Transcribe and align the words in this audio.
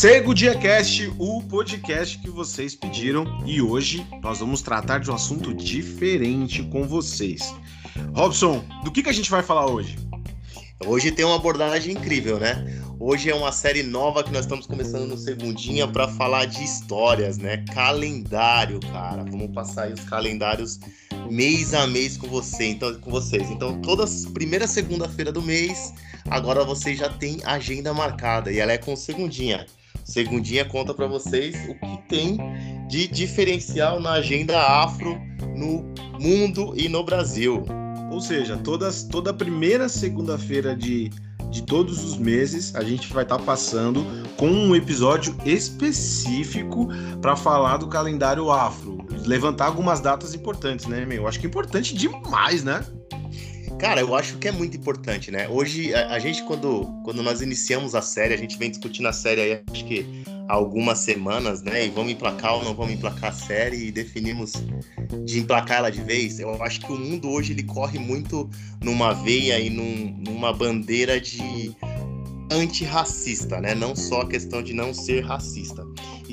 Sego 0.00 0.34
Diacast, 0.34 1.12
o 1.18 1.42
podcast 1.42 2.16
que 2.16 2.30
vocês 2.30 2.74
pediram 2.74 3.44
e 3.44 3.60
hoje 3.60 4.06
nós 4.22 4.38
vamos 4.38 4.62
tratar 4.62 4.98
de 4.98 5.10
um 5.10 5.14
assunto 5.14 5.52
diferente 5.52 6.62
com 6.62 6.88
vocês. 6.88 7.54
Robson, 8.14 8.64
do 8.82 8.90
que, 8.90 9.02
que 9.02 9.10
a 9.10 9.12
gente 9.12 9.30
vai 9.30 9.42
falar 9.42 9.66
hoje? 9.66 9.98
Hoje 10.86 11.12
tem 11.12 11.26
uma 11.26 11.36
abordagem 11.36 11.94
incrível, 11.94 12.40
né? 12.40 12.82
Hoje 12.98 13.28
é 13.28 13.34
uma 13.34 13.52
série 13.52 13.82
nova 13.82 14.24
que 14.24 14.32
nós 14.32 14.46
estamos 14.46 14.66
começando 14.66 15.06
no 15.06 15.18
segundinha 15.18 15.86
para 15.86 16.08
falar 16.08 16.46
de 16.46 16.64
histórias, 16.64 17.36
né? 17.36 17.62
Calendário, 17.74 18.80
cara. 18.80 19.22
Vamos 19.24 19.52
passar 19.52 19.82
aí 19.82 19.92
os 19.92 20.04
calendários 20.04 20.80
mês 21.30 21.74
a 21.74 21.86
mês 21.86 22.16
com 22.16 22.26
você, 22.26 22.68
então 22.68 22.98
com 23.00 23.10
vocês. 23.10 23.50
Então, 23.50 23.78
toda 23.82 24.06
primeira 24.32 24.66
segunda-feira 24.66 25.30
do 25.30 25.42
mês, 25.42 25.92
agora 26.30 26.64
vocês 26.64 26.98
já 26.98 27.10
têm 27.10 27.40
agenda 27.44 27.92
marcada 27.92 28.50
e 28.50 28.58
ela 28.58 28.72
é 28.72 28.78
com 28.78 28.96
segundinha. 28.96 29.66
Segundinha 30.10 30.64
conta 30.64 30.92
para 30.92 31.06
vocês 31.06 31.54
o 31.68 31.74
que 31.74 32.08
tem 32.08 32.36
de 32.88 33.06
diferencial 33.06 34.00
na 34.00 34.14
agenda 34.14 34.60
afro 34.60 35.16
no 35.56 35.84
mundo 36.18 36.74
e 36.76 36.88
no 36.88 37.04
Brasil. 37.04 37.64
Ou 38.10 38.20
seja, 38.20 38.56
todas, 38.56 39.04
toda 39.04 39.32
primeira 39.32 39.88
segunda-feira 39.88 40.74
de, 40.74 41.10
de 41.48 41.62
todos 41.62 42.02
os 42.02 42.16
meses 42.16 42.74
a 42.74 42.82
gente 42.82 43.12
vai 43.12 43.22
estar 43.22 43.38
tá 43.38 43.44
passando 43.44 44.04
com 44.36 44.48
um 44.48 44.74
episódio 44.74 45.32
específico 45.44 46.88
para 47.22 47.36
falar 47.36 47.76
do 47.76 47.86
calendário 47.86 48.50
afro. 48.50 48.98
Levantar 49.24 49.66
algumas 49.66 50.00
datas 50.00 50.34
importantes, 50.34 50.86
né, 50.86 51.06
meu? 51.06 51.18
Eu 51.18 51.28
acho 51.28 51.38
que 51.38 51.46
é 51.46 51.48
importante 51.48 51.94
demais, 51.94 52.64
né? 52.64 52.84
Cara, 53.80 54.02
eu 54.02 54.14
acho 54.14 54.36
que 54.36 54.46
é 54.46 54.52
muito 54.52 54.76
importante, 54.76 55.30
né? 55.30 55.48
Hoje, 55.48 55.94
a, 55.94 56.12
a, 56.12 56.18
gente, 56.18 56.42
quando, 56.42 56.84
quando 57.02 57.22
nós 57.22 57.40
iniciamos 57.40 57.94
a 57.94 58.02
série, 58.02 58.34
a 58.34 58.36
gente 58.36 58.58
vem 58.58 58.70
discutindo 58.70 59.08
a 59.08 59.12
série 59.12 59.40
aí, 59.40 59.62
acho 59.72 59.84
que 59.86 60.04
há 60.46 60.52
algumas 60.52 60.98
semanas, 60.98 61.62
né? 61.62 61.86
E 61.86 61.88
vamos 61.88 62.12
emplacar 62.12 62.56
ou 62.56 62.62
não 62.62 62.74
vamos 62.74 62.92
emplacar 62.92 63.30
a 63.30 63.32
série 63.32 63.86
e 63.86 63.90
definimos 63.90 64.52
de 65.24 65.40
emplacar 65.40 65.78
ela 65.78 65.90
de 65.90 66.02
vez. 66.02 66.38
Eu 66.38 66.62
acho 66.62 66.80
que 66.80 66.92
o 66.92 66.96
mundo 66.96 67.30
hoje, 67.30 67.54
ele 67.54 67.62
corre 67.62 67.98
muito 67.98 68.50
numa 68.82 69.14
veia 69.14 69.58
e 69.58 69.70
num, 69.70 70.14
numa 70.26 70.52
bandeira 70.52 71.18
de 71.18 71.74
antirracista, 72.50 73.60
né? 73.60 73.74
Não 73.74 73.94
só 73.96 74.22
a 74.22 74.28
questão 74.28 74.62
de 74.62 74.74
não 74.74 74.92
ser 74.92 75.24
racista. 75.24 75.86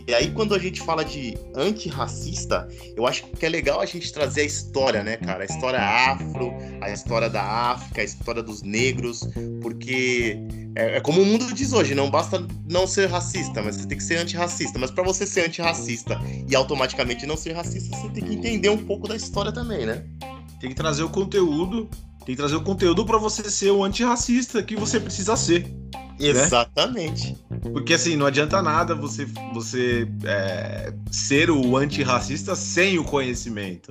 E 0.08 0.14
aí, 0.14 0.32
quando 0.32 0.56
a 0.56 0.60
gente 0.60 0.82
fala 0.82 1.04
de 1.04 1.38
antirracista, 1.56 2.68
eu 2.96 3.06
acho 3.06 3.24
que 3.28 3.46
é 3.46 3.50
legal 3.50 3.80
a 3.80 3.86
gente 3.86 4.12
trazer 4.12 4.42
a 4.42 4.46
história, 4.46 5.04
né, 5.04 5.18
cara? 5.18 5.44
A 5.44 5.46
história 5.46 5.80
afro, 5.80 6.54
a 6.88 6.94
história 6.94 7.30
da 7.30 7.44
África, 7.44 8.02
a 8.02 8.04
história 8.04 8.42
dos 8.42 8.62
negros, 8.62 9.28
porque 9.62 10.38
é, 10.76 10.98
é 10.98 11.02
como 11.02 11.22
o 11.22 11.26
mundo 11.26 11.54
diz 11.54 11.74
hoje, 11.74 11.96
não 11.96 12.10
basta 12.10 12.46
não 12.70 12.86
ser 12.86 13.08
racista, 13.08 13.62
mas 13.62 13.76
você 13.76 13.88
tem 13.88 13.98
que 13.98 14.04
ser 14.04 14.18
antirracista. 14.18 14.78
Mas 14.78 14.92
para 14.92 15.04
você 15.04 15.26
ser 15.26 15.48
antirracista 15.48 16.20
e 16.48 16.56
automaticamente 16.56 17.26
não 17.26 17.36
ser 17.36 17.54
racista, 17.54 17.96
você 17.96 18.10
tem 18.10 18.24
que 18.24 18.34
entender 18.34 18.70
um 18.70 18.78
pouco 18.78 19.08
da 19.08 19.16
história 19.16 19.52
também, 19.52 19.86
né? 19.86 20.06
Tem 20.60 20.70
que 20.70 20.76
trazer 20.76 21.04
o 21.04 21.10
conteúdo, 21.10 21.90
tem 22.26 22.36
que 22.36 22.38
trazer 22.38 22.56
o 22.56 22.64
conteúdo 22.64 23.06
para 23.06 23.18
você 23.18 23.50
ser 23.50 23.72
o 23.72 23.84
antirracista 23.84 24.62
que 24.62 24.76
você 24.76 25.00
precisa 25.00 25.36
ser. 25.36 25.66
Né? 26.20 26.28
Exatamente. 26.30 27.38
Né? 27.50 27.60
Porque 27.72 27.94
assim, 27.94 28.16
não 28.16 28.26
adianta 28.26 28.62
nada 28.62 28.96
você, 28.96 29.26
você 29.54 30.08
é, 30.24 30.94
ser 31.12 31.50
o 31.50 31.78
antirracista 31.78 32.56
sem 32.56 32.98
o 32.98 33.04
conhecimento. 33.04 33.90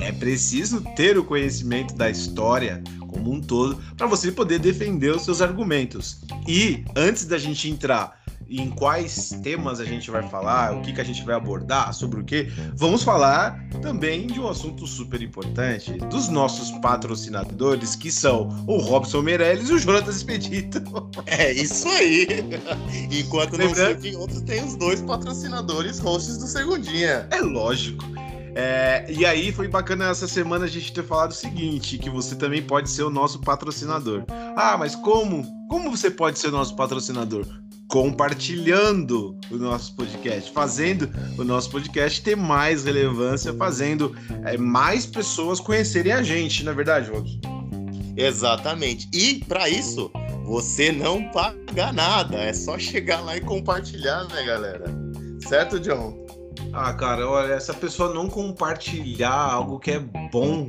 É 0.00 0.12
preciso 0.12 0.82
ter 0.96 1.18
o 1.18 1.24
conhecimento 1.24 1.94
da 1.94 2.08
história 2.10 2.82
como 3.08 3.32
um 3.32 3.40
todo 3.40 3.78
para 3.96 4.06
você 4.06 4.30
poder 4.30 4.58
defender 4.58 5.14
os 5.14 5.22
seus 5.22 5.42
argumentos. 5.42 6.20
E 6.46 6.84
antes 6.96 7.24
da 7.24 7.38
gente 7.38 7.68
entrar 7.68 8.18
em 8.48 8.70
quais 8.70 9.30
temas 9.42 9.80
a 9.80 9.84
gente 9.84 10.10
vai 10.10 10.22
falar, 10.28 10.74
o 10.76 10.80
que, 10.80 10.92
que 10.92 11.00
a 11.00 11.04
gente 11.04 11.22
vai 11.24 11.34
abordar, 11.34 11.92
sobre 11.92 12.20
o 12.20 12.24
que, 12.24 12.48
vamos 12.74 13.02
falar 13.02 13.62
também 13.82 14.26
de 14.26 14.40
um 14.40 14.48
assunto 14.48 14.86
super 14.86 15.20
importante, 15.20 15.92
dos 16.10 16.28
nossos 16.28 16.70
patrocinadores, 16.80 17.94
que 17.94 18.10
são 18.10 18.48
o 18.66 18.78
Robson 18.78 19.22
Meirelles 19.22 19.68
e 19.68 19.74
o 19.74 19.78
Jonatas 19.78 20.16
Expedito. 20.16 20.78
É 21.26 21.52
isso 21.52 21.88
aí! 21.88 22.26
Enquanto 23.10 23.58
não 23.58 23.74
sei 23.74 24.16
outros, 24.16 24.40
tem 24.42 24.64
os 24.64 24.76
dois 24.76 25.00
patrocinadores 25.02 25.98
hosts 25.98 26.38
do 26.38 26.46
Segundinha. 26.46 27.26
É 27.30 27.40
lógico. 27.40 28.04
É, 28.54 29.06
e 29.08 29.24
aí 29.24 29.52
foi 29.52 29.68
bacana 29.68 30.08
essa 30.08 30.26
semana 30.26 30.64
a 30.64 30.68
gente 30.68 30.92
ter 30.92 31.04
falado 31.04 31.30
o 31.30 31.34
seguinte, 31.34 31.98
que 31.98 32.10
você 32.10 32.34
também 32.34 32.62
pode 32.62 32.90
ser 32.90 33.02
o 33.02 33.10
nosso 33.10 33.40
patrocinador. 33.40 34.24
Ah, 34.56 34.76
mas 34.76 34.96
como? 34.96 35.46
Como 35.68 35.90
você 35.90 36.10
pode 36.10 36.38
ser 36.38 36.48
o 36.48 36.52
nosso 36.52 36.74
patrocinador? 36.74 37.46
Compartilhando 37.88 39.36
o 39.50 39.56
nosso 39.56 39.96
podcast, 39.96 40.52
fazendo 40.52 41.10
o 41.38 41.44
nosso 41.44 41.70
podcast 41.70 42.22
ter 42.22 42.36
mais 42.36 42.84
relevância, 42.84 43.52
fazendo 43.54 44.14
é, 44.44 44.58
mais 44.58 45.06
pessoas 45.06 45.58
conhecerem 45.58 46.12
a 46.12 46.22
gente, 46.22 46.62
na 46.64 46.72
é 46.72 46.74
verdade, 46.74 47.10
Robson? 47.10 47.40
Exatamente. 48.16 49.08
E 49.14 49.42
para 49.44 49.68
isso, 49.68 50.10
você 50.44 50.92
não 50.92 51.30
paga 51.30 51.92
nada, 51.92 52.36
é 52.36 52.52
só 52.52 52.78
chegar 52.78 53.20
lá 53.20 53.36
e 53.36 53.40
compartilhar, 53.40 54.24
né, 54.28 54.44
galera? 54.44 54.84
Certo, 55.48 55.80
John? 55.80 56.26
Ah, 56.72 56.92
cara, 56.92 57.26
olha, 57.26 57.54
essa 57.54 57.72
pessoa 57.72 58.12
não 58.12 58.28
compartilhar 58.28 59.32
algo 59.32 59.78
que 59.78 59.92
é 59.92 59.98
bom 60.30 60.68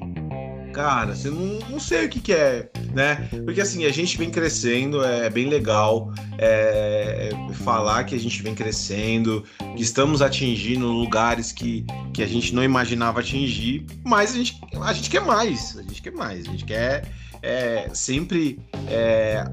cara, 0.74 1.16
você 1.16 1.30
não, 1.30 1.59
não 1.69 1.80
sei 1.80 2.06
o 2.06 2.09
que, 2.09 2.19
que 2.19 2.34
é, 2.34 2.69
né? 2.94 3.28
Porque 3.46 3.62
assim, 3.62 3.85
a 3.85 3.91
gente 3.91 4.18
vem 4.18 4.30
crescendo, 4.30 5.03
é 5.03 5.30
bem 5.30 5.47
legal 5.47 6.13
é, 6.38 7.30
falar 7.63 8.03
que 8.03 8.16
a 8.16 8.19
gente 8.19 8.41
vem 8.41 8.56
crescendo, 8.56 9.44
que 9.75 9.81
estamos 9.81 10.22
atingindo 10.22 10.88
lugares 10.88 11.52
que, 11.52 11.85
que 12.13 12.24
a 12.24 12.28
gente 12.28 12.53
não 12.53 12.63
imaginava 12.63 13.19
atingir, 13.19 13.85
mas 14.06 14.34
a 14.34 14.38
gente, 14.38 14.59
a 14.81 14.94
gente 14.94 15.09
quer 15.09 15.22
mais, 15.22 15.78
a 15.78 15.81
gente 15.81 16.02
quer 16.02 16.12
mais, 16.12 16.47
a 16.47 16.52
gente 16.52 16.66
quer 16.66 17.03
é, 17.41 17.90
sempre 17.94 18.59
é, 18.88 19.46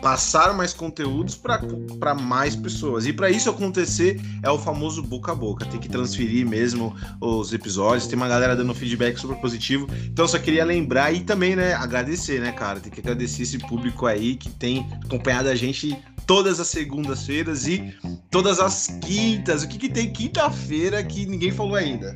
passar 0.00 0.54
mais 0.54 0.72
conteúdos 0.72 1.34
para 1.34 2.14
mais 2.14 2.56
pessoas. 2.56 3.06
E 3.06 3.12
para 3.12 3.30
isso 3.30 3.50
acontecer 3.50 4.20
é 4.42 4.50
o 4.50 4.58
famoso 4.58 5.02
boca 5.02 5.32
a 5.32 5.34
boca. 5.34 5.64
Tem 5.66 5.80
que 5.80 5.88
transferir 5.88 6.46
mesmo 6.46 6.94
os 7.20 7.52
episódios. 7.52 8.06
Tem 8.06 8.16
uma 8.16 8.28
galera 8.28 8.56
dando 8.56 8.74
feedback 8.74 9.18
super 9.18 9.36
positivo. 9.36 9.86
Então 10.06 10.26
só 10.26 10.38
queria 10.38 10.64
lembrar 10.64 11.12
e 11.12 11.20
também, 11.20 11.56
né, 11.56 11.74
agradecer, 11.74 12.40
né, 12.40 12.52
cara? 12.52 12.80
Tem 12.80 12.90
que 12.90 13.00
agradecer 13.00 13.42
esse 13.42 13.58
público 13.58 14.06
aí 14.06 14.36
que 14.36 14.50
tem 14.50 14.86
acompanhado 15.04 15.48
a 15.48 15.54
gente 15.54 15.96
todas 16.26 16.60
as 16.60 16.68
segundas-feiras 16.68 17.66
e 17.66 17.92
todas 18.30 18.60
as 18.60 18.86
quintas. 19.02 19.62
O 19.62 19.68
que, 19.68 19.78
que 19.78 19.88
tem 19.88 20.12
quinta-feira 20.12 21.02
que 21.02 21.26
ninguém 21.26 21.50
falou 21.50 21.74
ainda? 21.74 22.14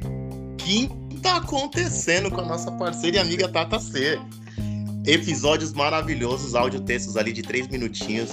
Quinta 0.57 1.37
acontecendo 1.37 2.31
com 2.31 2.41
a 2.41 2.47
nossa 2.47 2.71
parceira 2.73 3.17
e 3.17 3.21
amiga 3.21 3.49
Tata 3.49 3.81
C 3.81 4.19
episódios 5.07 5.73
maravilhosos, 5.73 6.55
áudio 6.55 6.81
textos 6.81 7.17
ali 7.17 7.33
de 7.33 7.43
três 7.43 7.69
minutinhos, 7.69 8.31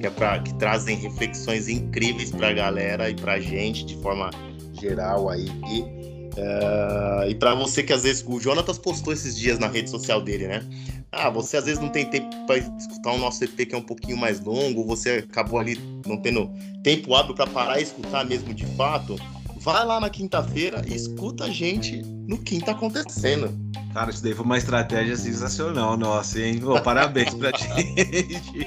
que, 0.00 0.06
é 0.06 0.38
que 0.40 0.54
trazem 0.54 0.96
reflexões 0.96 1.68
incríveis 1.68 2.30
pra 2.30 2.52
galera 2.52 3.10
e 3.10 3.14
pra 3.14 3.40
gente 3.40 3.84
de 3.84 3.96
forma 3.96 4.30
geral 4.72 5.28
aí. 5.28 5.46
E, 5.46 5.80
uh, 5.80 7.28
e 7.28 7.34
para 7.34 7.54
você 7.54 7.82
que 7.82 7.92
às 7.92 8.02
vezes. 8.02 8.24
O 8.26 8.40
Jonatas 8.40 8.78
postou 8.78 9.12
esses 9.12 9.36
dias 9.36 9.58
na 9.58 9.68
rede 9.68 9.90
social 9.90 10.22
dele, 10.22 10.46
né? 10.46 10.62
Ah, 11.12 11.28
você 11.28 11.56
às 11.56 11.64
vezes 11.64 11.80
não 11.80 11.88
tem 11.88 12.06
tempo 12.06 12.28
para 12.46 12.58
escutar 12.58 13.12
o 13.12 13.18
nosso 13.18 13.42
EP 13.42 13.68
que 13.68 13.74
é 13.74 13.78
um 13.78 13.82
pouquinho 13.82 14.16
mais 14.16 14.40
longo, 14.40 14.84
você 14.84 15.24
acabou 15.28 15.58
ali 15.58 15.76
não 16.06 16.16
tendo 16.16 16.48
tempo 16.84 17.14
hábil 17.14 17.34
para 17.34 17.48
parar 17.48 17.80
e 17.80 17.82
escutar 17.82 18.24
mesmo 18.24 18.54
de 18.54 18.64
fato. 18.76 19.16
Vai 19.56 19.84
lá 19.84 20.00
na 20.00 20.08
quinta-feira 20.08 20.82
e 20.88 20.94
escuta 20.94 21.44
a 21.44 21.50
gente 21.50 22.00
no 22.02 22.38
que 22.38 22.60
tá 22.60 22.72
acontecendo. 22.72 23.69
Cara, 23.92 24.10
isso 24.10 24.22
daí 24.22 24.34
foi 24.34 24.44
uma 24.44 24.58
estratégia 24.58 25.16
sensacional, 25.16 25.96
nossa, 25.96 26.40
hein? 26.40 26.60
Oh, 26.64 26.80
parabéns 26.80 27.34
pra 27.34 27.50
gente. 27.58 28.66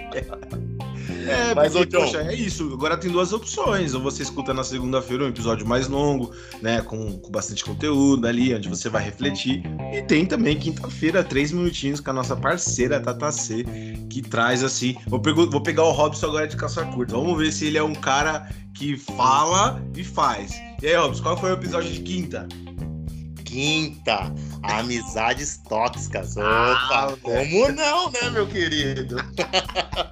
É, 1.28 1.56
mas 1.56 1.74
porque, 1.74 1.98
poxa, 1.98 2.18
é 2.22 2.36
isso. 2.36 2.72
Agora 2.74 2.98
tem 2.98 3.10
duas 3.10 3.32
opções. 3.32 3.94
Ou 3.94 4.02
você 4.02 4.24
escuta 4.24 4.54
na 4.54 4.64
segunda-feira 4.64 5.24
um 5.24 5.30
episódio 5.30 5.66
mais 5.66 5.88
longo, 5.88 6.34
né? 6.62 6.82
Com, 6.82 7.18
com 7.20 7.32
bastante 7.32 7.64
conteúdo 7.64 8.28
ali, 8.28 8.54
onde 8.54 8.68
você 8.68 8.90
vai 8.90 9.04
refletir. 9.04 9.64
E 9.94 10.02
tem 10.02 10.26
também 10.26 10.58
quinta-feira, 10.58 11.24
três 11.24 11.52
minutinhos 11.52 12.00
com 12.00 12.10
a 12.10 12.14
nossa 12.14 12.36
parceira 12.36 13.00
Tata 13.00 13.32
C, 13.32 13.64
que 14.10 14.22
traz 14.22 14.64
assim. 14.64 14.96
Vou, 15.08 15.20
pego, 15.20 15.50
vou 15.50 15.62
pegar 15.62 15.84
o 15.84 15.92
Robson 15.92 16.28
agora 16.28 16.48
de 16.48 16.58
calça 16.58 16.84
curta. 16.86 17.16
Vamos 17.16 17.38
ver 17.38 17.52
se 17.52 17.66
ele 17.68 17.78
é 17.78 17.84
um 17.84 17.96
cara 17.96 18.50
que 18.74 18.98
fala 18.98 19.82
e 19.96 20.04
faz. 20.04 20.54
E 20.82 20.88
aí, 20.88 20.96
Robson, 20.96 21.24
qual 21.24 21.38
foi 21.38 21.52
o 21.52 21.54
episódio 21.54 21.92
de 21.92 22.02
quinta? 22.02 22.48
Quinta, 23.54 24.34
amizades 24.64 25.58
tóxicas. 25.70 26.36
Ah, 26.40 27.10
Opa, 27.12 27.18
como 27.22 27.70
não, 27.70 28.10
né, 28.10 28.32
meu 28.32 28.48
querido? 28.48 29.18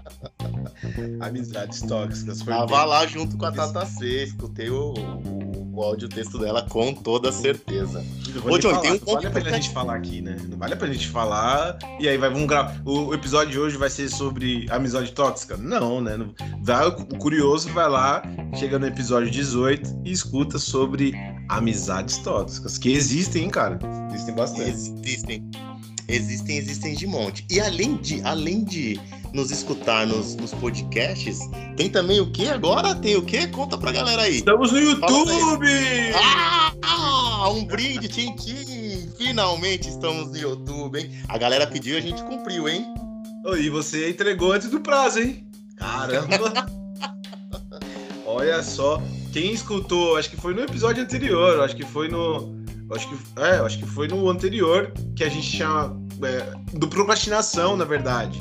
amizades 1.19 1.81
tóxicas. 1.81 2.43
Foi 2.43 2.53
Tava 2.53 2.67
bem. 2.67 2.85
lá 2.85 3.07
junto 3.07 3.35
com 3.39 3.45
a 3.45 3.51
Tata 3.51 3.83
C, 3.87 4.25
escutei 4.25 4.69
o, 4.69 4.93
o, 4.93 5.39
o 5.81 5.83
áudio 5.83 6.07
texto 6.07 6.37
dela 6.37 6.65
com 6.69 6.93
toda 6.93 7.31
certeza. 7.31 8.05
Ô, 8.45 8.57
John, 8.57 8.77
tem 8.77 8.93
um 8.93 8.99
ponto 8.99 9.15
vale 9.15 9.27
a 9.27 9.31
pena 9.31 9.49
a 9.49 9.53
gente 9.53 9.69
falar 9.71 9.95
aqui, 9.95 10.21
né? 10.21 10.37
Não 10.47 10.57
vale 10.57 10.73
a 10.73 10.77
pena 10.77 10.91
a 10.91 10.93
gente 10.93 11.07
falar. 11.07 11.77
E 11.99 12.07
aí 12.07 12.17
vai, 12.17 12.29
vamos 12.29 12.47
gravar. 12.47 12.79
O 12.85 13.13
episódio 13.13 13.51
de 13.51 13.59
hoje 13.59 13.77
vai 13.77 13.89
ser 13.89 14.09
sobre 14.09 14.67
amizade 14.69 15.11
tóxica? 15.11 15.57
Não, 15.57 15.99
né? 15.99 16.17
Vai, 16.61 16.87
o 16.87 17.17
curioso 17.17 17.69
vai 17.69 17.89
lá, 17.89 18.21
chega 18.55 18.77
no 18.77 18.85
episódio 18.85 19.29
18 19.31 20.01
e 20.05 20.11
escuta 20.11 20.59
sobre 20.59 21.13
amizades 21.49 22.17
tóxicas. 22.19 22.77
Que 22.77 22.91
existem, 22.91 23.45
hein, 23.45 23.49
cara? 23.49 23.79
Existem 24.13 24.35
bastante. 24.35 24.69
Existem. 24.69 25.49
Existem, 26.07 26.57
existem 26.57 26.93
de 26.93 27.07
monte. 27.07 27.45
E 27.49 27.59
além 27.59 27.95
de, 27.95 28.21
além 28.23 28.63
de 28.63 28.99
nos 29.33 29.51
escutar 29.51 30.05
nos, 30.05 30.35
nos 30.35 30.53
podcasts, 30.53 31.39
tem 31.77 31.89
também 31.89 32.19
o 32.19 32.31
que 32.31 32.47
agora? 32.47 32.93
Tem 32.95 33.15
o 33.15 33.23
que? 33.23 33.47
Conta 33.47 33.77
pra 33.77 33.91
galera 33.91 34.23
aí. 34.23 34.37
Estamos 34.37 34.71
no 34.71 34.79
YouTube! 34.79 35.67
Ah, 36.83 37.49
um 37.49 37.65
brinde, 37.65 38.07
tchim, 38.07 38.35
tchim. 38.35 39.09
Finalmente 39.17 39.89
estamos 39.89 40.29
no 40.29 40.37
YouTube, 40.37 40.99
hein? 40.99 41.11
A 41.27 41.37
galera 41.37 41.65
pediu 41.65 41.95
e 41.95 41.97
a 41.97 42.01
gente 42.01 42.23
cumpriu, 42.23 42.67
hein? 42.67 42.85
E 43.57 43.69
você 43.69 44.09
entregou 44.09 44.51
antes 44.51 44.69
do 44.69 44.79
prazo, 44.79 45.19
hein? 45.19 45.45
Caramba! 45.77 46.65
Olha 48.25 48.61
só, 48.61 49.01
quem 49.33 49.51
escutou, 49.51 50.17
acho 50.17 50.29
que 50.29 50.37
foi 50.37 50.53
no 50.53 50.61
episódio 50.61 51.03
anterior, 51.03 51.61
acho 51.61 51.75
que 51.75 51.85
foi 51.85 52.07
no. 52.07 52.61
Acho 52.93 53.07
que, 53.07 53.15
é, 53.39 53.55
acho 53.57 53.79
que 53.79 53.85
foi 53.85 54.07
no 54.07 54.29
anterior 54.29 54.91
que 55.15 55.23
a 55.23 55.29
gente 55.29 55.57
chama. 55.57 55.99
É, 56.23 56.77
do 56.77 56.87
procrastinação, 56.87 57.75
na 57.75 57.83
verdade. 57.83 58.39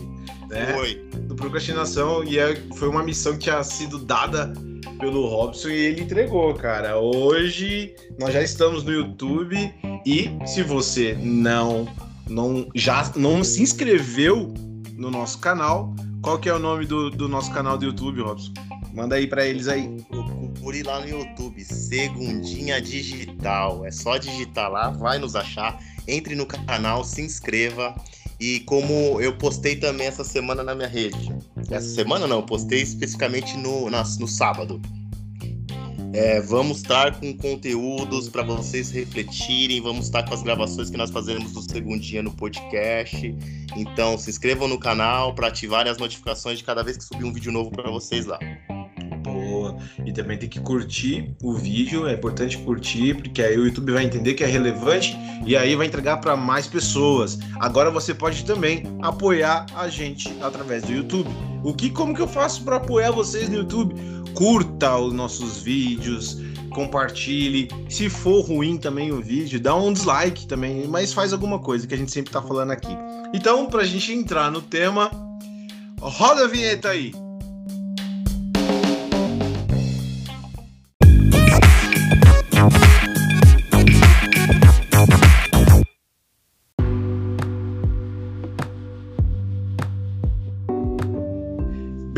Né? 0.50 0.74
Foi. 0.74 0.96
Do 1.22 1.36
procrastinação, 1.36 2.24
e 2.24 2.38
é, 2.38 2.56
foi 2.76 2.88
uma 2.88 3.02
missão 3.02 3.32
que 3.34 3.38
tinha 3.38 3.62
sido 3.62 3.98
dada 3.98 4.52
pelo 4.98 5.26
Robson 5.26 5.68
e 5.68 5.76
ele 5.76 6.02
entregou, 6.02 6.52
cara. 6.54 6.98
Hoje 6.98 7.94
nós 8.18 8.34
já 8.34 8.42
estamos 8.42 8.82
no 8.82 8.92
YouTube 8.92 9.56
e 10.04 10.30
se 10.46 10.62
você 10.62 11.16
não 11.20 11.88
não 12.28 12.68
já 12.74 13.10
não 13.16 13.42
se 13.42 13.62
inscreveu 13.62 14.52
no 14.92 15.10
nosso 15.10 15.38
canal, 15.38 15.94
qual 16.22 16.38
que 16.38 16.48
é 16.48 16.54
o 16.54 16.58
nome 16.58 16.84
do, 16.84 17.10
do 17.10 17.28
nosso 17.28 17.50
canal 17.52 17.78
do 17.78 17.86
YouTube, 17.86 18.20
Robson? 18.20 18.52
Manda 18.92 19.14
aí 19.14 19.26
para 19.26 19.46
eles 19.46 19.68
aí. 19.68 19.88
Procure 20.08 20.82
lá 20.82 21.00
no 21.00 21.08
YouTube, 21.08 21.64
Segundinha 21.64 22.80
Digital. 22.80 23.86
É 23.86 23.90
só 23.90 24.18
digitar 24.18 24.70
lá, 24.70 24.90
vai 24.90 25.18
nos 25.18 25.34
achar. 25.36 25.78
Entre 26.06 26.34
no 26.34 26.44
canal, 26.44 27.04
se 27.04 27.22
inscreva. 27.22 27.94
E 28.40 28.60
como 28.60 29.20
eu 29.20 29.36
postei 29.36 29.76
também 29.76 30.06
essa 30.06 30.24
semana 30.24 30.62
na 30.62 30.74
minha 30.74 30.88
rede. 30.88 31.28
Essa 31.70 31.88
semana 31.88 32.26
não, 32.26 32.36
eu 32.36 32.42
postei 32.42 32.80
especificamente 32.80 33.56
no, 33.58 33.90
na, 33.90 34.02
no 34.18 34.26
sábado. 34.26 34.80
É, 36.12 36.40
vamos 36.40 36.78
estar 36.78 37.20
com 37.20 37.36
conteúdos 37.36 38.28
para 38.28 38.42
vocês 38.42 38.90
refletirem, 38.90 39.80
vamos 39.80 40.06
estar 40.06 40.24
com 40.24 40.34
as 40.34 40.42
gravações 40.42 40.90
que 40.90 40.96
nós 40.96 41.10
fazemos 41.10 41.52
do 41.52 41.62
segundinha 41.62 42.22
no 42.22 42.32
podcast. 42.32 43.32
Então 43.76 44.18
se 44.18 44.30
inscrevam 44.30 44.66
no 44.66 44.78
canal 44.78 45.34
para 45.34 45.48
ativarem 45.48 45.92
as 45.92 45.98
notificações 45.98 46.58
de 46.58 46.64
cada 46.64 46.82
vez 46.82 46.96
que 46.96 47.04
subir 47.04 47.24
um 47.24 47.32
vídeo 47.32 47.52
novo 47.52 47.70
para 47.70 47.90
vocês 47.90 48.26
lá. 48.26 48.38
E 50.04 50.12
também 50.12 50.38
tem 50.38 50.48
que 50.48 50.60
curtir 50.60 51.34
o 51.42 51.54
vídeo, 51.54 52.06
é 52.06 52.14
importante 52.14 52.58
curtir, 52.58 53.14
porque 53.14 53.42
aí 53.42 53.58
o 53.58 53.66
YouTube 53.66 53.92
vai 53.92 54.04
entender 54.04 54.34
que 54.34 54.44
é 54.44 54.46
relevante 54.46 55.16
e 55.46 55.56
aí 55.56 55.74
vai 55.74 55.86
entregar 55.86 56.18
para 56.18 56.36
mais 56.36 56.66
pessoas. 56.66 57.38
Agora 57.58 57.90
você 57.90 58.14
pode 58.14 58.44
também 58.44 58.84
apoiar 59.02 59.66
a 59.74 59.88
gente 59.88 60.32
através 60.40 60.82
do 60.82 60.92
YouTube. 60.92 61.30
O 61.62 61.74
que 61.74 61.90
como 61.90 62.14
que 62.14 62.20
eu 62.20 62.28
faço 62.28 62.62
para 62.64 62.76
apoiar 62.76 63.10
vocês 63.10 63.48
no 63.48 63.56
YouTube? 63.56 63.94
curta 64.34 64.96
os 64.96 65.12
nossos 65.12 65.62
vídeos, 65.62 66.38
compartilhe. 66.70 67.68
Se 67.88 68.08
for 68.08 68.40
ruim 68.42 68.76
também 68.78 69.12
o 69.12 69.20
vídeo, 69.20 69.60
dá 69.60 69.74
um 69.74 69.92
dislike 69.92 70.46
também, 70.46 70.86
mas 70.86 71.12
faz 71.12 71.32
alguma 71.32 71.58
coisa 71.58 71.86
que 71.86 71.94
a 71.94 71.96
gente 71.96 72.10
sempre 72.10 72.32
tá 72.32 72.42
falando 72.42 72.70
aqui. 72.70 72.96
Então, 73.34 73.66
pra 73.66 73.84
gente 73.84 74.12
entrar 74.12 74.50
no 74.50 74.62
tema, 74.62 75.10
roda 76.00 76.44
a 76.44 76.48
vinheta 76.48 76.90
aí. 76.90 77.12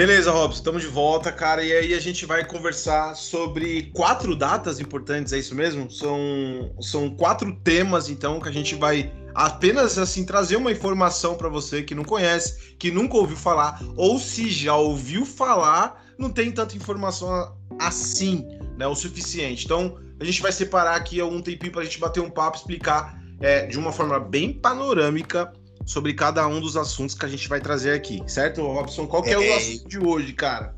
Beleza, 0.03 0.33
Robson, 0.33 0.57
estamos 0.59 0.83
de 0.83 0.89
volta, 0.89 1.31
cara. 1.31 1.63
E 1.65 1.73
aí 1.73 1.95
a 1.95 2.01
gente 2.01 2.27
vai 2.27 2.45
conversar 2.45 3.15
sobre 3.15 3.93
quatro 3.95 4.35
datas 4.35 4.81
importantes, 4.81 5.33
é 5.33 5.39
isso 5.39 5.55
mesmo? 5.55 5.89
São, 5.89 6.75
são 6.81 7.09
quatro 7.09 7.55
temas, 7.63 8.09
então, 8.09 8.41
que 8.41 8.49
a 8.49 8.53
gente 8.53 8.75
vai 8.75 9.13
apenas 9.33 9.99
assim 9.99 10.27
trazer 10.27 10.57
uma 10.57 10.73
informação 10.73 11.37
para 11.37 11.49
você 11.49 11.85
que 11.85 11.95
não 11.95 12.03
conhece, 12.03 12.75
que 12.81 12.91
nunca 12.91 13.17
ouviu 13.17 13.37
falar, 13.37 13.81
ou 13.97 14.19
se 14.19 14.51
já 14.51 14.75
ouviu 14.75 15.25
falar, 15.25 16.05
não 16.19 16.31
tem 16.31 16.51
tanta 16.51 16.77
informação 16.77 17.57
assim, 17.79 18.45
né? 18.77 18.89
O 18.89 18.97
suficiente. 18.97 19.67
Então, 19.67 20.01
a 20.19 20.25
gente 20.25 20.43
vai 20.43 20.51
separar 20.51 20.97
aqui 20.97 21.21
algum 21.21 21.41
tempinho 21.41 21.71
para 21.71 21.83
a 21.83 21.85
gente 21.85 22.01
bater 22.01 22.19
um 22.19 22.29
papo, 22.29 22.57
explicar 22.57 23.23
é, 23.41 23.67
de 23.67 23.79
uma 23.79 23.93
forma 23.93 24.19
bem 24.19 24.53
panorâmica 24.53 25.53
sobre 25.85 26.15
cada 26.15 26.47
um 26.47 26.61
dos 26.61 26.77
assuntos 26.77 27.15
que 27.15 27.25
a 27.25 27.29
gente 27.29 27.49
vai 27.49 27.61
trazer 27.61 27.93
aqui, 27.93 28.23
certo, 28.27 28.63
Robson? 28.63 29.07
Qual 29.07 29.23
que 29.23 29.31
é, 29.31 29.33
é 29.33 29.39
o 29.39 29.57
assunto 29.57 29.89
de 29.89 29.99
hoje, 29.99 30.33
cara? 30.33 30.77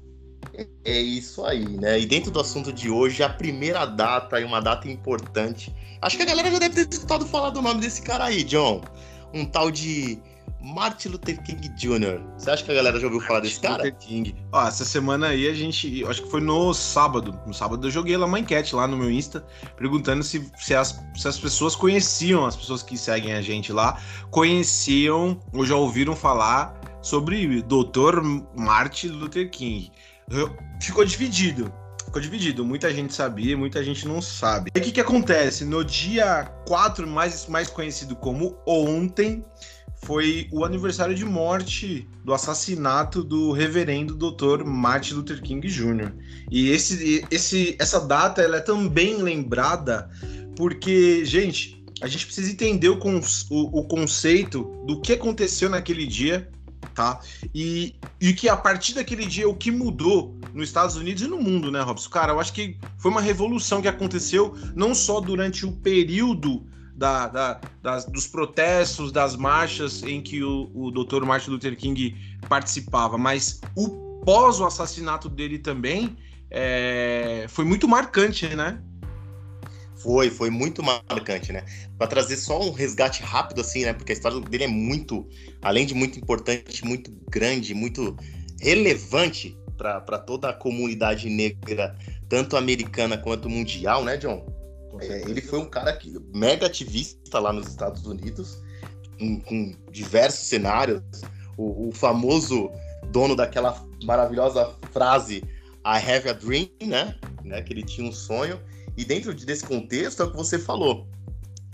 É 0.84 1.00
isso 1.00 1.44
aí, 1.44 1.64
né? 1.64 1.98
E 1.98 2.06
dentro 2.06 2.30
do 2.30 2.40
assunto 2.40 2.72
de 2.72 2.90
hoje, 2.90 3.22
a 3.22 3.28
primeira 3.28 3.84
data 3.84 4.40
e 4.40 4.44
uma 4.44 4.60
data 4.60 4.88
importante. 4.88 5.74
Acho 6.00 6.16
que 6.16 6.22
a 6.22 6.26
galera 6.26 6.50
já 6.50 6.58
deve 6.58 6.84
ter 6.84 6.94
escutado 6.94 7.26
falar 7.26 7.50
do 7.50 7.62
nome 7.62 7.80
desse 7.80 8.02
cara 8.02 8.24
aí, 8.24 8.44
John. 8.44 8.82
Um 9.32 9.44
tal 9.44 9.70
de 9.70 10.18
Martin 10.64 11.10
Luther 11.10 11.42
King 11.42 11.68
Jr. 11.76 12.22
Você 12.38 12.50
acha 12.50 12.64
que 12.64 12.70
a 12.70 12.74
galera 12.74 12.98
já 12.98 13.06
ouviu 13.06 13.20
falar 13.20 13.40
desse 13.40 13.60
cara? 13.60 13.76
Luther 13.76 13.94
King. 13.96 14.34
Ó, 14.50 14.66
essa 14.66 14.84
semana 14.84 15.28
aí 15.28 15.46
a 15.46 15.52
gente. 15.52 16.02
Acho 16.06 16.22
que 16.22 16.30
foi 16.30 16.40
no 16.40 16.72
sábado. 16.72 17.38
No 17.46 17.52
sábado 17.52 17.86
eu 17.86 17.90
joguei 17.90 18.16
lá 18.16 18.24
uma 18.24 18.38
enquete 18.38 18.74
lá 18.74 18.86
no 18.86 18.96
meu 18.96 19.10
Insta, 19.10 19.44
perguntando 19.76 20.22
se, 20.22 20.50
se, 20.56 20.74
as, 20.74 20.98
se 21.14 21.28
as 21.28 21.38
pessoas 21.38 21.76
conheciam, 21.76 22.46
as 22.46 22.56
pessoas 22.56 22.82
que 22.82 22.96
seguem 22.96 23.34
a 23.34 23.42
gente 23.42 23.72
lá, 23.74 24.00
conheciam 24.30 25.38
ou 25.52 25.66
já 25.66 25.76
ouviram 25.76 26.16
falar 26.16 26.80
sobre 27.02 27.62
Dr. 27.62 28.22
Martin 28.56 29.08
Luther 29.08 29.50
King. 29.50 29.92
Ficou 30.80 31.04
dividido. 31.04 31.70
Ficou 32.06 32.22
dividido. 32.22 32.64
Muita 32.64 32.90
gente 32.90 33.12
sabia, 33.12 33.54
muita 33.54 33.84
gente 33.84 34.08
não 34.08 34.22
sabe. 34.22 34.70
E 34.74 34.78
o 34.78 34.82
que, 34.82 34.92
que 34.92 35.00
acontece? 35.00 35.64
No 35.64 35.84
dia 35.84 36.50
4, 36.66 37.06
mais, 37.06 37.46
mais 37.48 37.68
conhecido 37.68 38.16
como 38.16 38.56
ontem, 38.66 39.44
foi 40.04 40.48
o 40.52 40.64
aniversário 40.64 41.14
de 41.14 41.24
morte 41.24 42.06
do 42.24 42.34
assassinato 42.34 43.24
do 43.24 43.52
reverendo 43.52 44.14
Dr. 44.14 44.64
Martin 44.64 45.14
Luther 45.14 45.42
King 45.42 45.66
Jr. 45.66 46.12
E 46.50 46.68
esse, 46.68 47.26
esse, 47.30 47.76
essa 47.78 48.00
data 48.00 48.42
ela 48.42 48.58
é 48.58 48.60
também 48.60 49.16
lembrada 49.16 50.10
porque, 50.56 51.24
gente, 51.24 51.82
a 52.00 52.06
gente 52.06 52.26
precisa 52.26 52.50
entender 52.50 52.88
o, 52.88 52.98
o, 52.98 53.80
o 53.80 53.84
conceito 53.84 54.64
do 54.86 55.00
que 55.00 55.14
aconteceu 55.14 55.70
naquele 55.70 56.06
dia, 56.06 56.50
tá? 56.94 57.20
E, 57.54 57.96
e 58.20 58.32
que 58.34 58.48
a 58.48 58.56
partir 58.56 58.94
daquele 58.94 59.24
dia 59.24 59.48
o 59.48 59.54
que 59.54 59.70
mudou 59.70 60.36
nos 60.52 60.68
Estados 60.68 60.96
Unidos 60.96 61.22
e 61.22 61.26
no 61.26 61.40
mundo, 61.40 61.70
né, 61.72 61.80
Robson? 61.80 62.10
Cara, 62.10 62.32
eu 62.32 62.40
acho 62.40 62.52
que 62.52 62.76
foi 62.98 63.10
uma 63.10 63.20
revolução 63.20 63.80
que 63.80 63.88
aconteceu 63.88 64.54
não 64.76 64.94
só 64.94 65.20
durante 65.20 65.64
o 65.64 65.72
período 65.72 66.64
da, 66.94 67.26
da, 67.26 67.60
das, 67.82 68.04
dos 68.04 68.26
protestos, 68.26 69.10
das 69.10 69.36
marchas 69.36 70.02
em 70.02 70.22
que 70.22 70.42
o, 70.42 70.70
o 70.74 70.90
Dr. 70.90 71.24
Martin 71.24 71.50
Luther 71.50 71.76
King 71.76 72.16
participava, 72.48 73.18
mas 73.18 73.60
o 73.76 74.22
pós 74.24 74.60
o 74.60 74.64
assassinato 74.64 75.28
dele 75.28 75.58
também 75.58 76.16
é, 76.50 77.46
foi 77.48 77.64
muito 77.64 77.88
marcante, 77.88 78.46
né? 78.54 78.80
Foi, 79.96 80.30
foi 80.30 80.50
muito 80.50 80.82
marcante, 80.82 81.52
né? 81.52 81.64
Para 81.96 82.06
trazer 82.06 82.36
só 82.36 82.60
um 82.60 82.72
resgate 82.72 83.22
rápido, 83.22 83.60
assim, 83.60 83.84
né? 83.84 83.92
Porque 83.92 84.12
a 84.12 84.14
história 84.14 84.38
dele 84.40 84.64
é 84.64 84.68
muito, 84.68 85.26
além 85.62 85.86
de 85.86 85.94
muito 85.94 86.18
importante, 86.18 86.84
muito 86.84 87.10
grande, 87.30 87.74
muito 87.74 88.16
relevante 88.60 89.56
para 89.76 90.18
toda 90.18 90.50
a 90.50 90.52
comunidade 90.52 91.28
negra, 91.28 91.96
tanto 92.28 92.56
americana 92.56 93.18
quanto 93.18 93.48
mundial, 93.48 94.04
né, 94.04 94.16
John? 94.16 94.46
É, 95.00 95.22
ele 95.22 95.40
foi 95.40 95.58
um 95.58 95.68
cara 95.68 95.92
que, 95.96 96.18
mega 96.32 96.66
ativista 96.66 97.38
lá 97.38 97.52
nos 97.52 97.68
Estados 97.68 98.06
Unidos, 98.06 98.62
com, 99.18 99.40
com 99.40 99.74
diversos 99.90 100.46
cenários. 100.46 101.02
O, 101.56 101.88
o, 101.88 101.92
famoso 101.92 102.70
dono 103.12 103.36
daquela 103.36 103.80
maravilhosa 104.02 104.74
frase 104.90 105.44
I 105.86 105.98
have 105.98 106.28
a 106.28 106.32
dream, 106.32 106.68
né? 106.82 107.14
né? 107.44 107.62
Que 107.62 107.72
ele 107.72 107.82
tinha 107.82 108.08
um 108.08 108.12
sonho. 108.12 108.60
E 108.96 109.04
dentro 109.04 109.32
desse 109.34 109.64
contexto 109.64 110.22
é 110.22 110.26
o 110.26 110.30
que 110.30 110.36
você 110.36 110.58
falou. 110.58 111.06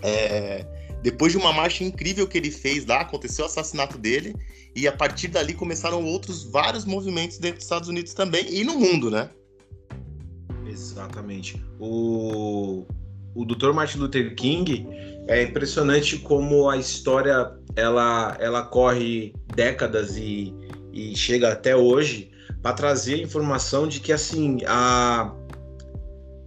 É, 0.03 0.65
depois 1.01 1.31
de 1.31 1.37
uma 1.37 1.51
marcha 1.51 1.83
incrível 1.83 2.27
que 2.27 2.37
ele 2.37 2.51
fez 2.51 2.85
lá, 2.85 3.01
aconteceu 3.01 3.45
o 3.45 3.47
assassinato 3.47 3.97
dele, 3.97 4.35
e 4.75 4.87
a 4.87 4.91
partir 4.91 5.27
dali 5.27 5.53
começaram 5.53 6.03
outros 6.05 6.43
vários 6.43 6.85
movimentos 6.85 7.37
dentro 7.37 7.57
dos 7.57 7.65
Estados 7.65 7.89
Unidos 7.89 8.13
também 8.13 8.45
e 8.49 8.63
no 8.63 8.77
mundo, 8.77 9.09
né? 9.09 9.29
Exatamente. 10.65 11.61
O, 11.79 12.85
o 13.35 13.45
Dr. 13.45 13.71
Martin 13.71 13.99
Luther 13.99 14.35
King 14.35 14.87
é 15.27 15.43
impressionante 15.43 16.17
como 16.17 16.69
a 16.69 16.77
história 16.77 17.51
ela, 17.75 18.35
ela 18.39 18.63
corre 18.63 19.33
décadas 19.55 20.17
e, 20.17 20.53
e 20.91 21.15
chega 21.15 21.51
até 21.51 21.75
hoje 21.75 22.31
para 22.61 22.73
trazer 22.73 23.15
a 23.15 23.23
informação 23.23 23.87
de 23.87 23.99
que 23.99 24.11
assim 24.11 24.59
a, 24.67 25.33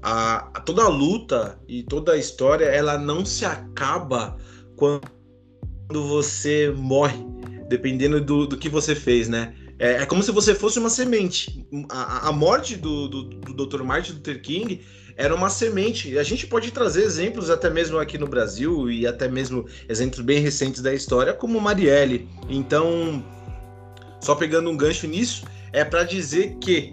a, 0.03 0.61
toda 0.65 0.83
a 0.83 0.89
luta 0.89 1.59
e 1.67 1.83
toda 1.83 2.13
a 2.13 2.17
história 2.17 2.67
ela 2.67 2.99
não 2.99 3.25
se 3.25 3.45
acaba 3.45 4.37
quando 4.77 5.03
você 5.91 6.73
morre, 6.77 7.25
dependendo 7.69 8.21
do, 8.21 8.47
do 8.47 8.57
que 8.57 8.69
você 8.69 8.95
fez, 8.95 9.29
né? 9.29 9.55
É, 9.79 10.03
é 10.03 10.07
como 10.07 10.23
se 10.23 10.31
você 10.31 10.55
fosse 10.55 10.79
uma 10.79 10.91
semente. 10.91 11.67
A, 11.91 12.29
a 12.29 12.33
morte 12.33 12.77
do, 12.77 13.09
do, 13.09 13.23
do 13.25 13.67
Dr. 13.67 13.83
Martin 13.83 14.13
Luther 14.13 14.41
King 14.41 14.81
era 15.17 15.35
uma 15.35 15.49
semente. 15.49 16.19
A 16.19 16.23
gente 16.23 16.47
pode 16.47 16.71
trazer 16.71 17.03
exemplos 17.03 17.51
até 17.51 17.71
mesmo 17.71 17.99
aqui 17.99 18.19
no 18.19 18.27
Brasil 18.27 18.91
e 18.91 19.07
até 19.07 19.29
mesmo 19.29 19.67
exemplos 19.89 20.21
bem 20.21 20.41
recentes 20.41 20.83
da 20.83 20.93
história, 20.93 21.33
como 21.33 21.61
Marielle. 21.61 22.29
Então, 22.49 23.25
só 24.21 24.35
pegando 24.35 24.71
um 24.71 24.77
gancho 24.77 25.07
nisso, 25.07 25.45
é 25.73 25.85
para 25.85 26.05
dizer 26.05 26.57
que 26.61 26.93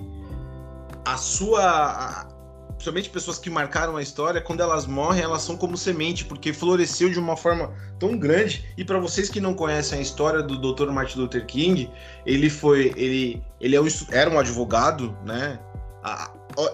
a 1.06 1.18
sua, 1.18 2.28
principalmente 2.74 3.10
pessoas 3.10 3.40
que 3.40 3.50
marcaram 3.50 3.98
a 3.98 4.02
história, 4.02 4.40
quando 4.40 4.62
elas 4.62 4.86
morrem, 4.86 5.24
elas 5.24 5.42
são 5.42 5.58
como 5.58 5.76
semente, 5.76 6.26
porque 6.26 6.54
floresceu 6.54 7.10
de 7.10 7.18
uma 7.18 7.36
forma 7.36 7.74
tão 8.00 8.18
grande. 8.18 8.66
E 8.78 8.86
para 8.86 9.00
vocês 9.00 9.30
que 9.30 9.42
não 9.42 9.54
conhecem 9.54 9.98
a 9.98 10.02
história 10.02 10.44
do 10.44 10.74
Dr. 10.74 10.92
Martin 10.92 11.20
Luther 11.20 11.46
King, 11.46 11.90
ele 12.26 12.50
foi, 12.50 12.94
ele, 12.96 13.42
ele 13.60 13.76
é 13.76 13.82
um, 13.82 13.88
era 14.12 14.30
um 14.30 14.38
advogado, 14.38 15.18
né? 15.26 15.60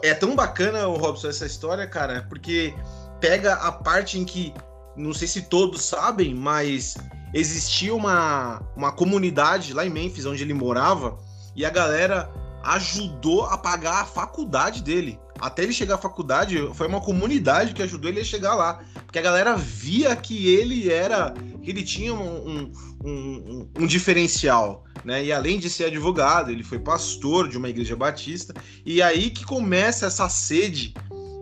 É 0.02 0.14
tão 0.14 0.36
bacana, 0.36 0.88
o 0.88 0.98
Robson, 0.98 1.30
essa 1.30 1.46
história, 1.46 1.88
cara, 1.88 2.26
porque 2.30 2.74
pega 3.20 3.54
a 3.54 3.72
parte 3.72 4.20
em 4.20 4.26
que, 4.26 4.54
não 4.96 5.14
sei 5.14 5.28
se 5.28 5.44
todos 5.44 5.84
sabem, 5.84 6.34
mas 6.34 6.96
existia 7.34 7.94
uma, 7.94 8.62
uma 8.76 8.92
comunidade 8.92 9.74
lá 9.74 9.86
em 9.86 9.90
Memphis, 9.90 10.26
onde 10.26 10.44
ele 10.44 10.54
morava, 10.54 11.18
e 11.56 11.66
a 11.66 11.70
galera 11.70 12.30
ajudou 12.64 13.46
a 13.46 13.58
pagar 13.58 14.02
a 14.02 14.06
faculdade 14.06 14.82
dele 14.82 15.20
até 15.40 15.64
ele 15.64 15.74
chegar 15.74 15.96
à 15.96 15.98
faculdade, 15.98 16.58
foi 16.74 16.88
uma 16.88 17.02
comunidade 17.02 17.74
que 17.74 17.84
ajudou 17.84 18.10
ele 18.10 18.22
a 18.22 18.26
chegar 18.26 18.56
lá. 18.56 18.80
Porque 19.06 19.20
a 19.20 19.22
galera 19.22 19.56
via 19.56 20.16
que 20.16 20.54
ele 20.56 20.92
era. 20.92 21.34
Ele 21.70 21.84
tinha 21.84 22.14
um, 22.14 22.50
um, 22.50 22.72
um, 23.04 23.70
um 23.80 23.88
diferencial. 23.88 24.86
Né? 25.04 25.26
E 25.26 25.32
além 25.32 25.60
de 25.60 25.70
ser 25.70 25.86
advogado, 25.86 26.52
ele 26.52 26.64
foi 26.64 26.80
pastor 26.80 27.48
de 27.48 27.58
uma 27.58 27.70
igreja 27.70 27.96
batista. 27.96 28.54
E 28.86 29.02
aí 29.02 29.30
que 29.30 29.46
começa 29.46 30.06
essa 30.06 30.28
sede 30.30 30.94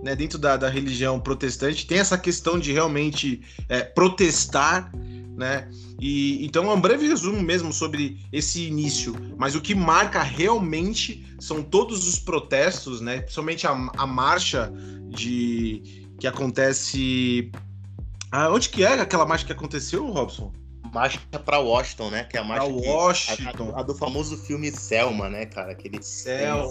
né, 0.04 0.16
dentro 0.16 0.38
da, 0.38 0.56
da 0.56 0.70
religião 0.70 1.20
protestante, 1.20 1.88
tem 1.88 1.98
essa 1.98 2.18
questão 2.18 2.60
de 2.60 2.72
realmente 2.72 3.42
é, 3.68 3.82
protestar 3.82 4.92
né? 5.36 5.70
E 6.00 6.46
então 6.46 6.70
é 6.70 6.74
um 6.74 6.80
breve 6.80 7.08
resumo 7.08 7.42
mesmo 7.42 7.72
sobre 7.74 8.20
esse 8.32 8.68
início, 8.68 9.14
mas 9.38 9.56
o 9.56 9.62
que 9.62 9.76
marca 9.76 10.22
realmente 10.22 11.26
são 11.40 11.62
todos 11.62 12.08
os 12.08 12.18
protestos, 12.18 13.02
né? 13.02 13.20
Principalmente 13.22 13.68
a, 13.68 13.72
a 13.98 14.08
marcha 14.08 14.72
de 15.10 16.06
que 16.20 16.28
acontece 16.28 17.52
ah, 18.36 18.52
onde 18.52 18.70
que 18.70 18.84
é 18.84 19.00
aquela 19.00 19.26
marcha 19.26 19.46
que 19.46 19.52
aconteceu, 19.52 20.10
Robson? 20.12 20.52
Marcha 20.94 21.20
para 21.44 21.60
Washington, 21.60 22.10
né? 22.10 22.24
Que 22.24 22.38
é 22.38 22.40
a 22.40 22.44
marcha 22.44 22.66
pra 22.66 22.74
Washington. 22.74 23.74
a, 23.76 23.80
a, 23.80 23.84
do 23.84 23.96
famoso 23.96 24.38
filme 24.38 24.72
Selma, 24.72 25.30
né, 25.30 25.46
cara? 25.46 25.76
Que 25.76 25.88
ele, 25.88 25.98
ele 25.98 26.04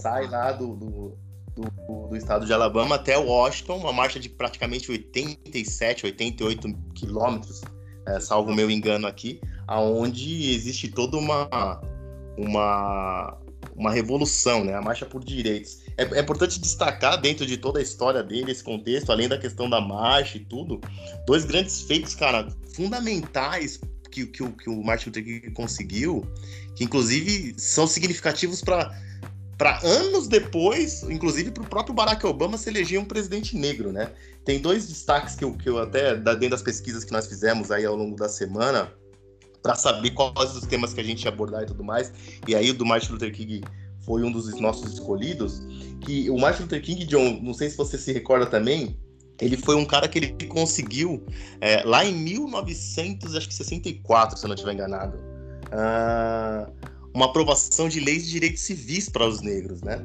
sai 0.00 0.26
lá 0.28 0.52
do, 0.52 0.74
do, 0.74 1.18
do, 1.54 2.08
do, 2.08 2.16
estado 2.16 2.46
de 2.46 2.52
Alabama 2.52 2.96
até 2.96 3.18
Washington, 3.18 3.76
uma 3.76 3.92
marcha 3.92 4.18
de 4.18 4.28
praticamente 4.28 4.90
87, 4.90 6.06
88 6.06 6.74
quilômetros 6.94 7.62
é, 8.06 8.20
salvo 8.20 8.50
o 8.50 8.54
meu 8.54 8.70
engano 8.70 9.06
aqui, 9.06 9.40
aonde 9.66 10.52
existe 10.52 10.88
toda 10.88 11.16
uma, 11.16 11.80
uma, 12.36 13.38
uma 13.74 13.90
revolução, 13.90 14.64
né? 14.64 14.74
A 14.74 14.82
marcha 14.82 15.06
por 15.06 15.24
direitos. 15.24 15.83
É, 15.96 16.18
é, 16.18 16.20
importante 16.20 16.60
destacar, 16.60 17.20
dentro 17.20 17.46
de 17.46 17.56
toda 17.56 17.78
a 17.78 17.82
história 17.82 18.22
dele, 18.22 18.50
esse 18.50 18.64
contexto, 18.64 19.10
além 19.10 19.28
da 19.28 19.38
questão 19.38 19.70
da 19.70 19.80
marcha 19.80 20.38
e 20.38 20.40
tudo, 20.40 20.80
dois 21.26 21.44
grandes 21.44 21.82
feitos, 21.82 22.14
cara, 22.14 22.48
fundamentais 22.74 23.80
que, 24.10 24.26
que, 24.26 24.48
que 24.52 24.70
o 24.70 24.82
Martin 24.82 25.06
Luther 25.06 25.24
King 25.24 25.50
conseguiu, 25.52 26.26
que 26.74 26.84
inclusive 26.84 27.54
são 27.58 27.86
significativos 27.86 28.60
para 28.60 28.92
para 29.56 29.78
anos 29.84 30.26
depois, 30.26 31.04
inclusive 31.04 31.52
para 31.52 31.62
o 31.62 31.66
próprio 31.66 31.94
Barack 31.94 32.26
Obama 32.26 32.58
se 32.58 32.68
eleger 32.68 32.98
um 32.98 33.04
presidente 33.04 33.56
negro, 33.56 33.92
né? 33.92 34.10
Tem 34.44 34.60
dois 34.60 34.88
destaques 34.88 35.36
que 35.36 35.44
eu, 35.44 35.54
que 35.54 35.68
eu 35.68 35.78
até, 35.78 36.16
dentro 36.16 36.50
das 36.50 36.62
pesquisas 36.62 37.04
que 37.04 37.12
nós 37.12 37.28
fizemos 37.28 37.70
aí 37.70 37.84
ao 37.84 37.94
longo 37.94 38.16
da 38.16 38.28
semana, 38.28 38.92
para 39.62 39.74
saber 39.76 40.10
quais 40.10 40.56
os 40.56 40.66
temas 40.66 40.92
que 40.92 41.00
a 41.00 41.04
gente 41.04 41.22
ia 41.22 41.30
abordar 41.30 41.62
e 41.62 41.66
tudo 41.66 41.84
mais, 41.84 42.12
e 42.46 42.54
aí 42.54 42.70
o 42.70 42.74
do 42.74 42.84
Martin 42.84 43.12
Luther 43.12 43.32
King 43.32 43.62
foi 44.04 44.22
um 44.22 44.30
dos 44.30 44.60
nossos 44.60 44.92
escolhidos, 44.94 45.60
que 46.00 46.30
o 46.30 46.38
Martin 46.38 46.62
Luther 46.62 46.80
King, 46.82 47.04
John, 47.06 47.40
não 47.42 47.52
sei 47.54 47.70
se 47.70 47.76
você 47.76 47.98
se 47.98 48.12
recorda 48.12 48.46
também, 48.46 48.96
ele 49.40 49.56
foi 49.56 49.74
um 49.74 49.84
cara 49.84 50.06
que 50.06 50.16
ele 50.18 50.28
conseguiu, 50.46 51.26
é, 51.60 51.82
lá 51.84 52.04
em 52.04 52.14
1964, 52.14 54.38
se 54.38 54.44
eu 54.44 54.48
não 54.48 54.54
estiver 54.54 54.74
enganado, 54.74 55.18
uh, 55.72 56.70
uma 57.12 57.24
aprovação 57.26 57.88
de 57.88 57.98
leis 58.00 58.24
de 58.24 58.30
direitos 58.32 58.62
civis 58.62 59.08
para 59.08 59.24
os 59.26 59.40
negros, 59.40 59.82
né? 59.82 60.04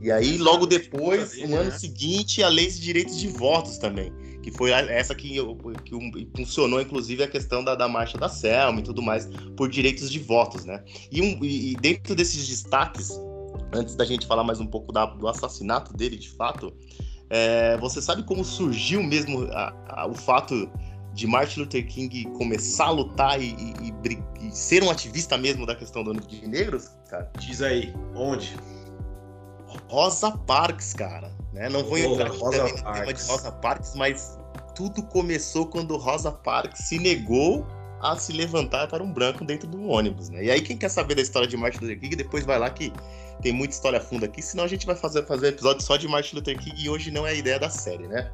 E 0.00 0.10
aí, 0.10 0.36
logo 0.36 0.66
depois, 0.66 1.38
no 1.48 1.56
ano 1.56 1.70
né? 1.70 1.78
seguinte, 1.78 2.42
a 2.42 2.48
lei 2.48 2.66
de 2.68 2.80
direitos 2.80 3.16
de 3.18 3.28
votos 3.28 3.78
também, 3.78 4.12
que 4.46 4.52
foi 4.52 4.70
essa 4.70 5.12
que, 5.12 5.40
que 5.84 6.28
funcionou, 6.36 6.80
inclusive, 6.80 7.20
a 7.20 7.26
questão 7.26 7.64
da, 7.64 7.74
da 7.74 7.88
marcha 7.88 8.16
da 8.16 8.28
Selma 8.28 8.78
e 8.78 8.82
tudo 8.84 9.02
mais, 9.02 9.28
por 9.56 9.68
direitos 9.68 10.08
de 10.08 10.20
votos, 10.20 10.64
né? 10.64 10.84
E, 11.10 11.20
um, 11.20 11.44
e 11.44 11.74
dentro 11.80 12.14
desses 12.14 12.46
destaques, 12.46 13.10
antes 13.74 13.96
da 13.96 14.04
gente 14.04 14.24
falar 14.24 14.44
mais 14.44 14.60
um 14.60 14.66
pouco 14.68 14.92
da, 14.92 15.04
do 15.04 15.26
assassinato 15.26 15.92
dele, 15.92 16.16
de 16.16 16.30
fato, 16.30 16.72
é, 17.28 17.76
você 17.78 18.00
sabe 18.00 18.22
como 18.22 18.44
surgiu 18.44 19.02
mesmo 19.02 19.48
a, 19.50 19.74
a, 19.88 20.06
o 20.06 20.14
fato 20.14 20.70
de 21.12 21.26
Martin 21.26 21.60
Luther 21.60 21.84
King 21.84 22.26
começar 22.38 22.84
a 22.84 22.90
lutar 22.90 23.42
e, 23.42 23.46
e, 23.48 24.46
e, 24.46 24.50
ser 24.52 24.84
um 24.84 24.90
ativista 24.90 25.36
mesmo 25.36 25.66
da 25.66 25.74
questão 25.74 26.04
do 26.04 26.14
de 26.14 26.46
negros, 26.46 26.88
cara? 27.10 27.28
Diz 27.40 27.62
aí, 27.62 27.92
onde? 28.14 28.54
Rosa 29.88 30.30
Parks, 30.30 30.92
cara. 30.92 31.35
Né? 31.56 31.70
Não 31.70 31.82
vou 31.82 31.96
entrar 31.96 32.26
aqui 32.26 32.38
Rosa 32.38 32.64
no 32.64 32.92
tema 32.92 33.14
de 33.14 33.22
Rosa 33.24 33.50
Parks, 33.50 33.94
mas 33.94 34.38
tudo 34.74 35.02
começou 35.02 35.66
quando 35.66 35.96
Rosa 35.96 36.30
Parks 36.30 36.86
se 36.86 36.98
negou 36.98 37.66
a 38.02 38.14
se 38.14 38.30
levantar 38.30 38.86
para 38.88 39.02
um 39.02 39.10
branco 39.10 39.42
dentro 39.42 39.66
do 39.66 39.88
ônibus, 39.88 40.28
né? 40.28 40.44
E 40.44 40.50
aí 40.50 40.60
quem 40.60 40.76
quer 40.76 40.90
saber 40.90 41.14
da 41.14 41.22
história 41.22 41.48
de 41.48 41.56
Martin 41.56 41.80
Luther 41.80 41.98
King, 41.98 42.14
depois 42.14 42.44
vai 42.44 42.58
lá 42.58 42.68
que 42.68 42.92
tem 43.40 43.54
muita 43.54 43.72
história 43.72 43.98
funda 43.98 44.26
aqui, 44.26 44.42
senão 44.42 44.64
a 44.64 44.68
gente 44.68 44.84
vai 44.84 44.94
fazer, 44.94 45.24
fazer 45.24 45.46
um 45.46 45.48
episódio 45.48 45.82
só 45.82 45.96
de 45.96 46.06
Martin 46.06 46.36
Luther 46.36 46.58
King 46.58 46.74
e 46.78 46.90
hoje 46.90 47.10
não 47.10 47.26
é 47.26 47.30
a 47.30 47.34
ideia 47.34 47.58
da 47.58 47.70
série, 47.70 48.06
né? 48.06 48.30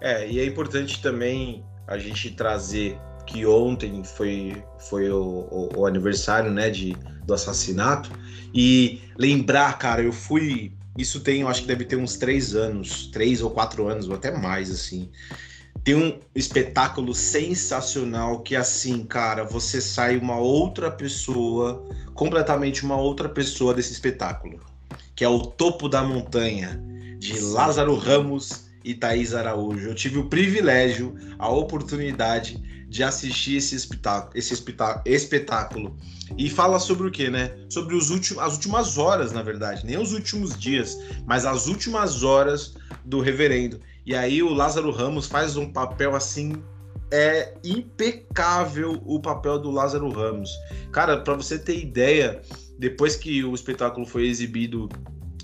É, 0.00 0.26
e 0.26 0.40
é 0.40 0.46
importante 0.46 1.02
também 1.02 1.62
a 1.86 1.98
gente 1.98 2.30
trazer 2.30 2.98
que 3.26 3.44
ontem 3.44 4.02
foi, 4.02 4.64
foi 4.78 5.10
o, 5.10 5.22
o, 5.22 5.80
o, 5.80 5.86
aniversário 5.86 6.50
né, 6.50 6.70
de, 6.70 6.96
do 7.24 7.34
assassinato 7.34 8.10
e 8.54 9.00
lembrar, 9.18 9.78
cara, 9.78 10.02
eu 10.02 10.12
fui. 10.12 10.72
Isso 10.96 11.20
tem, 11.20 11.40
eu 11.40 11.48
acho 11.48 11.62
que 11.62 11.66
deve 11.66 11.84
ter 11.84 11.96
uns 11.96 12.16
três 12.16 12.54
anos, 12.54 13.06
três 13.06 13.40
ou 13.40 13.50
quatro 13.50 13.88
anos, 13.88 14.08
ou 14.08 14.14
até 14.14 14.30
mais, 14.30 14.70
assim. 14.70 15.10
Tem 15.82 15.94
um 15.94 16.18
espetáculo 16.34 17.14
sensacional 17.14 18.40
que, 18.40 18.54
assim, 18.54 19.04
cara, 19.04 19.42
você 19.42 19.80
sai 19.80 20.16
uma 20.16 20.38
outra 20.38 20.90
pessoa, 20.90 21.82
completamente 22.14 22.84
uma 22.84 22.96
outra 22.96 23.28
pessoa 23.28 23.72
desse 23.74 23.92
espetáculo, 23.92 24.60
que 25.14 25.24
é 25.24 25.28
o 25.28 25.40
Topo 25.40 25.88
da 25.88 26.02
Montanha, 26.02 26.80
de 27.18 27.40
Lázaro 27.40 27.96
Ramos 27.96 28.71
e 28.84 28.94
Thaís 28.94 29.34
Araújo. 29.34 29.88
Eu 29.88 29.94
tive 29.94 30.18
o 30.18 30.28
privilégio, 30.28 31.14
a 31.38 31.48
oportunidade 31.48 32.60
de 32.88 33.02
assistir 33.02 33.56
esse 33.56 33.74
espetáculo, 33.74 34.32
esse 34.34 34.52
espetáculo. 35.06 35.96
E 36.36 36.50
fala 36.50 36.78
sobre 36.78 37.08
o 37.08 37.10
que, 37.10 37.30
né? 37.30 37.56
Sobre 37.68 37.94
os 37.94 38.10
últimos, 38.10 38.42
as 38.42 38.54
últimas 38.54 38.98
horas, 38.98 39.32
na 39.32 39.42
verdade, 39.42 39.86
nem 39.86 39.98
os 39.98 40.12
últimos 40.12 40.58
dias, 40.58 40.98
mas 41.26 41.46
as 41.46 41.66
últimas 41.66 42.22
horas 42.22 42.74
do 43.04 43.20
reverendo. 43.20 43.80
E 44.04 44.14
aí 44.14 44.42
o 44.42 44.52
Lázaro 44.52 44.90
Ramos 44.90 45.26
faz 45.26 45.56
um 45.56 45.72
papel 45.72 46.14
assim 46.14 46.62
é 47.12 47.52
impecável 47.62 49.02
o 49.04 49.20
papel 49.20 49.58
do 49.58 49.70
Lázaro 49.70 50.10
Ramos. 50.10 50.50
Cara, 50.90 51.18
para 51.18 51.34
você 51.34 51.58
ter 51.58 51.78
ideia, 51.78 52.40
depois 52.78 53.14
que 53.14 53.44
o 53.44 53.54
espetáculo 53.54 54.06
foi 54.06 54.26
exibido 54.26 54.88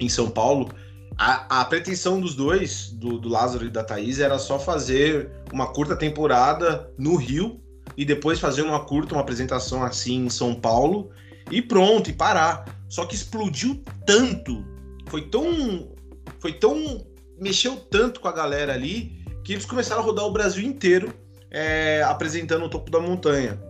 em 0.00 0.08
São 0.08 0.30
Paulo, 0.30 0.70
a, 1.18 1.60
a 1.60 1.64
pretensão 1.64 2.20
dos 2.20 2.34
dois, 2.36 2.90
do, 2.90 3.18
do 3.18 3.28
Lázaro 3.28 3.66
e 3.66 3.70
da 3.70 3.82
Thaís, 3.82 4.20
era 4.20 4.38
só 4.38 4.58
fazer 4.58 5.30
uma 5.52 5.66
curta 5.66 5.96
temporada 5.96 6.88
no 6.96 7.16
Rio 7.16 7.60
e 7.96 8.04
depois 8.04 8.38
fazer 8.38 8.62
uma 8.62 8.84
curta, 8.84 9.14
uma 9.14 9.20
apresentação 9.20 9.82
assim 9.82 10.26
em 10.26 10.30
São 10.30 10.54
Paulo 10.54 11.10
e 11.50 11.60
pronto, 11.60 12.08
e 12.08 12.12
parar. 12.12 12.64
Só 12.88 13.04
que 13.04 13.16
explodiu 13.16 13.82
tanto, 14.06 14.64
foi 15.06 15.22
tão 15.22 15.90
foi 16.38 16.52
tão. 16.52 17.04
mexeu 17.38 17.76
tanto 17.76 18.20
com 18.20 18.28
a 18.28 18.32
galera 18.32 18.72
ali 18.72 19.18
que 19.42 19.52
eles 19.54 19.64
começaram 19.64 20.02
a 20.02 20.04
rodar 20.04 20.24
o 20.24 20.30
Brasil 20.30 20.64
inteiro 20.64 21.12
é, 21.50 22.02
apresentando 22.06 22.64
o 22.64 22.70
topo 22.70 22.90
da 22.90 23.00
montanha. 23.00 23.60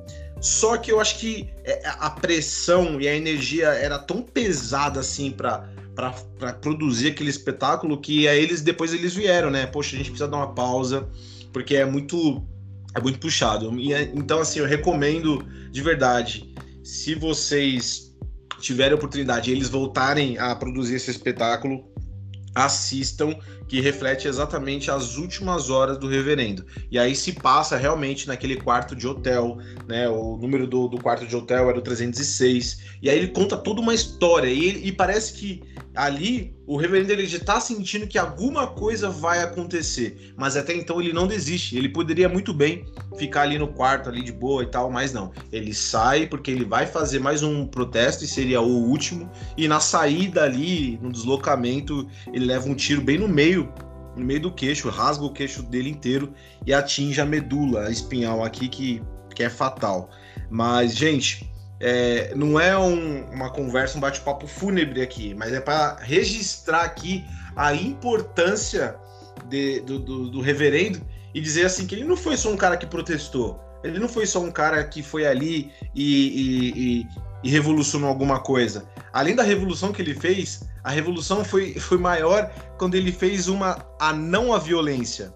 Só 0.41 0.77
que 0.77 0.93
eu 0.93 1.01
acho 1.01 1.19
que 1.19 1.49
é, 1.65 1.83
a 1.87 2.11
pressão 2.11 3.01
e 3.01 3.09
a 3.09 3.15
energia 3.15 3.69
era 3.69 3.99
tão 3.99 4.23
pesada 4.23 5.01
assim 5.01 5.31
para 5.31 5.69
para 5.99 6.53
produzir 6.53 7.09
aquele 7.09 7.29
espetáculo 7.29 8.01
que 8.01 8.29
aí 8.29 8.41
eles 8.41 8.63
depois 8.63 8.95
eles 8.95 9.15
vieram, 9.15 9.51
né? 9.51 9.67
Poxa, 9.67 9.97
a 9.97 9.99
gente 9.99 10.11
precisa 10.11 10.31
dar 10.31 10.37
uma 10.37 10.55
pausa 10.55 11.09
porque 11.53 11.75
é 11.75 11.85
muito 11.85 12.41
é 12.95 13.01
muito 13.01 13.19
puxado. 13.19 13.77
E, 13.79 13.93
então 14.15 14.41
assim, 14.41 14.61
eu 14.61 14.67
recomendo 14.67 15.45
de 15.73 15.83
verdade, 15.83 16.55
se 16.85 17.17
vocês 17.17 18.17
tiverem 18.61 18.95
oportunidade, 18.95 19.51
eles 19.51 19.69
voltarem 19.69 20.39
a 20.39 20.55
produzir 20.55 20.95
esse 20.95 21.11
espetáculo, 21.11 21.85
assistam, 22.55 23.35
que 23.69 23.81
reflete 23.81 24.27
exatamente 24.27 24.91
as 24.91 25.17
últimas 25.17 25.69
horas 25.69 25.99
do 25.99 26.09
reverendo. 26.09 26.65
E 26.91 26.99
aí 26.99 27.15
se 27.15 27.35
passa 27.35 27.77
realmente 27.77 28.27
naquele 28.27 28.57
quarto 28.57 28.97
de 28.97 29.07
hotel, 29.07 29.59
né? 29.87 30.09
O 30.09 30.39
número 30.39 30.67
do, 30.67 30.89
do 30.89 30.97
quarto 30.97 31.27
de 31.27 31.37
hotel 31.37 31.69
era 31.69 31.79
o 31.79 31.83
306. 31.83 32.81
E 33.03 33.11
aí 33.11 33.19
ele 33.19 33.29
conta 33.29 33.57
toda 33.59 33.81
uma 33.81 33.95
história. 33.95 34.49
E, 34.49 34.87
e 34.87 34.91
parece 34.91 35.35
que 35.35 35.63
ali 35.99 36.57
o 36.65 36.77
reverendo 36.77 37.13
ele 37.13 37.27
já 37.27 37.39
está 37.39 37.61
sentindo 37.61 38.07
que 38.07 38.17
alguma 38.17 38.69
coisa 38.69 39.11
vai 39.11 39.43
acontecer, 39.43 40.33
mas 40.37 40.57
até 40.57 40.73
então 40.73 41.01
ele 41.01 41.13
não 41.13 41.27
desiste. 41.27 41.77
Ele 41.77 41.89
poderia 41.89 42.29
muito 42.29 42.55
bem 42.55 42.85
ficar 43.19 43.43
ali 43.43 43.59
no 43.59 43.67
quarto 43.67 44.09
ali 44.09 44.23
de 44.23 44.31
boa 44.31 44.63
e 44.63 44.67
tal, 44.67 44.93
mas 44.93 45.13
não. 45.13 45.33
Ele 45.51 45.75
sai 45.75 46.27
porque 46.27 46.53
ele 46.53 46.65
vai 46.65 46.87
fazer 46.87 47.19
mais 47.19 47.43
um 47.43 47.67
protesto 47.67 48.25
e 48.25 48.29
seria 48.29 48.61
o 48.61 48.69
último. 48.69 49.29
E 49.57 49.67
na 49.67 49.81
saída 49.81 50.45
ali, 50.45 50.99
no 51.03 51.11
deslocamento, 51.11 52.09
ele 52.33 52.47
leva 52.47 52.69
um 52.69 52.77
tiro 52.77 53.03
bem 53.03 53.19
no 53.19 53.27
meio, 53.27 53.73
no 54.17 54.25
meio 54.25 54.41
do 54.41 54.53
queixo, 54.53 54.89
rasga 54.89 55.25
o 55.25 55.33
queixo 55.33 55.65
dele 55.65 55.91
inteiro 55.91 56.33
e 56.65 56.73
atinge 56.73 57.21
a 57.21 57.27
medula 57.27 57.87
a 57.87 57.91
espinhal 57.91 58.45
aqui 58.45 58.69
que, 58.69 59.03
que 59.35 59.43
é 59.43 59.51
fatal. 59.51 60.11
Mas 60.49 60.95
gente, 60.95 61.51
é, 61.81 62.35
não 62.35 62.59
é 62.59 62.77
um, 62.77 63.25
uma 63.31 63.51
conversa, 63.51 63.97
um 63.97 64.01
bate-papo 64.01 64.47
fúnebre 64.47 65.01
aqui, 65.01 65.35
mas 65.35 65.53
é 65.53 65.61
para 65.61 65.97
registrar 66.01 66.83
aqui 66.83 67.25
a 67.57 67.75
importância 67.75 68.97
de, 69.49 69.81
do, 69.81 69.99
do, 69.99 70.31
do, 70.31 70.41
reverendo 70.41 71.01
e 71.33 71.41
dizer 71.41 71.67
assim 71.67 71.87
que 71.87 71.95
ele 71.95 72.05
não 72.05 72.17
foi 72.17 72.37
só 72.37 72.51
um 72.51 72.57
cara 72.57 72.77
que 72.77 72.87
protestou, 72.87 73.61
ele 73.85 73.99
não 73.99 74.09
foi 74.09 74.27
só 74.27 74.41
um 74.41 74.51
cara 74.51 74.83
que 74.85 75.03
foi 75.03 75.27
ali 75.27 75.71
e, 75.95 76.03
e, 76.05 76.73
e, 77.01 77.09
e 77.45 77.51
revolucionou 77.51 78.09
alguma 78.09 78.41
coisa. 78.41 78.89
Além 79.13 79.37
da 79.37 79.45
revolução 79.45 79.93
que 79.93 80.03
ele 80.03 80.15
fez, 80.15 80.65
a 80.83 80.91
revolução 80.91 81.45
foi, 81.45 81.75
foi 81.75 81.97
maior 81.97 82.53
quando 82.77 82.97
ele 82.97 83.13
fez 83.13 83.47
uma 83.47 83.87
a 84.01 84.13
não 84.13 84.53
a 84.53 84.59
violência. 84.59 85.33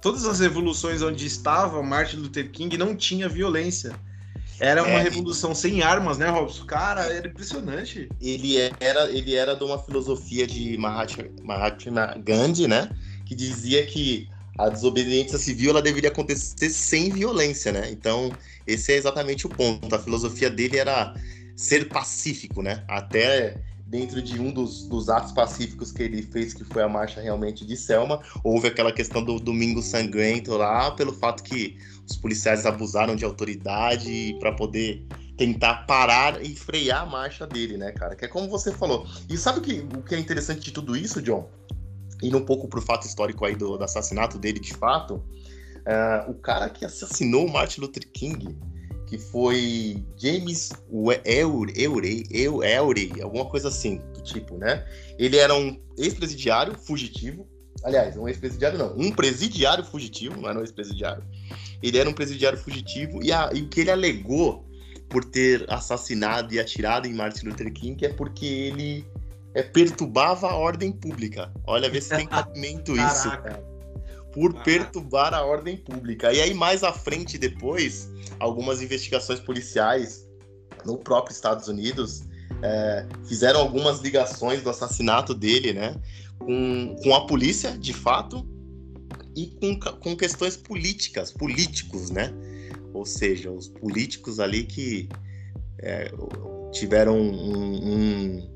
Todas 0.00 0.24
as 0.24 0.40
revoluções 0.40 1.02
onde 1.02 1.26
estava 1.26 1.82
Martin 1.82 2.16
Luther 2.16 2.50
King 2.50 2.76
não 2.78 2.96
tinha 2.96 3.28
violência 3.28 3.92
era 4.62 4.80
uma 4.84 5.00
é, 5.00 5.02
revolução 5.02 5.56
sem 5.56 5.82
armas, 5.82 6.18
né, 6.18 6.28
Robson? 6.28 6.64
Cara, 6.66 7.02
era 7.12 7.26
impressionante. 7.26 8.08
Ele 8.20 8.56
era, 8.78 9.10
ele 9.10 9.34
era 9.34 9.56
de 9.56 9.64
uma 9.64 9.76
filosofia 9.76 10.46
de 10.46 10.78
Mahatma, 10.78 11.24
Mahatma 11.42 12.14
Gandhi, 12.24 12.68
né? 12.68 12.88
Que 13.26 13.34
dizia 13.34 13.84
que 13.84 14.28
a 14.56 14.68
desobediência 14.68 15.36
civil 15.36 15.70
ela 15.70 15.82
deveria 15.82 16.10
acontecer 16.10 16.70
sem 16.70 17.10
violência, 17.10 17.72
né? 17.72 17.90
Então, 17.90 18.30
esse 18.64 18.92
é 18.92 18.96
exatamente 18.96 19.46
o 19.46 19.50
ponto. 19.50 19.92
A 19.92 19.98
filosofia 19.98 20.48
dele 20.48 20.76
era 20.76 21.12
ser 21.56 21.88
pacífico, 21.88 22.62
né? 22.62 22.84
Até 22.86 23.56
dentro 23.84 24.22
de 24.22 24.40
um 24.40 24.52
dos, 24.52 24.84
dos, 24.84 25.08
atos 25.08 25.32
pacíficos 25.32 25.90
que 25.90 26.04
ele 26.04 26.22
fez, 26.22 26.54
que 26.54 26.64
foi 26.64 26.82
a 26.84 26.88
marcha 26.88 27.20
realmente 27.20 27.66
de 27.66 27.76
Selma, 27.76 28.22
houve 28.44 28.68
aquela 28.68 28.92
questão 28.92 29.22
do 29.24 29.40
domingo 29.40 29.82
sangrento 29.82 30.56
lá, 30.56 30.92
pelo 30.92 31.12
fato 31.12 31.42
que 31.42 31.76
os 32.08 32.16
policiais 32.16 32.66
abusaram 32.66 33.16
de 33.16 33.24
autoridade 33.24 34.36
para 34.40 34.52
poder 34.52 35.06
tentar 35.36 35.86
parar 35.86 36.42
e 36.44 36.54
frear 36.54 37.02
a 37.02 37.06
marcha 37.06 37.46
dele, 37.46 37.76
né, 37.76 37.92
cara? 37.92 38.14
Que 38.14 38.24
é 38.24 38.28
como 38.28 38.48
você 38.48 38.72
falou. 38.72 39.06
E 39.28 39.36
sabe 39.36 39.58
o 39.58 39.62
que, 39.62 39.98
o 39.98 40.02
que 40.02 40.14
é 40.14 40.18
interessante 40.18 40.60
de 40.60 40.72
tudo 40.72 40.96
isso, 40.96 41.22
John? 41.22 41.50
Indo 42.22 42.38
um 42.38 42.44
pouco 42.44 42.68
pro 42.68 42.82
fato 42.82 43.06
histórico 43.06 43.44
aí 43.44 43.56
do, 43.56 43.76
do 43.76 43.84
assassinato 43.84 44.38
dele, 44.38 44.60
de 44.60 44.74
fato, 44.74 45.14
uh, 45.16 46.30
o 46.30 46.34
cara 46.34 46.68
que 46.68 46.84
assassinou 46.84 47.48
Martin 47.48 47.80
Luther 47.80 48.06
King, 48.12 48.56
que 49.06 49.18
foi 49.18 50.04
James 50.16 50.70
Eury, 51.24 51.72
Eury, 52.32 53.22
alguma 53.22 53.46
coisa 53.46 53.68
assim, 53.68 54.00
do 54.14 54.22
tipo, 54.22 54.56
né? 54.56 54.86
Ele 55.18 55.36
era 55.36 55.54
um 55.54 55.78
ex-presidiário 55.98 56.74
fugitivo, 56.78 57.46
aliás, 57.84 58.16
um 58.16 58.28
ex-presidiário 58.28 58.78
não, 58.78 58.94
um 58.96 59.10
presidiário 59.10 59.84
fugitivo, 59.84 60.40
não 60.40 60.48
era 60.48 60.58
um 60.58 60.62
ex-presidiário. 60.62 61.24
Ele 61.82 61.98
era 61.98 62.08
um 62.08 62.12
presidiário 62.12 62.58
fugitivo 62.58 63.22
e, 63.22 63.32
a, 63.32 63.50
e 63.52 63.62
o 63.62 63.68
que 63.68 63.80
ele 63.80 63.90
alegou 63.90 64.64
por 65.08 65.24
ter 65.24 65.64
assassinado 65.68 66.54
e 66.54 66.60
atirado 66.60 67.06
em 67.06 67.12
Martin 67.12 67.46
Luther 67.46 67.72
King 67.72 68.04
é 68.04 68.08
porque 68.08 68.46
ele 68.46 69.06
é, 69.54 69.62
perturbava 69.62 70.48
a 70.48 70.54
ordem 70.54 70.90
pública. 70.92 71.52
Olha, 71.66 71.90
vê 71.90 72.00
se 72.00 72.10
tem 72.10 72.26
cabimento 72.28 72.92
isso, 72.92 73.28
cara 73.28 73.72
por 74.32 74.54
perturbar 74.62 75.34
a 75.34 75.44
ordem 75.44 75.76
pública. 75.76 76.32
E 76.32 76.40
aí, 76.40 76.54
mais 76.54 76.82
à 76.82 76.92
frente, 76.92 77.38
depois, 77.38 78.10
algumas 78.40 78.82
investigações 78.82 79.38
policiais 79.38 80.26
no 80.84 80.98
próprio 80.98 81.34
Estados 81.34 81.68
Unidos 81.68 82.22
é, 82.62 83.06
fizeram 83.26 83.60
algumas 83.60 84.00
ligações 84.00 84.62
do 84.62 84.70
assassinato 84.70 85.34
dele, 85.34 85.72
né? 85.72 85.94
Com, 86.44 86.96
com 87.02 87.14
a 87.14 87.26
polícia, 87.26 87.76
de 87.78 87.92
fato, 87.92 88.46
e 89.36 89.46
com, 89.46 89.78
com 89.78 90.16
questões 90.16 90.56
políticas, 90.56 91.32
políticos, 91.32 92.10
né? 92.10 92.32
Ou 92.92 93.06
seja, 93.06 93.50
os 93.50 93.68
políticos 93.68 94.38
ali 94.38 94.64
que 94.64 95.08
é, 95.78 96.12
tiveram 96.72 97.18
um, 97.18 97.94
um, 97.94 98.52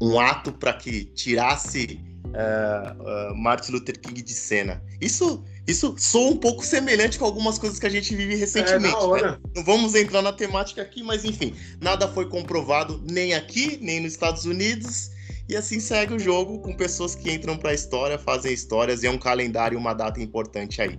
um 0.00 0.20
ato 0.20 0.52
para 0.52 0.72
que 0.72 1.04
tirasse 1.04 2.00
uh, 2.26 3.32
uh, 3.32 3.36
Martin 3.36 3.72
Luther 3.72 3.98
King 4.00 4.22
de 4.22 4.32
cena. 4.32 4.82
Isso, 5.00 5.44
isso 5.66 5.94
soa 5.98 6.30
um 6.30 6.36
pouco 6.36 6.64
semelhante 6.64 7.18
com 7.18 7.24
algumas 7.24 7.58
coisas 7.58 7.78
que 7.78 7.86
a 7.86 7.90
gente 7.90 8.14
vive 8.14 8.34
recentemente. 8.34 8.96
É, 8.96 9.22
né? 9.22 9.38
Não 9.54 9.64
vamos 9.64 9.94
entrar 9.94 10.22
na 10.22 10.32
temática 10.32 10.82
aqui, 10.82 11.02
mas 11.02 11.24
enfim, 11.24 11.54
nada 11.80 12.08
foi 12.08 12.28
comprovado 12.28 13.02
nem 13.08 13.34
aqui, 13.34 13.78
nem 13.80 14.00
nos 14.00 14.12
Estados 14.12 14.44
Unidos. 14.44 15.10
E 15.48 15.56
assim 15.56 15.78
segue 15.78 16.14
o 16.14 16.18
jogo 16.18 16.58
com 16.60 16.76
pessoas 16.76 17.14
que 17.14 17.32
entram 17.32 17.56
para 17.56 17.70
a 17.70 17.74
história, 17.74 18.18
fazem 18.18 18.52
histórias 18.52 19.02
e 19.02 19.06
é 19.06 19.10
um 19.10 19.18
calendário, 19.18 19.78
uma 19.78 19.94
data 19.94 20.20
importante 20.20 20.82
aí. 20.82 20.98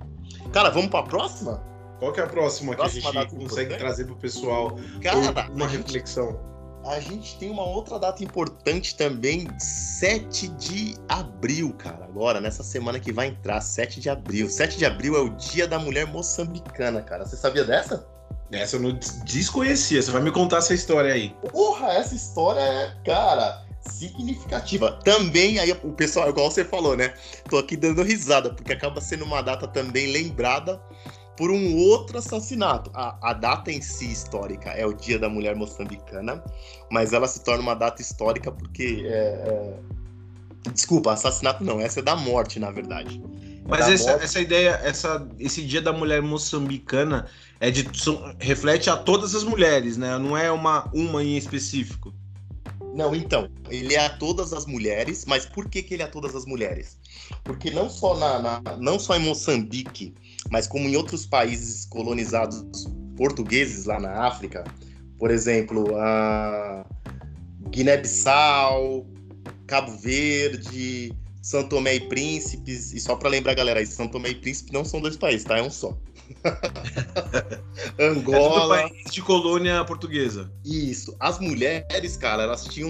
Cara, 0.54 0.70
vamos 0.70 0.90
para 0.90 1.02
a 1.02 1.04
próxima? 1.04 1.64
Qual 2.00 2.14
que 2.14 2.20
é 2.20 2.24
a 2.24 2.28
próxima, 2.28 2.76
próxima 2.76 3.12
que 3.12 3.18
a 3.18 3.22
gente 3.22 3.30
consegue 3.32 3.46
importante? 3.46 3.80
trazer 3.80 4.06
para 4.06 4.14
o 4.14 4.18
pessoal 4.18 4.78
Cara, 5.02 5.50
uma 5.54 5.68
reflexão? 5.68 6.40
a 6.88 7.00
gente 7.00 7.38
tem 7.38 7.50
uma 7.50 7.64
outra 7.66 8.00
data 8.00 8.24
importante 8.24 8.96
também, 8.96 9.48
7 9.60 10.48
de 10.50 10.96
abril, 11.10 11.74
cara. 11.74 12.06
Agora, 12.06 12.40
nessa 12.40 12.64
semana 12.64 13.00
que 13.00 13.12
vai 13.12 13.28
entrar, 13.28 13.60
7 13.60 14.00
de 14.00 14.10
abril. 14.10 14.50
7 14.50 14.78
de 14.78 14.86
abril 14.86 15.16
é 15.18 15.20
o 15.20 15.30
Dia 15.30 15.68
da 15.68 15.78
Mulher 15.78 16.08
Moçambicana, 16.08 17.02
cara. 17.02 17.26
Você 17.26 17.36
sabia 17.36 17.66
dessa? 17.66 18.08
Essa 18.52 18.78
eu 18.78 18.80
não 18.80 18.98
desconhecia. 19.26 20.02
Você 20.02 20.12
vai 20.12 20.22
me 20.22 20.32
contar 20.32 20.58
essa 20.58 20.74
história 20.74 21.14
aí. 21.14 21.36
Porra, 21.52 21.92
essa 21.92 22.16
história 22.16 22.62
é, 22.62 22.96
cara, 23.06 23.67
significativa. 23.98 24.92
Também, 25.04 25.60
aí 25.60 25.72
o 25.72 25.92
pessoal, 25.92 26.30
igual 26.30 26.52
você 26.52 26.64
falou, 26.64 26.96
né? 26.96 27.14
Tô 27.50 27.58
aqui 27.58 27.76
dando 27.76 28.04
risada, 28.04 28.54
porque 28.54 28.74
acaba 28.74 29.02
sendo 29.02 29.26
uma 29.26 29.42
data 29.42 29.68
também 29.68 30.12
lembrada 30.12 30.82
por 31.36 31.52
um 31.52 31.76
outro 31.76 32.18
assassinato. 32.18 32.92
A, 32.94 33.30
a, 33.30 33.34
data 33.34 33.72
em 33.72 33.82
si 33.82 34.12
histórica 34.12 34.72
é 34.72 34.86
o 34.86 34.94
Dia 34.94 35.20
da 35.20 35.30
Mulher 35.30 35.56
Moçambicana, 35.56 36.44
mas 36.92 37.14
ela 37.14 37.28
se 37.28 37.44
torna 37.44 37.62
uma 37.62 37.76
data 37.76 38.02
histórica 38.02 38.52
porque. 38.52 39.04
É, 39.06 39.14
é... 39.14 39.74
Desculpa, 40.74 41.14
assassinato 41.14 41.64
não, 41.64 41.80
essa 41.80 42.02
é 42.02 42.04
da 42.04 42.16
morte, 42.16 42.60
na 42.60 42.70
verdade. 42.70 43.24
Mas 43.66 43.88
essa, 43.88 44.12
morte... 44.12 44.26
essa, 44.26 44.42
ideia, 44.42 44.82
essa, 44.84 45.26
esse 45.40 45.62
Dia 45.62 45.82
da 45.82 45.94
Mulher 45.94 46.22
Moçambicana 46.22 47.28
é 47.60 47.72
de, 47.72 47.88
reflete 48.40 48.90
a 48.90 48.98
todas 48.98 49.34
as 49.34 49.44
mulheres, 49.44 49.96
né? 49.96 50.18
Não 50.18 50.36
é 50.38 50.52
uma, 50.52 50.90
uma 50.94 51.24
em 51.24 51.38
específico. 51.38 52.14
Não, 52.98 53.14
então, 53.14 53.48
ele 53.70 53.94
é 53.94 54.04
a 54.04 54.10
todas 54.10 54.54
as 54.54 54.66
mulheres, 54.66 55.24
mas 55.28 55.46
por 55.46 55.70
que, 55.70 55.84
que 55.84 55.94
ele 55.94 56.02
é 56.02 56.06
a 56.08 56.10
todas 56.10 56.36
as 56.36 56.48
mulheres? 56.48 56.98
Porque 57.44 57.70
não 57.70 57.92
só, 57.92 58.18
na, 58.18 58.40
na 58.40 58.78
não 58.78 58.98
só 58.98 59.16
em 59.16 59.20
Moçambique, 59.20 60.16
mas 60.50 60.66
como 60.66 60.90
em 60.90 60.96
outros 60.96 61.24
países 61.24 61.86
colonizados 61.86 62.88
portugueses 63.16 63.86
lá 63.86 64.00
na 64.00 64.26
África, 64.26 64.64
por 65.20 65.30
exemplo, 65.30 65.96
a 65.96 66.88
Guiné-Bissau, 67.70 69.06
Cabo 69.68 69.96
Verde, 69.98 71.14
São 71.44 71.70
Tomé 71.70 71.98
e 71.98 72.08
Príncipes, 72.10 72.94
e 72.94 73.00
só 73.00 73.16
para 73.16 73.30
lembrar, 73.30 73.54
galera, 73.54 73.86
São 73.86 74.08
Tomé 74.08 74.30
e 74.30 74.36
Príncipe 74.36 74.74
não 74.74 74.84
são 74.84 75.00
dois 75.00 75.16
países, 75.16 75.44
tá? 75.46 75.60
É 75.60 75.62
um 75.62 75.70
só. 75.70 75.96
Angola. 78.00 78.82
É 78.82 78.90
país 78.90 79.12
de 79.12 79.22
colônia 79.22 79.84
portuguesa. 79.86 80.52
Isso. 80.66 81.16
As 81.20 81.40
mulheres, 81.40 82.18
cara, 82.18 82.44
elas 82.44 82.66
tinham 82.66 82.90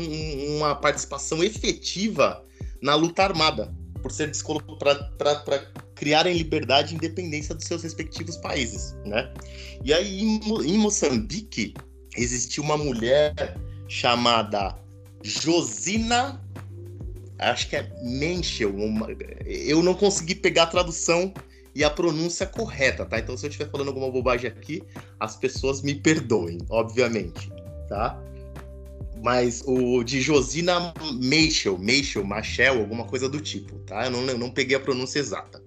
uma 0.58 0.76
participação 0.76 1.44
efetiva 1.44 2.44
na 2.82 2.96
luta 2.96 3.24
armada, 3.24 3.74
por 4.02 4.12
ser 4.12 4.32
para 4.78 5.72
criarem 5.96 6.38
liberdade 6.38 6.94
e 6.94 6.98
independência 6.98 7.56
dos 7.56 7.66
seus 7.66 7.84
respectivos 7.84 8.38
países, 8.38 8.96
né? 9.06 9.34
E 9.84 9.94
aí 9.94 10.22
em, 10.22 10.78
Moçambique 10.78 11.74
existiu 12.16 12.64
uma 12.64 12.78
mulher 12.78 13.34
chamada 13.88 14.78
Josina, 15.24 16.42
acho 17.40 17.70
que 17.70 17.76
é 17.76 17.92
Menchel, 18.04 18.74
eu 19.46 19.82
não 19.82 19.94
consegui 19.94 20.36
pegar 20.36 20.64
a 20.64 20.68
tradução 20.68 21.34
e 21.78 21.84
a 21.84 21.92
pronúncia 21.92 22.48
correta, 22.48 23.06
tá? 23.06 23.20
Então 23.20 23.38
se 23.38 23.46
eu 23.46 23.50
estiver 23.52 23.70
falando 23.70 23.90
alguma 23.90 24.10
bobagem 24.10 24.50
aqui, 24.50 24.82
as 25.20 25.36
pessoas 25.36 25.84
me 25.84 25.94
perdoem, 25.94 26.58
obviamente, 26.72 27.52
tá? 27.88 28.20
Mas 29.22 29.64
o 29.64 30.04
de 30.04 30.20
Josina 30.20 30.92
Meichel, 31.22 31.78
Meichel, 31.78 32.24
Machel, 32.24 32.80
alguma 32.80 33.06
coisa 33.06 33.30
do 33.30 33.40
tipo, 33.40 33.78
tá? 33.86 34.06
Eu 34.06 34.10
não, 34.10 34.22
eu 34.26 34.40
não 34.40 34.50
peguei 34.50 34.76
a 34.76 34.80
pronúncia 34.80 35.20
exata. 35.20 35.62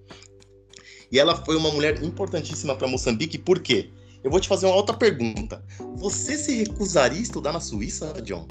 E 1.09 1.17
ela 1.17 1.33
foi 1.45 1.55
uma 1.55 1.71
mulher 1.71 2.03
importantíssima 2.03 2.75
para 2.75 2.89
Moçambique, 2.89 3.37
por 3.37 3.61
quê? 3.61 3.89
Eu 4.21 4.29
vou 4.29 4.41
te 4.41 4.49
fazer 4.49 4.65
uma 4.65 4.75
outra 4.75 4.97
pergunta. 4.97 5.63
Você 5.95 6.37
se 6.37 6.55
recusaria 6.55 7.19
a 7.19 7.21
estudar 7.21 7.53
na 7.53 7.61
Suíça, 7.61 8.21
John? 8.21 8.49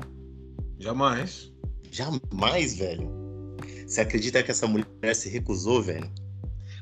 Jamais. 0.78 1.52
Jamais, 1.90 2.74
velho. 2.74 3.06
Você 3.86 4.00
acredita 4.00 4.42
que 4.42 4.50
essa 4.50 4.66
mulher 4.66 5.14
se 5.14 5.28
recusou, 5.28 5.82
velho? 5.82 6.10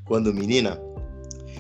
Quando 0.09 0.35
menina? 0.35 0.81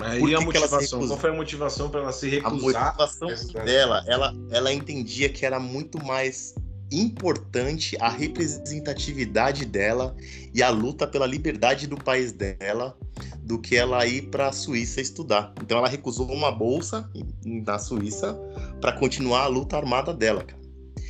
Aí 0.01 0.35
a 0.35 0.41
motivação, 0.41 1.07
qual 1.07 1.19
foi 1.19 1.31
a 1.31 1.35
motivação 1.35 1.91
para 1.91 2.01
ela 2.01 2.13
se 2.13 2.29
recusar? 2.29 2.89
A 2.89 3.07
motivação 3.07 3.29
dela, 3.65 4.03
ela, 4.07 4.35
ela 4.51 4.73
entendia 4.73 5.29
que 5.29 5.45
era 5.45 5.61
muito 5.61 6.03
mais 6.05 6.55
importante 6.91 7.97
a 8.01 8.09
representatividade 8.09 9.65
dela 9.65 10.17
e 10.55 10.63
a 10.63 10.71
luta 10.71 11.07
pela 11.07 11.27
liberdade 11.27 11.87
do 11.87 11.97
país 11.97 12.33
dela 12.33 12.97
do 13.43 13.59
que 13.59 13.77
ela 13.77 14.07
ir 14.07 14.29
para 14.29 14.49
a 14.49 14.53
Suíça 14.53 15.01
estudar. 15.01 15.53
Então 15.63 15.79
ela 15.79 15.89
recusou 15.89 16.31
uma 16.31 16.51
bolsa 16.51 17.11
na 17.45 17.79
Suíça 17.79 18.39
para 18.81 18.93
continuar 18.93 19.43
a 19.43 19.47
luta 19.47 19.77
armada 19.77 20.15
dela, 20.15 20.45
cara. 20.45 20.59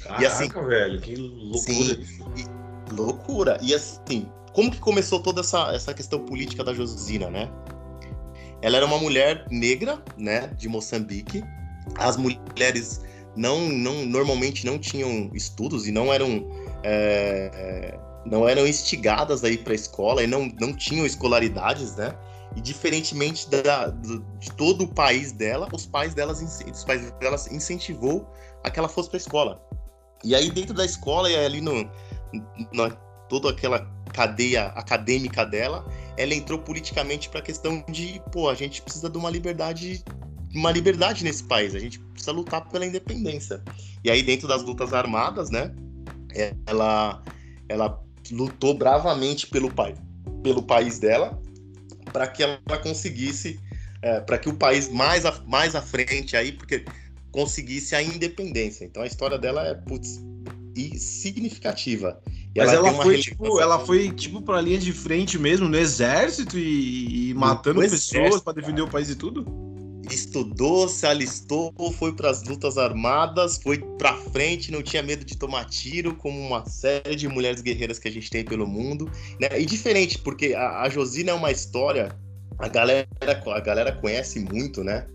Caraca, 0.03 0.23
e 0.23 0.27
assim, 0.27 0.49
velho, 0.49 1.01
que 1.01 1.17
loucura. 1.17 1.59
Sim, 1.59 2.05
e, 2.37 2.95
loucura. 2.95 3.59
E 3.61 3.75
assim, 3.75 4.27
como 4.59 4.73
que 4.73 4.81
começou 4.81 5.21
toda 5.21 5.41
essa, 5.41 5.73
essa 5.73 5.95
questão 5.95 6.19
política 6.19 6.65
da 6.65 6.75
Josina, 6.75 7.31
né? 7.31 7.49
Ela 8.61 8.79
era 8.79 8.87
uma 8.87 8.99
mulher 8.99 9.47
negra, 9.53 10.03
né, 10.17 10.49
de 10.49 10.69
Moçambique. 10.69 11.45
As 11.97 12.17
mulheres 12.17 13.01
não, 13.37 13.69
não 13.69 14.05
normalmente 14.05 14.67
não 14.67 14.77
tinham 14.77 15.31
estudos 15.33 15.87
e 15.87 15.93
não 15.93 16.13
eram 16.13 16.45
é, 16.83 17.97
não 18.27 18.49
eram 18.49 18.67
instigadas 18.67 19.45
aí 19.45 19.57
para 19.57 19.75
a 19.75 19.77
escola 19.77 20.25
e 20.25 20.27
não, 20.27 20.53
não 20.61 20.75
tinham 20.75 21.07
escolaridades, 21.07 21.95
né? 21.95 22.13
E 22.57 22.61
diferentemente 22.61 23.49
da, 23.49 23.87
do, 23.87 24.19
de 24.41 24.51
todo 24.55 24.83
o 24.83 24.89
país 24.89 25.31
dela, 25.31 25.69
os 25.73 25.87
pais 25.87 26.15
delas, 26.15 26.43
os 26.43 26.83
pais 26.83 27.13
delas 27.21 27.47
incentivou 27.47 28.29
a 28.65 28.71
que 28.71 28.81
ela 28.81 28.89
fosse 28.89 29.09
para 29.09 29.19
a 29.19 29.23
escola. 29.23 29.63
E 30.25 30.35
aí 30.35 30.51
dentro 30.51 30.75
da 30.75 30.85
escola 30.85 31.31
e 31.31 31.37
ali 31.37 31.61
no, 31.61 31.89
toda 33.29 33.51
aquela 33.51 33.81
cadeia 34.13 34.67
acadêmica 34.69 35.45
dela, 35.45 35.87
ela 36.17 36.35
entrou 36.35 36.59
politicamente 36.59 37.29
para 37.29 37.41
a 37.41 37.43
questão 37.43 37.85
de, 37.89 38.21
pô, 38.33 38.49
a 38.49 38.55
gente 38.55 38.83
precisa 38.83 39.09
de 39.09 39.17
uma 39.17 39.31
liberdade, 39.31 40.03
uma 40.55 40.73
liberdade 40.73 41.23
nesse 41.23 41.45
país, 41.45 41.75
a 41.75 41.79
gente 41.79 41.99
precisa 41.99 42.33
lutar 42.33 42.69
pela 42.69 42.87
independência. 42.87 43.63
E 44.03 44.11
aí 44.11 44.23
dentro 44.23 44.49
das 44.49 44.63
lutas 44.63 44.93
armadas, 44.93 45.51
né, 45.51 45.73
ela 46.67 47.23
ela 47.69 48.03
lutou 48.31 48.75
bravamente 48.75 49.47
pelo 49.47 49.73
pai, 49.73 49.95
pelo 50.43 50.63
país 50.63 50.99
dela, 50.99 51.41
para 52.13 52.27
que 52.27 52.43
ela 52.43 52.79
conseguisse, 52.83 53.61
é, 54.03 54.21
para 54.21 54.39
que 54.39 54.49
o 54.49 54.55
país 54.55 54.89
mais 54.89 55.27
a, 55.27 55.33
mais 55.47 55.75
à 55.75 55.83
frente 55.83 56.37
aí, 56.37 56.53
porque 56.53 56.85
conseguisse 57.31 57.95
a 57.95 58.03
independência. 58.03 58.85
Então 58.85 59.03
a 59.03 59.07
história 59.07 59.39
dela 59.39 59.67
é 59.67 59.75
putz, 59.75 60.21
e 60.77 60.99
significativa. 60.99 62.21
Mas 62.57 62.73
ela, 62.73 62.89
ela 62.89 63.03
foi 63.03 63.19
tipo, 63.19 63.61
ela 63.61 63.79
foi 63.81 64.11
tipo 64.11 64.43
para 64.43 64.61
linha 64.61 64.79
de 64.79 64.93
frente 64.93 65.39
mesmo 65.39 65.69
no 65.69 65.77
exército 65.77 66.59
e, 66.59 67.31
e 67.31 67.35
matando 67.35 67.81
pessoas 67.81 68.41
para 68.41 68.55
defender 68.55 68.83
o 68.83 68.89
país 68.89 69.11
e 69.11 69.17
tudo. 69.17 69.47
Estudou, 70.11 70.89
se 70.89 71.07
alistou, 71.07 71.73
foi 71.99 72.15
para 72.15 72.31
as 72.31 72.43
lutas 72.43 72.79
armadas, 72.79 73.61
foi 73.63 73.79
para 73.99 74.17
frente, 74.17 74.73
não 74.73 74.83
tinha 74.83 75.03
medo 75.03 75.23
de 75.23 75.37
tomar 75.37 75.67
tiro, 75.67 76.15
como 76.15 76.41
uma 76.41 76.65
série 76.65 77.15
de 77.15 77.29
mulheres 77.29 77.61
guerreiras 77.61 77.99
que 77.99 78.09
a 78.09 78.11
gente 78.11 78.31
tem 78.31 78.43
pelo 78.43 78.67
mundo, 78.67 79.11
né? 79.39 79.61
E 79.61 79.67
diferente, 79.67 80.19
porque 80.19 80.55
a, 80.55 80.81
a 80.81 80.89
Josina 80.89 81.33
é 81.33 81.35
uma 81.35 81.51
história, 81.51 82.17
a 82.59 82.69
galera, 82.69 83.07
a 83.21 83.61
galera 83.61 83.93
conhece 83.93 84.41
muito, 84.41 84.83
né? 84.83 85.07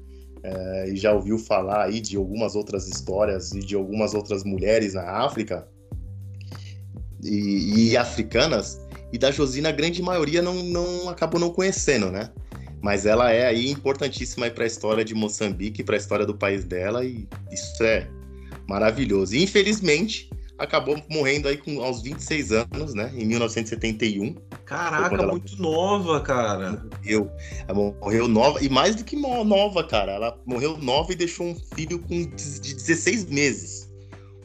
É, 0.43 0.89
e 0.89 0.95
já 0.95 1.11
ouviu 1.13 1.39
falar 1.39 1.85
aí 1.85 1.99
de 1.99 2.17
algumas 2.17 2.53
outras 2.53 2.87
histórias 2.87 3.51
e 3.53 3.59
de 3.59 3.75
algumas 3.75 4.13
outras 4.13 4.43
mulheres 4.43 4.93
na 4.93 5.09
África, 5.09 5.67
e, 7.23 7.91
e 7.91 7.97
africanas, 7.97 8.79
e 9.11 9.17
da 9.17 9.31
Josina 9.31 9.69
a 9.69 9.71
grande 9.71 10.01
maioria 10.01 10.41
não, 10.41 10.55
não 10.63 11.09
acabou 11.09 11.39
não 11.39 11.51
conhecendo, 11.51 12.11
né? 12.11 12.31
Mas 12.81 13.05
ela 13.05 13.31
é 13.31 13.45
aí 13.45 13.69
importantíssima 13.69 14.49
para 14.49 14.65
a 14.65 14.67
história 14.67 15.05
de 15.05 15.15
Moçambique, 15.15 15.83
para 15.83 15.95
a 15.95 15.97
história 15.97 16.25
do 16.25 16.35
país 16.35 16.65
dela, 16.65 17.05
e 17.05 17.27
isso 17.51 17.83
é 17.83 18.09
maravilhoso. 18.67 19.35
E 19.35 19.43
infelizmente 19.43 20.29
acabou 20.57 21.01
morrendo 21.09 21.47
aí 21.47 21.57
com 21.57 21.81
aos 21.81 22.01
26 22.01 22.51
anos, 22.51 22.93
né? 22.93 23.11
Em 23.15 23.25
1971. 23.25 24.35
Caraca, 24.65 25.15
ela... 25.15 25.27
muito 25.27 25.61
nova, 25.61 26.19
cara. 26.21 26.85
Morreu, 26.97 27.31
ela 27.67 27.93
morreu 28.01 28.27
nova, 28.27 28.63
e 28.63 28.69
mais 28.69 28.95
do 28.95 29.03
que 29.03 29.15
nova, 29.15 29.83
cara. 29.83 30.13
Ela 30.13 30.37
morreu 30.45 30.77
nova 30.77 31.11
e 31.11 31.15
deixou 31.15 31.47
um 31.47 31.55
filho 31.75 31.99
com 31.99 32.25
de 32.25 32.73
16 32.75 33.25
meses 33.25 33.82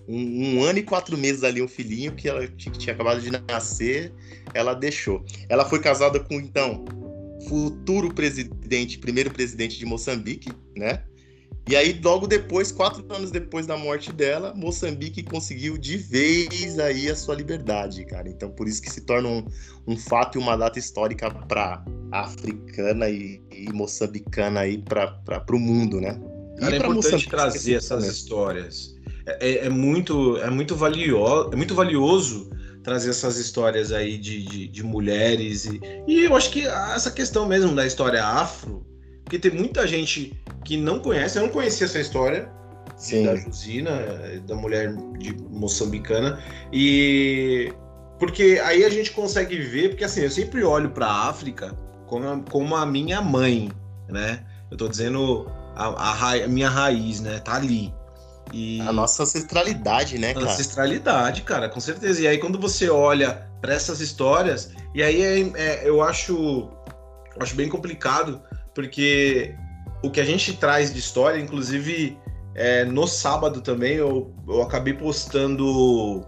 um, 0.08 0.58
um, 0.58 0.64
ano 0.64 0.78
e 0.78 0.82
quatro 0.82 1.16
meses 1.18 1.44
ali, 1.44 1.60
um 1.60 1.68
filhinho 1.68 2.12
que 2.12 2.28
ela 2.28 2.46
que 2.46 2.70
tinha 2.70 2.94
acabado 2.94 3.20
de 3.20 3.30
nascer, 3.30 4.12
ela 4.54 4.72
deixou. 4.72 5.24
Ela 5.48 5.68
foi 5.68 5.80
casada 5.80 6.18
com, 6.18 6.34
então, 6.34 6.84
futuro 7.46 8.12
presidente, 8.12 8.98
primeiro 8.98 9.30
presidente 9.30 9.78
de 9.78 9.84
Moçambique, 9.84 10.50
né? 10.74 11.02
E 11.68 11.76
aí, 11.76 12.00
logo 12.02 12.26
depois, 12.26 12.72
quatro 12.72 13.04
anos 13.14 13.30
depois 13.30 13.66
da 13.66 13.76
morte 13.76 14.10
dela, 14.10 14.54
Moçambique 14.54 15.22
conseguiu 15.22 15.76
de 15.76 15.98
vez 15.98 16.78
aí 16.78 17.10
a 17.10 17.14
sua 17.14 17.34
liberdade, 17.34 18.06
cara. 18.06 18.26
Então, 18.26 18.50
por 18.50 18.66
isso 18.66 18.80
que 18.80 18.90
se 18.90 19.02
torna 19.02 19.28
um, 19.28 19.44
um 19.86 19.94
fato 19.94 20.38
e 20.38 20.40
uma 20.40 20.56
data 20.56 20.78
histórica 20.78 21.30
para 21.30 21.84
africana 22.10 23.10
e, 23.10 23.42
e, 23.52 23.70
moçambicana 23.70 24.60
aí 24.60 24.78
para 24.78 25.44
o 25.52 25.58
mundo, 25.58 26.00
né? 26.00 26.18
Cara, 26.58 26.74
é 26.74 26.78
importante 26.78 27.28
trazer 27.28 27.74
essas 27.74 28.06
histórias 28.06 28.97
é, 29.40 29.66
é, 29.66 29.68
muito 29.68 30.36
é 30.38 30.50
muito 30.50 30.74
valioso 30.74 31.50
é 31.52 31.56
muito 31.56 31.74
valioso 31.74 32.50
trazer 32.82 33.10
essas 33.10 33.36
histórias 33.36 33.92
aí 33.92 34.16
de, 34.16 34.42
de, 34.44 34.68
de, 34.68 34.82
mulheres 34.82 35.66
e, 35.66 35.80
e 36.06 36.24
eu 36.24 36.34
acho 36.34 36.50
que 36.50 36.66
essa 36.66 37.10
questão 37.10 37.46
mesmo 37.46 37.74
da 37.74 37.86
história 37.86 38.24
afro 38.24 38.86
porque 39.24 39.38
tem 39.38 39.50
muita 39.50 39.86
gente 39.86 40.32
que 40.64 40.76
não 40.76 40.98
conhece 40.98 41.38
eu 41.38 41.42
não 41.42 41.50
conhecia 41.50 41.86
essa 41.86 42.00
história 42.00 42.50
Sim. 42.96 43.26
da 43.26 43.36
Jusina 43.36 43.92
da 44.46 44.54
mulher 44.54 44.94
de 45.18 45.36
moçambicana 45.50 46.42
e 46.72 47.72
porque 48.18 48.60
aí 48.64 48.84
a 48.84 48.90
gente 48.90 49.10
consegue 49.12 49.58
ver 49.58 49.90
porque 49.90 50.04
assim 50.04 50.22
eu 50.22 50.30
sempre 50.30 50.64
olho 50.64 50.90
para 50.90 51.06
a 51.06 51.28
África 51.28 51.76
como 52.06 52.26
a, 52.26 52.40
como 52.50 52.74
a 52.74 52.86
minha 52.86 53.20
mãe 53.20 53.70
né? 54.08 54.44
Eu 54.70 54.76
tô 54.76 54.88
dizendo 54.88 55.46
a, 55.76 55.88
a, 55.88 56.32
a 56.32 56.48
minha 56.48 56.70
raiz 56.70 57.20
né? 57.20 57.38
Tá 57.40 57.56
ali 57.56 57.92
e... 58.52 58.80
A 58.80 58.92
nossa 58.92 59.22
ancestralidade, 59.22 60.18
né, 60.18 60.34
cara? 60.34 60.46
Ancestralidade, 60.46 61.42
cara, 61.42 61.68
com 61.68 61.80
certeza. 61.80 62.20
E 62.22 62.26
aí, 62.26 62.38
quando 62.38 62.58
você 62.58 62.88
olha 62.88 63.48
para 63.60 63.74
essas 63.74 64.00
histórias, 64.00 64.70
e 64.94 65.02
aí 65.02 65.22
é, 65.22 65.40
é, 65.54 65.88
eu 65.88 66.02
acho, 66.02 66.70
acho 67.40 67.54
bem 67.54 67.68
complicado, 67.68 68.40
porque 68.74 69.54
o 70.02 70.10
que 70.10 70.20
a 70.20 70.24
gente 70.24 70.54
traz 70.54 70.92
de 70.92 70.98
história, 70.98 71.40
inclusive 71.40 72.16
é, 72.54 72.84
no 72.84 73.06
sábado 73.06 73.60
também, 73.60 73.94
eu, 73.94 74.34
eu 74.46 74.62
acabei 74.62 74.94
postando 74.94 76.26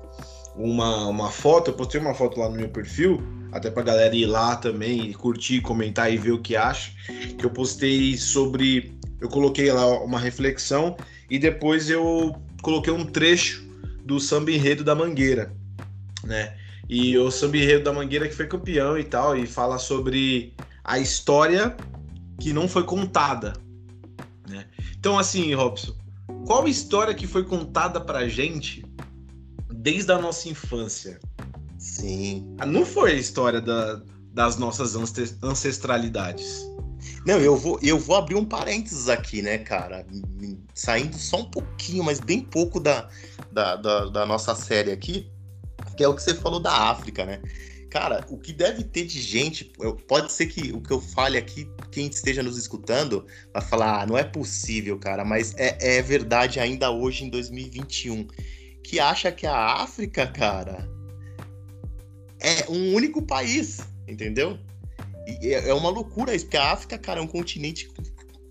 uma, 0.56 1.06
uma 1.08 1.30
foto, 1.30 1.70
eu 1.70 1.74
postei 1.74 2.00
uma 2.00 2.14
foto 2.14 2.38
lá 2.38 2.48
no 2.48 2.56
meu 2.56 2.68
perfil, 2.68 3.22
até 3.52 3.70
pra 3.70 3.82
galera 3.82 4.14
ir 4.14 4.26
lá 4.26 4.56
também, 4.56 5.12
curtir, 5.12 5.60
comentar 5.60 6.12
e 6.12 6.16
ver 6.16 6.32
o 6.32 6.40
que 6.40 6.56
acha, 6.56 6.92
que 7.38 7.44
eu 7.44 7.50
postei 7.50 8.16
sobre. 8.16 8.98
Eu 9.20 9.28
coloquei 9.28 9.70
lá 9.70 9.86
uma 10.02 10.18
reflexão 10.18 10.96
e 11.30 11.38
depois 11.38 11.88
eu 11.88 12.34
coloquei 12.60 12.92
um 12.92 13.06
trecho 13.06 13.64
do 14.04 14.18
samba 14.18 14.50
enredo 14.50 14.82
da 14.82 14.94
Mangueira, 14.94 15.54
né? 16.24 16.56
E 16.88 17.16
o 17.16 17.30
samba 17.30 17.56
enredo 17.56 17.84
da 17.84 17.92
Mangueira 17.92 18.28
que 18.28 18.34
foi 18.34 18.48
campeão 18.48 18.98
e 18.98 19.04
tal, 19.04 19.36
e 19.36 19.46
fala 19.46 19.78
sobre 19.78 20.52
a 20.82 20.98
história 20.98 21.76
que 22.40 22.52
não 22.52 22.66
foi 22.66 22.82
contada, 22.82 23.52
né? 24.48 24.66
Então 24.98 25.16
assim, 25.18 25.54
Robson, 25.54 25.94
qual 26.46 26.66
história 26.66 27.14
que 27.14 27.26
foi 27.26 27.44
contada 27.44 28.00
pra 28.00 28.28
gente 28.28 28.84
desde 29.72 30.10
a 30.10 30.18
nossa 30.18 30.48
infância? 30.48 31.20
Sim. 31.78 32.54
Ah, 32.58 32.66
não 32.66 32.84
foi 32.84 33.12
a 33.12 33.14
história 33.14 33.60
da, 33.60 34.02
das 34.32 34.58
nossas 34.58 34.94
ancestralidades. 35.42 36.66
Não, 37.26 37.38
eu 37.38 37.56
vou, 37.56 37.78
eu 37.82 37.98
vou 37.98 38.16
abrir 38.16 38.34
um 38.34 38.44
parênteses 38.44 39.08
aqui, 39.08 39.42
né, 39.42 39.58
cara? 39.58 40.06
Saindo 40.74 41.16
só 41.16 41.40
um 41.40 41.50
pouquinho, 41.50 42.02
mas 42.02 42.18
bem 42.18 42.40
pouco 42.40 42.80
da, 42.80 43.08
da, 43.52 43.76
da, 43.76 44.06
da 44.06 44.26
nossa 44.26 44.54
série 44.54 44.90
aqui, 44.90 45.30
que 45.96 46.02
é 46.02 46.08
o 46.08 46.14
que 46.14 46.22
você 46.22 46.34
falou 46.34 46.60
da 46.60 46.72
África, 46.72 47.26
né? 47.26 47.42
Cara, 47.90 48.24
o 48.30 48.38
que 48.38 48.52
deve 48.52 48.84
ter 48.84 49.04
de 49.04 49.20
gente, 49.20 49.72
pode 50.06 50.32
ser 50.32 50.46
que 50.46 50.72
o 50.72 50.80
que 50.80 50.92
eu 50.92 51.00
fale 51.00 51.36
aqui, 51.36 51.68
quem 51.90 52.06
esteja 52.06 52.42
nos 52.42 52.56
escutando, 52.56 53.26
vai 53.52 53.62
falar, 53.62 54.02
ah, 54.02 54.06
não 54.06 54.16
é 54.16 54.22
possível, 54.22 54.96
cara, 54.96 55.24
mas 55.24 55.52
é, 55.56 55.98
é 55.98 56.00
verdade 56.00 56.60
ainda 56.60 56.90
hoje, 56.90 57.24
em 57.24 57.28
2021, 57.28 58.28
que 58.82 59.00
acha 59.00 59.32
que 59.32 59.44
a 59.44 59.82
África, 59.82 60.24
cara, 60.26 60.88
é 62.38 62.70
um 62.70 62.94
único 62.94 63.22
país, 63.22 63.80
entendeu? 64.06 64.56
É, 65.42 65.68
é 65.68 65.74
uma 65.74 65.90
loucura 65.90 66.34
isso, 66.34 66.46
porque 66.46 66.56
a 66.56 66.72
África, 66.72 66.98
cara, 66.98 67.20
é 67.20 67.22
um 67.22 67.26
continente 67.26 67.88
com 67.88 68.02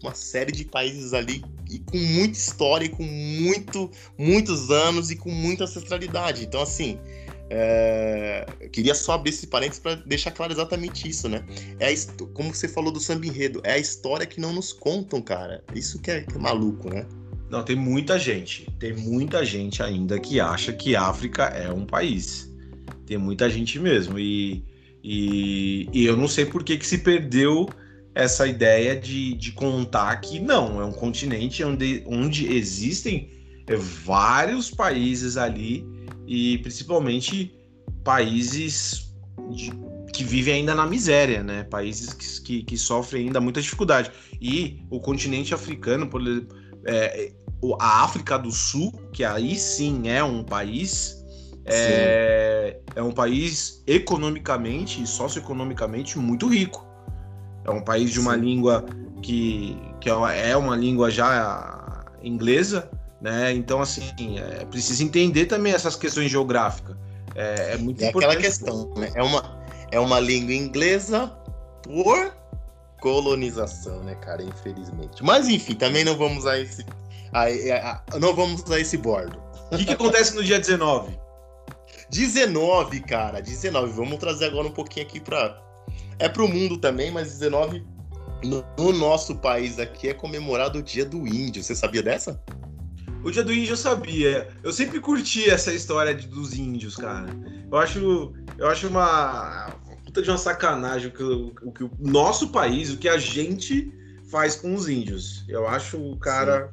uma 0.02 0.16
série 0.16 0.52
de 0.52 0.64
países 0.66 1.14
ali 1.14 1.44
e 1.70 1.80
com 1.80 1.98
muita 1.98 2.38
história, 2.38 2.86
e 2.86 2.90
com 2.90 3.04
muito, 3.04 3.92
muitos 4.18 4.72
anos 4.72 5.12
e 5.12 5.16
com 5.16 5.30
muita 5.30 5.66
ancestralidade. 5.66 6.46
Então, 6.46 6.62
assim, 6.62 6.98
é... 7.50 8.46
Eu 8.62 8.70
queria 8.70 8.94
só 8.94 9.14
abrir 9.14 9.32
esse 9.32 9.48
parênteses 9.48 9.80
para 9.80 9.96
deixar 9.96 10.32
claro 10.32 10.54
exatamente 10.54 11.10
isso, 11.10 11.28
né? 11.28 11.44
É 11.80 11.92
a, 11.92 12.28
como 12.34 12.54
você 12.54 12.68
falou 12.68 12.92
do 12.92 13.00
samba 13.00 13.26
enredo, 13.26 13.60
é 13.64 13.74
a 13.74 13.78
história 13.78 14.26
que 14.26 14.40
não 14.40 14.54
nos 14.54 14.72
contam, 14.72 15.22
cara. 15.22 15.64
Isso 15.74 16.00
que 16.00 16.12
é, 16.12 16.22
que 16.22 16.36
é 16.36 16.40
maluco, 16.40 16.90
né? 16.90 17.06
Não, 17.50 17.64
tem 17.64 17.76
muita 17.76 18.20
gente, 18.20 18.70
tem 18.78 18.94
muita 18.94 19.44
gente 19.44 19.82
ainda 19.82 20.20
que 20.20 20.40
acha 20.40 20.72
que 20.72 20.96
África 20.96 21.46
é 21.46 21.72
um 21.72 21.86
país. 21.86 22.54
Tem 23.08 23.18
muita 23.18 23.50
gente 23.50 23.80
mesmo. 23.80 24.20
E, 24.20 24.64
e, 25.12 25.90
e 25.92 26.06
eu 26.06 26.16
não 26.16 26.28
sei 26.28 26.46
por 26.46 26.64
que, 26.64 26.78
que 26.78 26.86
se 26.86 27.00
perdeu 27.00 27.68
essa 28.14 28.46
ideia 28.46 28.96
de, 28.96 29.34
de 29.34 29.52
contar 29.54 30.16
que 30.18 30.40
não, 30.40 30.80
é 30.80 30.86
um 30.86 30.92
continente 30.92 31.64
onde, 31.64 32.04
onde 32.06 32.46
existem 32.54 33.32
vários 34.06 34.70
países 34.70 35.36
ali 35.36 35.84
e 36.28 36.60
principalmente 36.60 37.58
países 38.04 39.12
de, 39.50 39.72
que 40.14 40.24
vivem 40.24 40.56
ainda 40.56 40.76
na 40.76 40.86
miséria, 40.86 41.42
né? 41.42 41.64
Países 41.64 42.14
que, 42.14 42.42
que, 42.42 42.64
que, 42.64 42.78
sofrem 42.78 43.26
ainda 43.26 43.42
muita 43.42 43.64
dificuldade. 43.64 44.12
E 44.40 44.80
o 44.92 45.00
continente 45.00 45.56
africano, 45.56 46.08
por 46.08 46.22
é, 46.86 47.32
a 47.80 48.04
África 48.04 48.38
do 48.38 48.52
Sul, 48.52 48.92
que 49.12 49.24
aí 49.24 49.56
sim 49.56 50.08
é 50.08 50.24
um 50.24 50.44
país, 50.44 51.19
é, 51.70 52.78
é, 52.96 53.02
um 53.02 53.12
país 53.12 53.84
economicamente 53.86 55.02
e 55.02 55.08
socioeconomicamente 55.08 56.18
muito 56.18 56.48
rico. 56.48 56.86
É 57.66 57.72
um 57.72 57.82
país 57.82 58.12
de 58.12 58.20
uma 58.20 58.36
sim. 58.36 58.42
língua 58.42 58.86
que, 59.22 59.78
que 60.00 60.10
é 60.10 60.56
uma 60.56 60.76
língua 60.76 61.12
já 61.12 62.06
inglesa, 62.24 62.90
né? 63.22 63.54
Então, 63.54 63.82
assim, 63.82 64.40
é 64.40 64.66
preciso 64.66 65.04
entender 65.04 65.46
também 65.46 65.74
essas 65.74 65.96
questões 65.96 66.32
geográficas. 66.32 66.96
É, 67.36 67.74
é 67.74 67.78
muito 67.78 68.04
é 68.04 68.10
importante. 68.10 68.36
aquela 68.36 68.42
questão, 68.42 68.94
né? 68.96 69.12
É 69.14 69.24
uma, 69.24 69.60
é 69.92 70.00
uma 70.00 70.20
língua 70.20 70.54
inglesa 70.54 71.28
por 71.84 72.34
colonização, 73.00 74.04
né, 74.04 74.16
cara? 74.16 74.44
Infelizmente. 74.44 75.24
Mas, 75.24 75.48
enfim, 75.48 75.76
também 75.76 76.04
não 76.04 76.18
vamos 76.18 76.46
a 76.46 76.60
esse. 76.60 76.86
A, 77.32 77.44
a, 77.44 78.04
a, 78.12 78.20
não 78.20 78.36
vamos 78.36 78.70
a 78.72 78.80
esse 78.80 78.98
bordo. 78.98 79.40
O 79.72 79.78
que, 79.78 79.86
que 79.86 79.94
acontece 79.94 80.36
no 80.36 80.44
dia 80.44 80.60
19? 80.60 81.18
19, 82.10 83.00
cara, 83.02 83.42
19. 83.42 83.92
Vamos 83.94 84.18
trazer 84.18 84.46
agora 84.46 84.68
um 84.68 84.72
pouquinho 84.72 85.06
aqui 85.06 85.20
para 85.20 85.62
é 86.18 86.28
pro 86.28 86.48
mundo 86.48 86.78
também, 86.78 87.12
mas 87.12 87.32
19 87.40 87.84
no, 88.44 88.66
no, 88.78 88.94
nosso 88.94 89.36
país 89.36 89.80
aqui 89.80 90.10
é 90.10 90.14
comemorado 90.14 90.80
o 90.80 90.84
Dia 90.84 91.06
do 91.06 91.26
Índio. 91.28 91.64
Você 91.64 91.76
sabia 91.76 92.04
dessa? 92.04 92.42
O 93.24 93.32
dia 93.32 93.44
do 93.44 93.52
índio 93.52 93.74
eu 93.74 93.78
sabia. 93.78 94.48
Eu 94.64 94.72
sempre 94.72 95.00
curti 95.00 95.50
essa 95.50 95.74
história 95.74 96.16
de, 96.16 96.26
dos 96.28 96.54
índios, 96.54 96.96
cara. 96.96 97.28
Eu 97.70 97.78
acho, 97.78 98.34
eu 98.58 98.68
acho 98.68 98.88
uma, 98.88 99.74
puta 100.06 100.22
de 100.22 100.30
uma 100.30 100.38
sacanagem 100.38 101.10
o 101.10 101.12
que, 101.12 101.24
o, 101.24 101.54
o 101.64 101.72
que 101.72 101.84
o 101.84 101.92
nosso 102.00 102.50
país, 102.50 102.92
o 102.92 102.98
que 102.98 103.10
a 103.10 103.18
gente 103.18 103.94
faz 104.32 104.56
com 104.56 104.74
os 104.74 104.88
índios. 104.88 105.44
Eu 105.50 105.68
acho 105.68 105.98
o 105.98 106.18
cara. 106.18 106.72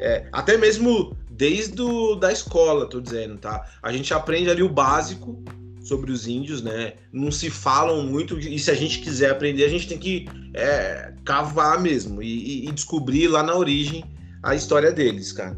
É, 0.00 0.28
até 0.32 0.56
mesmo 0.56 1.16
desde 1.38 1.80
o, 1.80 2.16
da 2.16 2.32
escola, 2.32 2.84
tô 2.84 3.00
dizendo, 3.00 3.38
tá? 3.38 3.64
A 3.80 3.92
gente 3.92 4.12
aprende 4.12 4.50
ali 4.50 4.62
o 4.62 4.68
básico 4.68 5.40
sobre 5.80 6.10
os 6.10 6.26
índios, 6.26 6.60
né? 6.60 6.94
Não 7.12 7.30
se 7.30 7.48
falam 7.48 8.02
muito, 8.02 8.38
e 8.38 8.58
se 8.58 8.72
a 8.72 8.74
gente 8.74 8.98
quiser 8.98 9.30
aprender, 9.30 9.64
a 9.64 9.68
gente 9.68 9.86
tem 9.86 9.98
que 9.98 10.26
é, 10.52 11.14
cavar 11.24 11.80
mesmo 11.80 12.20
e, 12.20 12.66
e 12.66 12.72
descobrir 12.72 13.28
lá 13.28 13.44
na 13.44 13.54
origem 13.54 14.04
a 14.42 14.56
história 14.56 14.90
deles, 14.90 15.30
cara. 15.30 15.56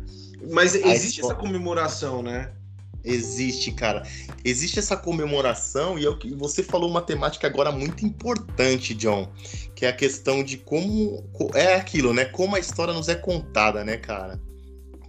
Mas 0.52 0.74
existe 0.74 1.22
essa 1.22 1.34
comemoração, 1.34 2.22
né? 2.22 2.52
Existe, 3.02 3.72
cara. 3.72 4.02
Existe 4.44 4.78
essa 4.78 4.98
comemoração 4.98 5.98
e 5.98 6.04
é 6.04 6.08
o 6.10 6.18
que 6.18 6.34
você 6.34 6.62
falou 6.62 6.90
uma 6.90 7.00
temática 7.00 7.46
agora 7.46 7.72
muito 7.72 8.04
importante, 8.04 8.94
John, 8.94 9.32
que 9.74 9.86
é 9.86 9.88
a 9.88 9.92
questão 9.94 10.44
de 10.44 10.58
como 10.58 11.24
é 11.54 11.76
aquilo, 11.76 12.12
né? 12.12 12.26
Como 12.26 12.54
a 12.54 12.58
história 12.58 12.92
nos 12.92 13.08
é 13.08 13.14
contada, 13.14 13.82
né, 13.82 13.96
cara? 13.96 14.38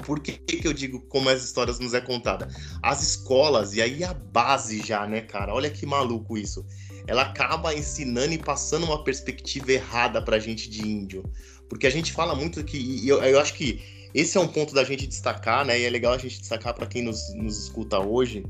Por 0.06 0.20
que, 0.20 0.34
que 0.34 0.68
eu 0.68 0.74
digo 0.74 1.00
como 1.02 1.30
as 1.30 1.44
histórias 1.44 1.80
nos 1.80 1.94
é 1.94 2.02
contada? 2.02 2.48
As 2.82 3.02
escolas, 3.02 3.74
e 3.74 3.82
aí 3.82 4.04
a 4.04 4.14
base 4.14 4.86
já, 4.86 5.08
né, 5.08 5.22
cara? 5.22 5.54
Olha 5.54 5.70
que 5.70 5.86
maluco 5.86 6.38
isso. 6.38 6.66
Ela 7.08 7.24
acaba 7.24 7.74
ensinando 7.74 8.34
e 8.34 8.38
passando 8.38 8.86
uma 8.86 9.04
perspectiva 9.04 9.72
errada 9.72 10.22
pra 10.22 10.40
gente 10.40 10.70
de 10.70 10.88
índio. 10.88 11.24
Porque 11.70 11.88
a 11.88 11.90
gente 11.90 12.12
fala 12.12 12.36
muito 12.36 12.64
que, 12.64 12.78
e 12.78 13.08
eu, 13.08 13.24
eu 13.24 13.40
acho 13.40 13.54
que 13.54 13.82
esse 14.14 14.38
é 14.38 14.42
um 14.42 14.48
ponto 14.48 14.74
da 14.74 14.84
gente 14.84 15.08
destacar, 15.08 15.66
né? 15.66 15.80
E 15.80 15.86
é 15.86 15.90
legal 15.90 16.14
a 16.14 16.18
gente 16.18 16.40
destacar 16.40 16.74
para 16.74 16.86
quem 16.86 17.02
nos, 17.02 17.34
nos 17.34 17.64
escuta 17.64 18.00
hoje, 18.00 18.46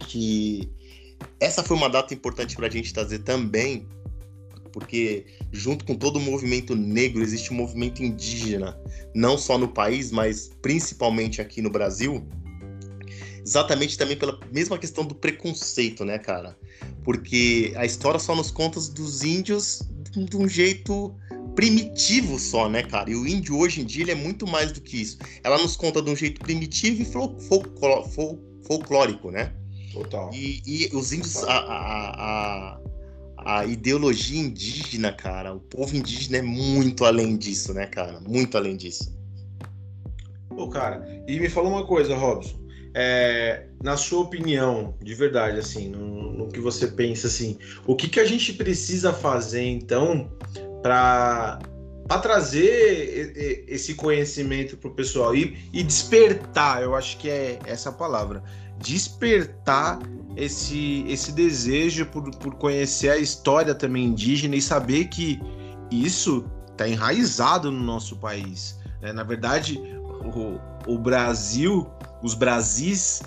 que 0.00 0.70
essa 1.40 1.62
foi 1.62 1.76
uma 1.76 1.88
data 1.88 2.12
importante 2.12 2.56
para 2.56 2.66
a 2.66 2.70
gente 2.70 2.92
trazer 2.92 3.20
também, 3.20 3.86
porque 4.72 5.26
junto 5.52 5.84
com 5.84 5.94
todo 5.94 6.16
o 6.16 6.20
movimento 6.20 6.74
negro 6.74 7.22
existe 7.22 7.52
um 7.52 7.56
movimento 7.56 8.02
indígena, 8.02 8.78
não 9.14 9.36
só 9.36 9.58
no 9.58 9.68
país, 9.68 10.10
mas 10.10 10.50
principalmente 10.60 11.40
aqui 11.40 11.60
no 11.60 11.70
Brasil, 11.70 12.26
exatamente 13.44 13.98
também 13.98 14.16
pela 14.16 14.38
mesma 14.50 14.78
questão 14.78 15.04
do 15.04 15.14
preconceito, 15.14 16.04
né, 16.04 16.18
cara? 16.18 16.56
Porque 17.04 17.72
a 17.76 17.84
história 17.84 18.18
só 18.18 18.34
nos 18.34 18.50
conta 18.50 18.80
dos 18.80 19.22
índios 19.22 19.82
de 20.10 20.36
um 20.36 20.48
jeito 20.48 21.14
primitivo 21.54 22.38
só, 22.38 22.68
né, 22.68 22.82
cara? 22.82 23.10
E 23.10 23.14
o 23.14 23.26
índio 23.26 23.58
hoje 23.58 23.80
em 23.80 23.84
dia 23.84 24.04
ele 24.04 24.12
é 24.12 24.16
muito 24.16 24.46
mais 24.46 24.72
do 24.72 24.80
que 24.80 25.00
isso. 25.00 25.18
Ela 25.42 25.58
nos 25.58 25.76
conta 25.76 26.00
de 26.00 26.10
um 26.10 26.16
jeito 26.16 26.40
primitivo 26.40 27.02
e 27.02 27.04
fol 27.04 27.38
fol 27.40 27.64
fol 28.08 28.38
folclórico, 28.66 29.30
né? 29.30 29.52
Total. 29.92 30.30
E, 30.32 30.62
e 30.64 30.96
os 30.96 31.12
índios, 31.12 31.42
a, 31.44 31.52
a, 31.52 32.74
a, 32.74 32.80
a, 33.44 33.64
ideologia 33.64 34.40
indígena, 34.40 35.12
cara, 35.12 35.54
o 35.54 35.60
povo 35.60 35.96
indígena 35.96 36.38
é 36.38 36.42
muito 36.42 37.04
além 37.04 37.36
disso, 37.36 37.72
né, 37.72 37.86
cara? 37.86 38.20
Muito 38.20 38.56
além 38.56 38.76
disso. 38.76 39.14
Pô, 40.48 40.68
cara, 40.68 41.06
e 41.26 41.38
me 41.40 41.48
fala 41.48 41.68
uma 41.68 41.86
coisa, 41.86 42.14
Robson. 42.14 42.60
É, 42.94 43.68
na 43.82 43.96
sua 43.96 44.20
opinião, 44.20 44.94
de 45.02 45.14
verdade, 45.14 45.58
assim, 45.58 45.88
no, 45.88 46.32
no, 46.32 46.48
que 46.48 46.60
você 46.60 46.86
pensa, 46.86 47.26
assim, 47.26 47.58
o 47.86 47.96
que, 47.96 48.08
que 48.08 48.20
a 48.20 48.24
gente 48.24 48.52
precisa 48.52 49.12
fazer, 49.12 49.64
então, 49.64 50.30
para 50.82 51.58
trazer 52.20 53.64
esse 53.66 53.94
conhecimento 53.94 54.76
para 54.76 54.90
o 54.90 54.94
pessoal 54.94 55.34
e, 55.34 55.56
e 55.72 55.82
despertar, 55.82 56.82
eu 56.82 56.94
acho 56.94 57.16
que 57.16 57.30
é 57.30 57.58
essa 57.64 57.90
palavra, 57.90 58.42
despertar 58.78 59.98
esse, 60.36 61.04
esse 61.08 61.32
desejo 61.32 62.06
por, 62.06 62.30
por 62.36 62.54
conhecer 62.54 63.10
a 63.10 63.18
história 63.18 63.74
também 63.74 64.06
indígena 64.06 64.56
e 64.56 64.62
saber 64.62 65.06
que 65.06 65.40
isso 65.90 66.44
está 66.70 66.88
enraizado 66.88 67.70
no 67.70 67.82
nosso 67.82 68.16
país. 68.16 68.78
Né? 69.00 69.12
Na 69.12 69.22
verdade, 69.22 69.80
o, 70.34 70.58
o 70.86 70.98
Brasil, 70.98 71.86
os 72.22 72.34
Brasis 72.34 73.22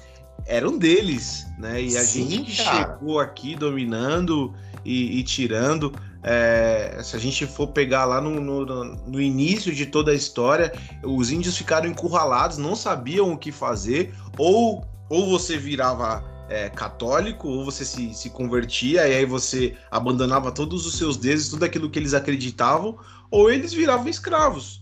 eram 0.45 0.77
deles, 0.77 1.45
né? 1.57 1.81
E 1.81 1.97
a 1.97 2.03
Sim, 2.03 2.29
gente 2.29 2.63
cara. 2.63 2.97
chegou 2.97 3.19
aqui 3.19 3.55
dominando 3.55 4.53
e, 4.83 5.19
e 5.19 5.23
tirando. 5.23 5.93
É, 6.23 6.99
se 7.03 7.15
a 7.15 7.19
gente 7.19 7.45
for 7.45 7.67
pegar 7.67 8.05
lá 8.05 8.19
no, 8.19 8.39
no, 8.39 8.65
no, 8.65 9.21
início 9.21 9.73
de 9.73 9.85
toda 9.85 10.11
a 10.11 10.15
história, 10.15 10.73
os 11.03 11.29
índios 11.29 11.55
ficaram 11.55 11.87
encurralados, 11.87 12.57
não 12.57 12.75
sabiam 12.75 13.31
o 13.31 13.37
que 13.37 13.51
fazer, 13.51 14.13
ou, 14.37 14.83
ou 15.07 15.29
você 15.29 15.55
virava 15.55 16.23
é, 16.49 16.69
católico, 16.69 17.47
ou 17.47 17.65
você 17.65 17.83
se, 17.83 18.13
se 18.13 18.29
convertia, 18.29 19.07
e 19.07 19.15
aí 19.15 19.25
você 19.25 19.75
abandonava 19.89 20.51
todos 20.51 20.85
os 20.85 20.97
seus 20.97 21.17
deuses, 21.17 21.49
tudo 21.49 21.65
aquilo 21.65 21.89
que 21.89 21.99
eles 21.99 22.13
acreditavam, 22.13 22.97
ou 23.31 23.51
eles 23.51 23.73
viravam 23.73 24.07
escravos. 24.07 24.81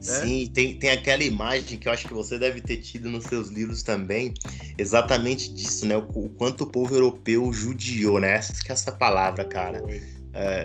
Sim, 0.00 0.50
tem, 0.54 0.78
tem 0.78 0.90
aquela 0.90 1.24
imagem 1.24 1.78
que 1.78 1.88
eu 1.88 1.92
acho 1.92 2.06
que 2.06 2.14
você 2.14 2.38
deve 2.38 2.60
ter 2.60 2.76
tido 2.76 3.10
nos 3.10 3.24
seus 3.24 3.48
livros 3.48 3.82
também, 3.82 4.32
exatamente 4.78 5.52
disso, 5.52 5.84
né? 5.86 5.96
O, 5.96 6.26
o 6.26 6.28
quanto 6.28 6.64
o 6.64 6.66
povo 6.66 6.94
europeu 6.94 7.52
judiou, 7.52 8.20
né? 8.20 8.34
Essa 8.34 8.62
que 8.62 8.70
essa 8.70 8.92
palavra, 8.92 9.44
cara. 9.44 9.82
É, 9.88 10.15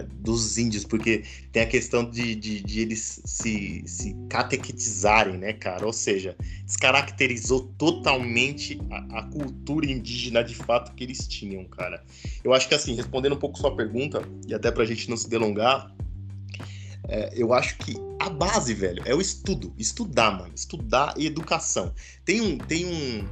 dos 0.04 0.58
índios, 0.58 0.84
porque 0.84 1.24
tem 1.52 1.64
a 1.64 1.66
questão 1.66 2.10
de, 2.10 2.36
de, 2.36 2.62
de, 2.62 2.82
eles 2.82 3.22
se, 3.24 3.84
se 3.86 4.16
catequetizarem, 4.30 5.38
né, 5.38 5.54
cara? 5.54 5.86
Ou 5.86 5.94
seja, 5.94 6.36
descaracterizou 6.66 7.72
totalmente 7.78 8.80
a, 8.90 9.20
a, 9.20 9.24
cultura 9.24 9.86
indígena 9.86 10.44
de 10.44 10.56
fato 10.56 10.94
que 10.94 11.04
eles 11.04 11.28
tinham, 11.28 11.64
cara. 11.66 12.04
Eu 12.44 12.54
acho 12.54 12.68
que, 12.68 12.76
assim, 12.76 12.96
respondendo 12.96 13.34
um 13.34 13.40
pouco 13.40 13.58
sua 13.58 13.76
pergunta, 13.76 14.22
e 14.48 14.54
até 14.54 14.72
pra 14.72 14.86
gente 14.86 15.10
não 15.10 15.18
se 15.18 15.30
delongar, 15.30 15.94
é, 17.08 17.32
eu 17.36 17.54
acho 17.54 17.78
que 17.78 17.96
a 18.20 18.30
base, 18.30 18.74
velho, 18.74 19.02
é 19.06 19.16
o 19.16 19.22
estudo. 19.22 19.74
Estudar, 19.78 20.32
mano. 20.32 20.54
Estudar 20.56 21.14
e 21.18 21.26
educação. 21.26 21.94
Tem 22.24 22.40
um, 22.40 22.58
tem 22.58 22.86
um, 22.86 23.28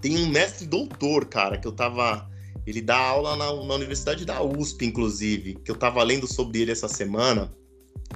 tem 0.00 0.18
um 0.18 0.28
mestre 0.28 0.66
doutor, 0.66 1.26
cara, 1.26 1.58
que 1.58 1.66
eu 1.66 1.72
tava. 1.72 2.30
Ele 2.66 2.80
dá 2.80 2.96
aula 2.96 3.36
na, 3.36 3.52
na 3.52 3.74
Universidade 3.74 4.24
da 4.24 4.42
USP, 4.42 4.86
inclusive, 4.86 5.54
que 5.64 5.70
eu 5.70 5.76
tava 5.76 6.02
lendo 6.02 6.26
sobre 6.26 6.60
ele 6.60 6.72
essa 6.72 6.88
semana, 6.88 7.52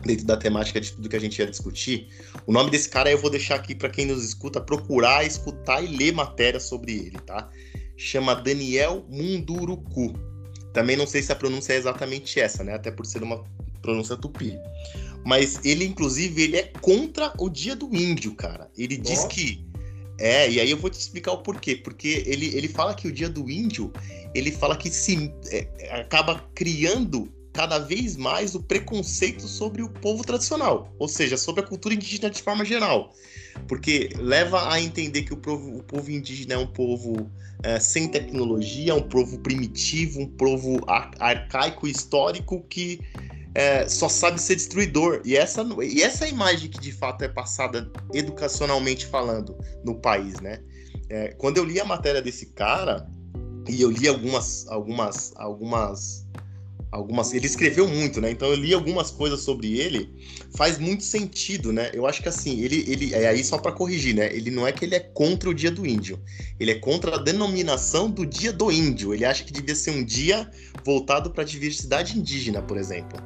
dentro 0.05 0.27
da 0.27 0.37
temática 0.37 0.81
de 0.81 0.93
tudo 0.93 1.09
que 1.09 1.17
a 1.17 1.21
gente 1.21 1.39
ia 1.39 1.47
discutir. 1.47 2.09
O 2.47 2.53
nome 2.53 2.71
desse 2.71 2.89
cara 2.89 3.11
eu 3.11 3.19
vou 3.19 3.31
deixar 3.31 3.57
aqui 3.57 3.75
para 3.75 3.89
quem 3.89 4.07
nos 4.07 4.25
escuta 4.25 4.61
procurar, 4.61 5.25
escutar 5.25 5.83
e 5.83 5.97
ler 5.97 6.13
matéria 6.13 6.61
sobre 6.61 6.93
ele, 6.93 7.19
tá? 7.27 7.51
Chama 7.97 8.35
Daniel 8.35 9.05
Munduruku. 9.09 10.15
Também 10.73 10.97
não 10.97 11.07
sei 11.07 11.23
se 11.23 11.33
a 11.33 11.37
pronúncia 11.37 11.73
é 11.73 11.77
exatamente 11.77 12.39
essa, 12.39 12.63
né? 12.63 12.75
Até 12.75 12.91
por 12.91 13.07
ser 13.07 13.23
uma 13.23 13.43
pronúncia 13.81 14.17
tupi. 14.17 14.59
Mas 15.25 15.65
ele, 15.65 15.85
inclusive, 15.85 16.43
ele 16.43 16.57
é 16.57 16.73
contra 16.81 17.33
o 17.39 17.49
dia 17.49 17.75
do 17.75 17.87
índio, 17.95 18.35
cara. 18.35 18.71
Ele 18.77 18.97
diz 18.97 19.25
oh. 19.25 19.29
que. 19.29 19.66
É, 20.19 20.51
e 20.51 20.61
aí 20.61 20.71
eu 20.71 20.77
vou 20.77 20.91
te 20.91 20.99
explicar 20.99 21.33
o 21.33 21.39
porquê. 21.39 21.77
Porque 21.77 22.25
ele, 22.27 22.55
ele 22.57 22.69
fala 22.69 22.95
que 22.95 23.09
o 23.09 23.13
dia 23.13 23.29
do 23.29 23.51
índio, 23.51 23.93
ele 24.35 24.51
fala 24.51 24.77
que 24.77 24.91
se 24.91 25.33
é, 25.51 25.69
acaba 26.01 26.45
criando 26.55 27.33
cada 27.53 27.79
vez 27.79 28.17
mais 28.17 28.55
o 28.55 28.63
preconceito 28.63 29.49
sobre 29.49 29.83
o 29.83 29.89
povo 29.89 30.23
tradicional, 30.23 30.95
ou 30.99 31.09
seja, 31.09 31.39
sobre 31.39 31.63
a 31.63 31.67
cultura 31.67 31.95
indígena 31.95 32.29
de 32.29 32.43
forma 32.43 32.67
geral. 32.67 33.15
Porque 33.67 34.11
leva 34.17 34.71
a 34.71 34.79
entender 34.79 35.23
que 35.23 35.33
o 35.33 35.39
povo, 35.39 35.79
o 35.79 35.83
povo 35.83 36.11
indígena 36.11 36.55
é 36.55 36.59
um 36.59 36.67
povo 36.67 37.31
é, 37.63 37.81
sem 37.81 38.09
tecnologia, 38.09 38.95
um 38.95 39.09
povo 39.09 39.39
primitivo, 39.39 40.21
um 40.21 40.29
povo 40.29 40.85
ar 40.87 41.11
arcaico 41.19 41.89
histórico 41.89 42.63
que 42.69 43.01
é, 43.57 43.89
só 43.89 44.07
sabe 44.07 44.39
ser 44.39 44.55
destruidor. 44.55 45.23
E 45.25 45.35
essa, 45.35 45.67
e 45.83 46.03
essa 46.03 46.29
imagem 46.29 46.69
que 46.69 46.79
de 46.79 46.93
fato 46.93 47.25
é 47.25 47.29
passada 47.29 47.91
educacionalmente 48.13 49.07
falando 49.07 49.57
no 49.83 49.99
país, 49.99 50.39
né? 50.41 50.61
É, 51.09 51.29
quando 51.39 51.57
eu 51.57 51.65
li 51.65 51.81
a 51.81 51.85
matéria 51.85 52.21
desse 52.21 52.53
cara, 52.53 53.09
e 53.67 53.81
eu 53.81 53.91
li 53.91 54.07
algumas, 54.07 54.69
algumas, 54.69 55.33
algumas, 55.37 56.27
algumas. 56.93 57.33
Ele 57.33 57.47
escreveu 57.47 57.89
muito, 57.89 58.21
né? 58.21 58.31
Então 58.31 58.47
eu 58.49 58.57
li 58.57 58.75
algumas 58.75 59.11
coisas 59.11 59.41
sobre 59.41 59.81
ele. 59.81 60.15
Faz 60.55 60.79
muito 60.79 61.03
sentido, 61.03 61.73
né? 61.73 61.91
Eu 61.95 62.07
acho 62.07 62.23
que 62.23 62.29
assim, 62.29 62.61
ele, 62.61 62.85
ele 62.87 63.15
é 63.15 63.27
aí 63.27 63.43
só 63.43 63.57
para 63.57 63.73
corrigir, 63.73 64.15
né? 64.15 64.27
Ele 64.37 64.51
não 64.51 64.67
é 64.67 64.73
que 64.73 64.85
ele 64.85 64.97
é 64.97 65.01
contra 65.01 65.49
o 65.49 65.55
Dia 65.55 65.71
do 65.71 65.87
Índio. 65.87 66.21
Ele 66.61 66.73
é 66.73 66.79
contra 66.79 67.15
a 67.15 67.19
denominação 67.19 68.11
do 68.11 68.27
Dia 68.27 68.53
do 68.53 68.71
Índio. 68.71 69.15
Ele 69.15 69.25
acha 69.25 69.43
que 69.43 69.53
devia 69.53 69.75
ser 69.75 69.93
um 69.93 70.05
dia 70.05 70.51
voltado 70.85 71.31
para 71.31 71.43
a 71.43 71.47
diversidade 71.47 72.19
indígena, 72.19 72.61
por 72.61 72.77
exemplo 72.77 73.19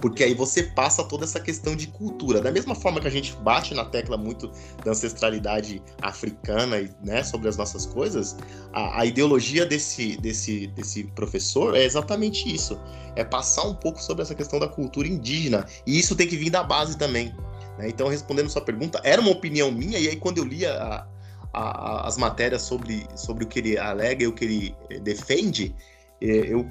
porque 0.00 0.24
aí 0.24 0.34
você 0.34 0.62
passa 0.62 1.04
toda 1.04 1.24
essa 1.24 1.38
questão 1.38 1.76
de 1.76 1.86
cultura. 1.88 2.40
Da 2.40 2.50
mesma 2.50 2.74
forma 2.74 3.00
que 3.00 3.06
a 3.06 3.10
gente 3.10 3.34
bate 3.36 3.74
na 3.74 3.84
tecla 3.84 4.16
muito 4.16 4.50
da 4.84 4.92
ancestralidade 4.92 5.82
africana, 6.00 6.76
né, 7.02 7.22
sobre 7.22 7.48
as 7.48 7.56
nossas 7.56 7.86
coisas, 7.86 8.36
a, 8.72 9.00
a 9.00 9.06
ideologia 9.06 9.66
desse, 9.66 10.16
desse, 10.16 10.66
desse 10.68 11.04
professor 11.04 11.76
é 11.76 11.84
exatamente 11.84 12.52
isso. 12.52 12.80
É 13.16 13.24
passar 13.24 13.64
um 13.64 13.74
pouco 13.74 14.02
sobre 14.02 14.22
essa 14.22 14.34
questão 14.34 14.58
da 14.58 14.68
cultura 14.68 15.06
indígena. 15.06 15.66
E 15.86 15.98
isso 15.98 16.16
tem 16.16 16.26
que 16.26 16.36
vir 16.36 16.50
da 16.50 16.62
base 16.62 16.96
também. 16.96 17.34
Né? 17.78 17.88
Então, 17.88 18.08
respondendo 18.08 18.48
sua 18.48 18.62
pergunta, 18.62 19.00
era 19.04 19.20
uma 19.20 19.30
opinião 19.30 19.70
minha, 19.70 19.98
e 19.98 20.08
aí 20.08 20.16
quando 20.16 20.38
eu 20.38 20.44
lia 20.44 20.72
a, 20.74 21.06
a, 21.52 22.06
as 22.08 22.16
matérias 22.16 22.62
sobre, 22.62 23.06
sobre 23.14 23.44
o 23.44 23.46
que 23.46 23.58
ele 23.58 23.78
alega 23.78 24.24
e 24.24 24.26
o 24.26 24.32
que 24.32 24.44
ele 24.44 24.76
defende, 25.02 25.74
eh, 26.20 26.46
eu 26.48 26.66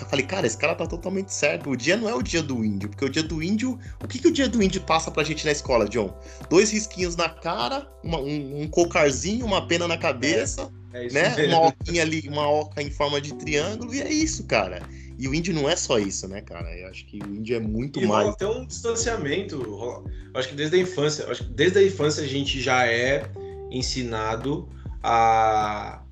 eu 0.00 0.06
falei, 0.06 0.24
cara, 0.24 0.46
esse 0.46 0.56
cara 0.56 0.74
tá 0.74 0.86
totalmente 0.86 1.32
certo. 1.32 1.70
O 1.70 1.76
dia 1.76 1.96
não 1.96 2.08
é 2.08 2.14
o 2.14 2.22
dia 2.22 2.42
do 2.42 2.64
índio, 2.64 2.88
porque 2.88 3.04
o 3.04 3.08
dia 3.08 3.22
do 3.22 3.42
índio. 3.42 3.78
O 4.02 4.08
que, 4.08 4.18
que 4.18 4.28
o 4.28 4.32
dia 4.32 4.48
do 4.48 4.62
índio 4.62 4.80
passa 4.82 5.10
pra 5.10 5.22
gente 5.22 5.44
na 5.44 5.52
escola, 5.52 5.88
John? 5.88 6.16
Dois 6.48 6.70
risquinhos 6.70 7.16
na 7.16 7.28
cara, 7.28 7.86
uma, 8.02 8.18
um, 8.18 8.62
um 8.62 8.68
cocarzinho, 8.68 9.44
uma 9.44 9.66
pena 9.66 9.86
na 9.86 9.98
cabeça, 9.98 10.70
é, 10.92 11.06
é 11.06 11.12
né? 11.12 11.36
Mesmo. 11.36 11.56
Uma 11.56 11.68
oquinha 11.68 12.02
ali, 12.02 12.26
uma 12.28 12.48
oca 12.48 12.82
em 12.82 12.90
forma 12.90 13.20
de 13.20 13.34
triângulo, 13.34 13.94
e 13.94 14.00
é 14.00 14.10
isso, 14.10 14.44
cara. 14.44 14.82
E 15.18 15.28
o 15.28 15.34
índio 15.34 15.54
não 15.54 15.68
é 15.68 15.76
só 15.76 15.98
isso, 15.98 16.26
né, 16.26 16.40
cara? 16.40 16.68
Eu 16.76 16.88
acho 16.88 17.06
que 17.06 17.18
o 17.22 17.34
índio 17.34 17.56
é 17.56 17.60
muito 17.60 18.00
e 18.00 18.06
mais. 18.06 18.28
até 18.30 18.46
um 18.46 18.66
distanciamento. 18.66 19.56
Eu 19.62 20.40
acho 20.40 20.48
que 20.48 20.54
desde 20.54 20.76
a 20.76 20.80
infância, 20.80 21.30
acho 21.30 21.44
que 21.44 21.50
desde 21.50 21.78
a 21.78 21.82
infância 21.82 22.24
a 22.24 22.26
gente 22.26 22.60
já 22.60 22.86
é 22.86 23.30
ensinado 23.70 24.68
a, 25.02 26.02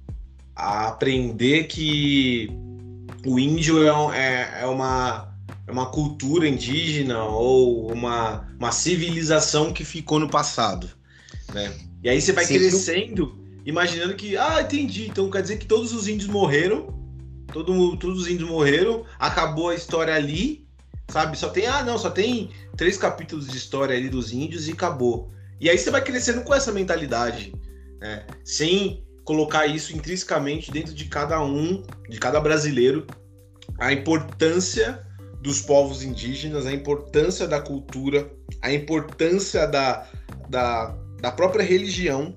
a 0.55 0.89
aprender 0.89 1.65
que 1.65 2.51
o 3.27 3.39
índio 3.39 3.83
é, 3.83 4.19
é, 4.19 4.63
é, 4.63 4.67
uma, 4.67 5.35
é 5.67 5.73
uma 5.73 5.87
cultura 5.87 6.49
indígena 6.49 7.23
ou 7.25 7.93
uma, 7.93 8.49
uma 8.59 8.73
civilização 8.73 9.73
que 9.73 9.85
ficou 9.85 10.19
no 10.19 10.29
passado, 10.29 10.89
né? 11.53 11.73
E 12.03 12.09
aí 12.09 12.21
você 12.21 12.33
vai 12.33 12.45
Sim, 12.45 12.55
crescendo, 12.55 13.39
imaginando 13.65 14.15
que, 14.15 14.37
ah, 14.37 14.63
entendi, 14.63 15.07
então 15.07 15.31
quer 15.31 15.43
dizer 15.43 15.59
que 15.59 15.67
todos 15.67 15.93
os 15.93 16.09
índios 16.09 16.31
morreram, 16.31 16.95
todo, 17.53 17.97
todos 17.97 18.23
os 18.23 18.29
índios 18.29 18.49
morreram, 18.49 19.05
acabou 19.19 19.69
a 19.69 19.75
história 19.75 20.15
ali, 20.15 20.67
sabe? 21.09 21.37
Só 21.37 21.51
tem, 21.51 21.67
ah, 21.67 21.83
não, 21.85 21.99
só 21.99 22.09
tem 22.09 22.51
três 22.77 22.97
capítulos 22.97 23.49
de 23.49 23.57
história 23.57 23.95
ali 23.95 24.09
dos 24.09 24.33
índios 24.33 24.67
e 24.67 24.73
acabou. 24.73 25.31
E 25.61 25.69
aí 25.69 25.77
você 25.77 25.91
vai 25.91 26.03
crescendo 26.03 26.43
com 26.43 26.55
essa 26.55 26.73
mentalidade, 26.73 27.53
né? 28.01 28.25
Sem 28.43 29.05
colocar 29.31 29.65
isso 29.65 29.97
intrinsecamente 29.97 30.73
dentro 30.73 30.93
de 30.93 31.05
cada 31.05 31.41
um, 31.41 31.85
de 32.09 32.19
cada 32.19 32.41
brasileiro, 32.41 33.07
a 33.79 33.93
importância 33.93 35.07
dos 35.41 35.63
povos 35.63 36.03
indígenas, 36.03 36.67
a 36.67 36.73
importância 36.73 37.47
da 37.47 37.61
cultura, 37.61 38.29
a 38.61 38.73
importância 38.73 39.69
da, 39.69 40.05
da, 40.49 40.97
da 41.21 41.31
própria 41.31 41.63
religião, 41.63 42.35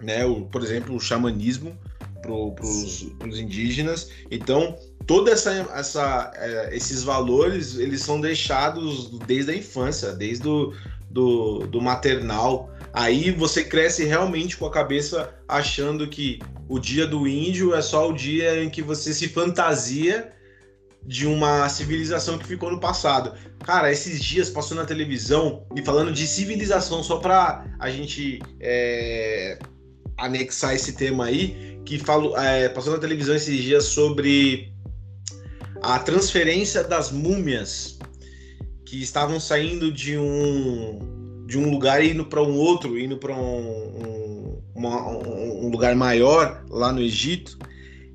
né? 0.00 0.24
O, 0.24 0.42
por 0.42 0.62
exemplo, 0.62 0.94
o 0.94 1.00
xamanismo 1.00 1.76
para 2.22 2.32
os 2.32 3.40
indígenas. 3.40 4.10
Então, 4.30 4.76
toda 5.08 5.32
essa, 5.32 5.50
essa 5.74 6.30
é, 6.36 6.76
esses 6.76 7.02
valores 7.02 7.78
eles 7.78 8.00
são 8.00 8.20
deixados 8.20 9.10
desde 9.26 9.50
a 9.50 9.56
infância, 9.56 10.12
desde 10.12 10.46
o 10.46 10.72
do, 11.10 11.66
do 11.66 11.80
maternal 11.80 12.71
Aí 12.92 13.30
você 13.30 13.64
cresce 13.64 14.04
realmente 14.04 14.56
com 14.56 14.66
a 14.66 14.70
cabeça 14.70 15.34
achando 15.48 16.06
que 16.06 16.40
o 16.68 16.78
dia 16.78 17.06
do 17.06 17.26
índio 17.26 17.74
é 17.74 17.80
só 17.80 18.08
o 18.08 18.12
dia 18.12 18.62
em 18.62 18.68
que 18.68 18.82
você 18.82 19.14
se 19.14 19.28
fantasia 19.28 20.30
de 21.04 21.26
uma 21.26 21.68
civilização 21.68 22.38
que 22.38 22.46
ficou 22.46 22.70
no 22.70 22.78
passado. 22.78 23.32
Cara, 23.64 23.90
esses 23.90 24.22
dias 24.22 24.50
passou 24.50 24.76
na 24.76 24.84
televisão 24.84 25.66
e 25.74 25.82
falando 25.82 26.12
de 26.12 26.26
civilização, 26.26 27.02
só 27.02 27.16
para 27.16 27.66
a 27.78 27.90
gente 27.90 28.40
é, 28.60 29.58
anexar 30.16 30.74
esse 30.74 30.92
tema 30.92 31.26
aí, 31.26 31.80
que 31.84 31.98
falou, 31.98 32.38
é, 32.38 32.68
passou 32.68 32.92
na 32.92 32.98
televisão 32.98 33.34
esses 33.34 33.60
dias 33.62 33.84
sobre 33.84 34.72
a 35.82 35.98
transferência 35.98 36.84
das 36.84 37.10
múmias 37.10 37.98
que 38.84 39.02
estavam 39.02 39.40
saindo 39.40 39.90
de 39.90 40.16
um 40.16 41.21
de 41.52 41.58
um 41.58 41.70
lugar 41.70 42.02
indo 42.02 42.24
para 42.24 42.42
um 42.42 42.56
outro, 42.56 42.98
indo 42.98 43.18
para 43.18 43.34
um, 43.34 44.58
um, 44.74 45.66
um, 45.66 45.68
lugar 45.68 45.94
maior 45.94 46.64
lá 46.70 46.90
no 46.90 47.02
Egito. 47.02 47.58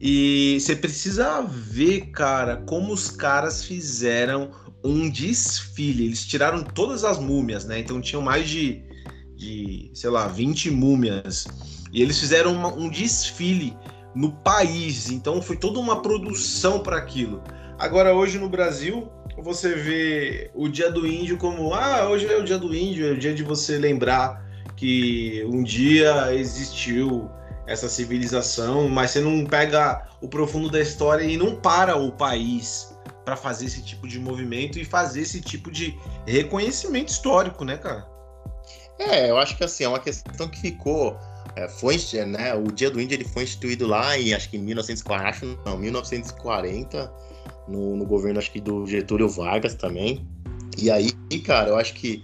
E 0.02 0.58
você 0.60 0.76
precisa 0.76 1.44
ver, 1.44 2.08
cara, 2.08 2.58
como 2.66 2.92
os 2.92 3.12
caras 3.12 3.64
fizeram 3.64 4.50
um 4.84 5.08
desfile. 5.08 6.06
Eles 6.06 6.26
tiraram 6.26 6.64
todas 6.64 7.04
as 7.04 7.20
múmias, 7.20 7.64
né? 7.64 7.80
Então 7.80 8.02
tinham 8.02 8.24
mais 8.24 8.50
de, 8.50 8.82
de 9.36 9.92
sei 9.94 10.10
lá, 10.10 10.28
20 10.28 10.72
múmias. 10.72 11.46
E 11.94 12.02
eles 12.02 12.20
fizeram 12.20 12.54
uma, 12.54 12.74
um 12.74 12.90
desfile 12.90 13.78
no 14.16 14.32
país. 14.32 15.12
Então 15.12 15.44
foi 15.44 15.58
toda 15.58 15.78
uma 15.78 16.02
produção 16.02 16.80
para 16.80 16.98
aquilo. 16.98 17.44
Agora, 17.78 18.16
hoje 18.16 18.40
no 18.40 18.50
Brasil, 18.50 19.08
você 19.44 19.76
vê 19.76 20.52
o 20.54 20.68
dia 20.68 20.92
do 20.92 21.08
índio 21.08 21.38
como 21.38 21.74
ah, 21.74 22.10
hoje 22.10 22.26
é 22.26 22.38
o 22.38 22.44
dia 22.44 22.58
do 22.58 22.76
índio, 22.76 23.08
é 23.08 23.12
o 23.12 23.18
dia 23.18 23.34
de 23.34 23.44
você 23.44 23.78
lembrar 23.78 24.46
que 24.76 25.44
um 25.48 25.64
dia 25.64 26.34
existiu 26.34 27.30
essa 27.66 27.90
civilização, 27.90 28.88
mas 28.88 29.12
você 29.12 29.20
não 29.20 29.46
pega 29.46 30.08
o 30.22 30.28
profundo 30.28 30.70
da 30.70 30.80
história 30.80 31.24
e 31.24 31.36
não 31.36 31.56
para 31.56 31.98
o 31.98 32.12
país 32.12 32.96
para 33.26 33.36
fazer 33.36 33.66
esse 33.66 33.84
tipo 33.84 34.08
de 34.08 34.20
movimento 34.20 34.80
e 34.80 34.86
fazer 34.86 35.22
esse 35.22 35.42
tipo 35.42 35.70
de 35.70 35.98
reconhecimento 36.26 37.10
histórico, 37.10 37.66
né, 37.66 37.76
cara? 37.76 38.08
É, 38.98 39.30
eu 39.30 39.38
acho 39.38 39.58
que 39.58 39.64
assim, 39.64 39.84
é 39.84 39.90
uma 39.90 40.00
questão 40.00 40.48
que 40.48 40.60
ficou. 40.60 41.18
É, 41.56 41.68
foi, 41.68 41.98
né, 42.26 42.54
o 42.54 42.72
Dia 42.72 42.90
do 42.90 43.02
Índio 43.02 43.16
ele 43.16 43.26
foi 43.26 43.44
instituído 43.44 43.86
lá 43.86 44.18
em 44.18 44.34
acho 44.34 44.50
que 44.50 44.58
em 44.58 44.62
1940, 44.62 45.30
acho, 45.30 45.60
não, 45.66 45.78
1940, 45.78 47.12
no, 47.68 47.96
no 47.96 48.06
governo 48.06 48.40
acho 48.40 48.52
que 48.52 48.62
do 48.62 48.86
Getúlio 48.86 49.30
Vargas 49.30 49.76
também. 49.76 50.26
E 50.78 50.92
aí, 50.92 51.12
cara, 51.44 51.70
eu 51.70 51.78
acho 51.78 51.94
que 51.94 52.24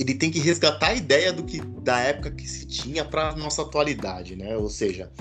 ele 0.00 0.14
tem 0.14 0.30
que 0.30 0.38
resgatar 0.38 0.88
a 0.88 0.94
ideia 0.94 1.30
do 1.30 1.44
que 1.44 1.60
da 1.60 2.00
época 2.00 2.30
que 2.30 2.48
se 2.48 2.66
tinha 2.66 3.04
para 3.04 3.36
nossa 3.36 3.60
atualidade, 3.60 4.34
né? 4.34 4.56
Ou 4.56 4.70
seja, 4.70 5.12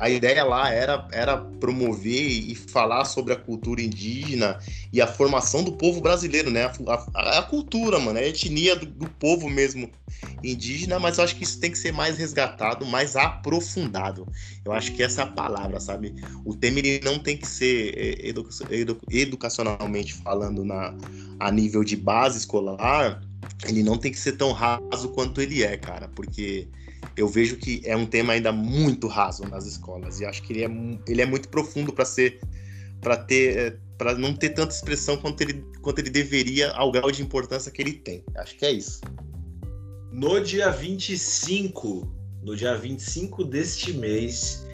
a, 0.00 0.08
ideia 0.08 0.42
lá 0.44 0.70
era, 0.70 1.06
era 1.12 1.36
promover 1.36 2.22
e 2.22 2.54
falar 2.54 3.04
sobre 3.04 3.34
a 3.34 3.36
cultura 3.36 3.82
indígena 3.82 4.58
e 4.90 5.02
a 5.02 5.06
formação 5.06 5.62
do 5.62 5.72
povo 5.72 6.00
brasileiro, 6.00 6.50
né? 6.50 6.64
A, 6.64 7.06
a, 7.14 7.38
a 7.38 7.42
cultura, 7.42 7.98
mano, 7.98 8.18
a 8.18 8.22
etnia 8.22 8.74
do, 8.74 8.86
do, 8.86 9.10
povo 9.10 9.50
mesmo 9.50 9.90
indígena, 10.42 10.98
mas 10.98 11.18
eu 11.18 11.24
acho 11.24 11.36
que 11.36 11.44
isso 11.44 11.60
tem 11.60 11.70
que 11.70 11.78
ser 11.78 11.92
mais 11.92 12.16
resgatado, 12.16 12.86
mais 12.86 13.16
aprofundado. 13.16 14.26
Eu 14.64 14.72
acho 14.72 14.92
que 14.92 15.02
essa 15.02 15.20
é 15.20 15.24
a 15.24 15.28
palavra, 15.28 15.78
sabe? 15.80 16.14
O 16.46 16.56
tema 16.56 16.78
ele 16.78 16.98
não 17.04 17.18
tem 17.18 17.36
que 17.36 17.46
ser 17.46 17.92
é, 17.94 18.28
edu, 18.28 18.48
edu, 18.70 18.98
educacionalmente 19.10 20.14
falando 20.14 20.64
na, 20.64 20.94
a 21.38 21.50
nível 21.50 21.84
de 21.84 21.94
base 21.94 22.38
escolar 22.38 23.20
ele 23.66 23.82
não 23.82 23.96
tem 23.96 24.12
que 24.12 24.18
ser 24.18 24.32
tão 24.32 24.52
raso 24.52 25.08
quanto 25.10 25.40
ele 25.40 25.62
é, 25.62 25.76
cara, 25.76 26.08
porque 26.08 26.68
eu 27.16 27.28
vejo 27.28 27.56
que 27.56 27.80
é 27.84 27.96
um 27.96 28.06
tema 28.06 28.32
ainda 28.32 28.52
muito 28.52 29.06
raso 29.06 29.44
nas 29.44 29.66
escolas 29.66 30.20
e 30.20 30.24
acho 30.24 30.42
que 30.42 30.52
ele 30.52 30.64
é, 30.64 31.00
ele 31.08 31.22
é 31.22 31.26
muito 31.26 31.48
profundo 31.48 31.92
para 31.92 32.04
ser 32.04 32.40
para 33.00 33.16
ter 33.16 33.56
é, 33.56 33.76
para 33.96 34.14
não 34.14 34.34
ter 34.34 34.50
tanta 34.50 34.74
expressão 34.74 35.16
quanto 35.16 35.40
ele, 35.42 35.64
quanto 35.80 36.00
ele 36.00 36.10
deveria 36.10 36.70
ao 36.72 36.90
grau 36.90 37.10
de 37.10 37.22
importância 37.22 37.70
que 37.70 37.80
ele 37.80 37.92
tem. 37.92 38.24
Acho 38.36 38.56
que 38.56 38.66
é 38.66 38.72
isso. 38.72 39.00
No 40.10 40.40
dia 40.40 40.70
25, 40.70 42.12
no 42.42 42.56
dia 42.56 42.76
25 42.76 43.44
deste 43.44 43.92
mês, 43.92 44.66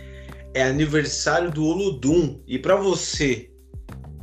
é 0.55 0.63
aniversário 0.63 1.51
do 1.51 1.65
Olodum. 1.65 2.41
E 2.47 2.59
para 2.59 2.77
você 2.77 3.51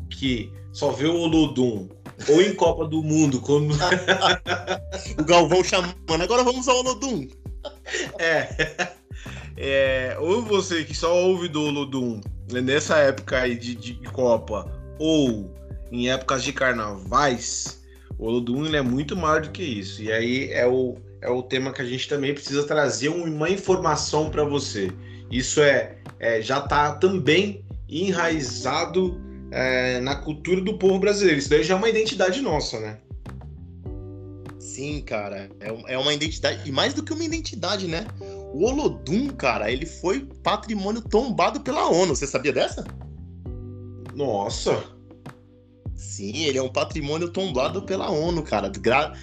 que 0.10 0.52
só 0.72 0.92
vê 0.92 1.06
o 1.06 1.16
Olodum 1.16 1.90
ou 2.28 2.42
em 2.42 2.54
Copa 2.54 2.86
do 2.86 3.04
Mundo, 3.04 3.40
quando. 3.40 3.74
o 5.20 5.24
Galvão 5.24 5.64
chamando, 5.64 5.96
agora 6.22 6.44
vamos 6.44 6.68
ao 6.68 6.78
Olodum. 6.78 7.28
É. 8.20 8.96
é. 9.56 10.18
Ou 10.20 10.42
você 10.42 10.84
que 10.84 10.96
só 10.96 11.16
ouve 11.16 11.48
do 11.48 11.62
Olodum 11.62 12.22
nessa 12.52 12.98
época 12.98 13.42
aí 13.42 13.56
de, 13.56 13.76
de 13.76 13.96
Copa, 14.12 14.72
ou 15.00 15.54
em 15.92 16.10
épocas 16.10 16.44
de 16.44 16.54
carnavais, 16.54 17.84
o 18.18 18.26
Olodum 18.26 18.66
ele 18.66 18.78
é 18.78 18.82
muito 18.82 19.16
maior 19.16 19.42
do 19.42 19.52
que 19.52 19.64
isso. 19.64 20.02
E 20.02 20.12
aí 20.12 20.52
é 20.52 20.66
o, 20.66 20.98
é 21.22 21.30
o 21.30 21.44
tema 21.44 21.72
que 21.72 21.82
a 21.82 21.86
gente 21.86 22.08
também 22.08 22.34
precisa 22.34 22.66
trazer 22.66 23.10
uma 23.10 23.50
informação 23.50 24.30
para 24.30 24.44
você. 24.44 24.92
Isso 25.30 25.62
é, 25.62 25.98
é 26.20 26.42
já 26.42 26.60
está 26.60 26.94
também 26.94 27.64
enraizado 27.90 29.22
é, 29.52 30.00
na 30.00 30.16
cultura 30.16 30.62
do 30.62 30.78
povo 30.78 31.00
brasileiro. 31.00 31.40
Isso 31.40 31.50
daí 31.50 31.64
já 31.64 31.74
é 31.74 31.78
uma 31.78 31.90
identidade 31.90 32.42
nossa, 32.42 32.80
né? 32.80 33.00
Sim, 34.60 35.02
cara. 35.02 35.50
É, 35.60 35.94
é 35.94 35.98
uma 35.98 36.14
identidade. 36.14 36.68
E 36.68 36.72
mais 36.72 36.94
do 36.94 37.04
que 37.04 37.14
uma 37.14 37.24
identidade, 37.24 37.88
né? 37.88 38.06
O 38.54 38.66
Olodum, 38.66 39.30
cara, 39.30 39.72
ele 39.72 39.86
foi 39.86 40.28
patrimônio 40.44 41.02
tombado 41.02 41.62
pela 41.62 41.90
ONU. 41.90 42.16
Você 42.16 42.28
sabia 42.28 42.54
dessa? 42.54 42.86
Nossa! 44.14 44.84
Sim, 45.96 46.44
ele 46.44 46.58
é 46.58 46.62
um 46.62 46.70
patrimônio 46.70 47.30
tombado 47.30 47.82
pela 47.84 48.10
ONU, 48.10 48.44
cara. 48.44 48.70
Gra... 48.70 49.14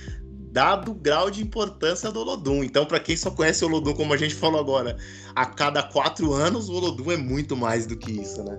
Dado 0.50 0.92
o 0.92 0.94
grau 0.94 1.30
de 1.30 1.42
importância 1.42 2.12
do 2.12 2.20
Olodum. 2.20 2.62
Então, 2.62 2.86
para 2.86 3.00
quem 3.00 3.16
só 3.16 3.30
conhece 3.30 3.64
o 3.64 3.68
Olodum, 3.68 3.92
como 3.92 4.14
a 4.14 4.16
gente 4.16 4.34
falou 4.34 4.60
agora, 4.60 4.96
a 5.34 5.46
cada 5.46 5.82
quatro 5.82 6.32
anos, 6.32 6.68
o 6.68 6.74
Olodum 6.74 7.10
é 7.10 7.16
muito 7.16 7.56
mais 7.56 7.86
do 7.86 7.96
que 7.96 8.12
isso, 8.12 8.42
né? 8.44 8.56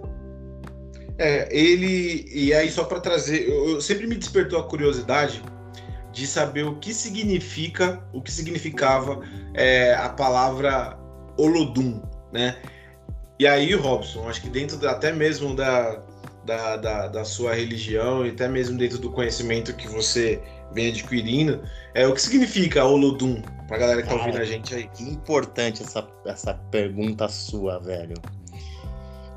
É, 1.18 1.47
ele. 1.55 2.30
E 2.32 2.53
aí, 2.53 2.70
só 2.70 2.84
para 2.84 2.99
trazer. 2.99 3.47
Eu, 3.47 3.70
eu, 3.70 3.82
sempre 3.82 4.07
me 4.07 4.16
despertou 4.16 4.59
a 4.59 4.63
curiosidade 4.63 5.41
de 6.11 6.26
saber 6.26 6.63
o 6.63 6.76
que 6.76 6.93
significa, 6.93 8.01
o 8.13 8.22
que 8.22 8.32
significava 8.32 9.22
é, 9.53 9.93
a 9.93 10.09
palavra 10.09 10.97
Olodum, 11.38 12.01
né? 12.32 12.57
E 13.38 13.45
aí, 13.45 13.74
Robson, 13.74 14.28
acho 14.30 14.41
que 14.41 14.49
dentro 14.49 14.88
até 14.88 15.11
mesmo 15.11 15.53
da, 15.53 16.01
da, 16.45 16.78
da, 16.78 17.07
da, 17.09 17.26
sua 17.26 17.53
religião 17.53 18.26
e 18.26 18.30
até 18.30 18.47
mesmo 18.47 18.78
dentro 18.78 18.97
do 18.97 19.11
conhecimento 19.11 19.76
que 19.76 19.89
você 19.89 20.41
vem 20.74 20.89
adquirindo, 20.89 21.61
é 21.93 22.07
o 22.07 22.13
que 22.13 22.22
significa 22.22 22.86
Olodum 22.86 23.41
pra 23.68 23.78
galera 23.78 24.01
que 24.01 24.07
tá 24.07 24.16
ouvindo 24.16 24.38
a 24.38 24.45
gente 24.45 24.74
aí. 24.74 24.88
Que 24.88 25.03
importante 25.03 25.84
essa, 25.84 26.07
essa 26.26 26.53
pergunta 26.72 27.28
sua, 27.28 27.80
velho. 27.80 28.16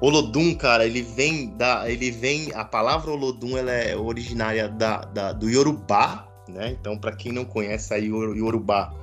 Olodum, 0.00 0.54
cara, 0.54 0.86
ele 0.86 1.02
vem 1.02 1.56
da, 1.56 1.90
ele 1.90 2.10
vem, 2.10 2.52
a 2.54 2.64
palavra 2.64 3.10
Olodum, 3.10 3.56
ela 3.56 3.72
é 3.72 3.96
originária 3.96 4.68
da, 4.68 4.98
da 4.98 5.32
do 5.32 5.48
Yorubá, 5.48 6.28
né? 6.48 6.76
Então, 6.78 6.96
para 6.96 7.12
quem 7.16 7.32
não 7.32 7.44
conhece 7.44 7.92
aí 7.92 8.12
o 8.12 8.34
Yorubá 8.34 8.94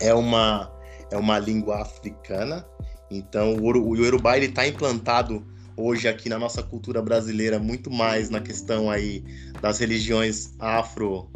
é 0.00 0.12
uma 0.12 0.72
é 1.10 1.16
uma 1.16 1.38
língua 1.38 1.80
africana. 1.82 2.66
Então, 3.10 3.54
o, 3.54 3.90
o 3.90 3.96
Yorubá 3.96 4.36
ele 4.36 4.46
está 4.46 4.66
implantado 4.66 5.46
hoje 5.76 6.08
aqui 6.08 6.28
na 6.28 6.38
nossa 6.38 6.62
cultura 6.62 7.00
brasileira 7.00 7.58
muito 7.58 7.90
mais 7.90 8.30
na 8.30 8.40
questão 8.40 8.90
aí 8.90 9.22
das 9.60 9.78
religiões 9.78 10.54
afro 10.58 11.30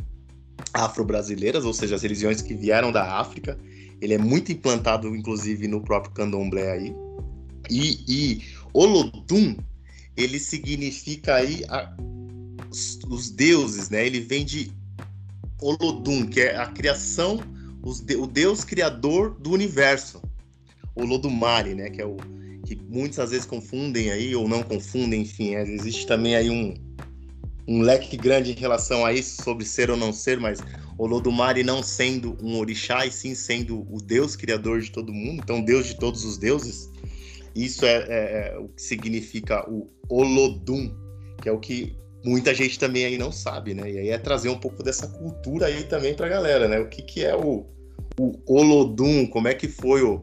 afro-brasileiras, 0.74 1.64
ou 1.64 1.72
seja, 1.72 1.96
as 1.96 2.02
religiões 2.02 2.42
que 2.42 2.54
vieram 2.54 2.92
da 2.92 3.18
África. 3.18 3.58
Ele 4.00 4.14
é 4.14 4.18
muito 4.18 4.52
implantado, 4.52 5.14
inclusive, 5.14 5.66
no 5.68 5.80
próprio 5.80 6.12
candomblé 6.12 6.72
aí. 6.72 6.94
E, 7.68 8.04
e 8.08 8.42
Olodum, 8.72 9.56
ele 10.16 10.38
significa 10.38 11.36
aí 11.36 11.64
a, 11.68 11.94
os, 12.70 12.98
os, 13.08 13.30
deuses, 13.30 13.90
né? 13.90 14.06
Ele 14.06 14.20
vem 14.20 14.44
de 14.44 14.70
Olodum, 15.60 16.26
que 16.26 16.40
é 16.40 16.56
a 16.56 16.66
criação, 16.66 17.40
os, 17.82 18.00
o 18.00 18.26
deus 18.26 18.64
criador 18.64 19.36
do 19.40 19.50
universo. 19.50 20.22
Olodumare, 20.94 21.74
né? 21.74 21.90
Que 21.90 22.02
é 22.02 22.06
o 22.06 22.16
que 22.66 22.78
muitas 22.88 23.30
vezes 23.30 23.46
confundem 23.46 24.10
aí 24.10 24.34
ou 24.36 24.48
não 24.48 24.62
confundem, 24.62 25.22
enfim, 25.22 25.54
é, 25.54 25.62
existe 25.62 26.06
também 26.06 26.36
aí 26.36 26.50
um, 26.50 26.74
um 27.66 27.80
leque 27.80 28.16
grande 28.16 28.52
em 28.52 28.54
relação 28.54 29.04
a 29.04 29.12
isso 29.12 29.42
sobre 29.42 29.64
ser 29.64 29.90
ou 29.90 29.96
não 29.96 30.12
ser, 30.12 30.38
mas 30.38 30.60
Olodumare 30.98 31.64
não 31.64 31.82
sendo 31.82 32.36
um 32.42 32.58
orixá 32.58 33.06
e 33.06 33.10
sim 33.10 33.34
sendo 33.34 33.86
o 33.90 34.00
deus 34.00 34.36
criador 34.36 34.80
de 34.80 34.90
todo 34.90 35.12
mundo, 35.12 35.40
então 35.42 35.62
deus 35.62 35.86
de 35.86 35.96
todos 35.96 36.24
os 36.24 36.36
deuses. 36.36 36.90
Isso 37.54 37.84
é, 37.84 37.96
é, 38.08 38.52
é, 38.54 38.58
o 38.58 38.68
que 38.68 38.82
significa 38.82 39.68
o 39.68 39.88
Olodum, 40.08 40.94
que 41.42 41.48
é 41.48 41.52
o 41.52 41.58
que 41.58 41.96
muita 42.24 42.54
gente 42.54 42.78
também 42.78 43.04
aí 43.04 43.18
não 43.18 43.32
sabe, 43.32 43.74
né? 43.74 43.90
E 43.90 43.98
aí 43.98 44.08
é 44.10 44.18
trazer 44.18 44.48
um 44.48 44.58
pouco 44.58 44.82
dessa 44.82 45.08
cultura 45.08 45.66
aí 45.66 45.84
também 45.84 46.14
pra 46.14 46.28
galera, 46.28 46.68
né? 46.68 46.78
O 46.78 46.88
que, 46.88 47.02
que 47.02 47.24
é 47.24 47.34
o, 47.34 47.66
o 48.18 48.40
Olodum, 48.46 49.26
como 49.26 49.48
é 49.48 49.54
que 49.54 49.68
foi 49.68 50.02
o 50.02 50.22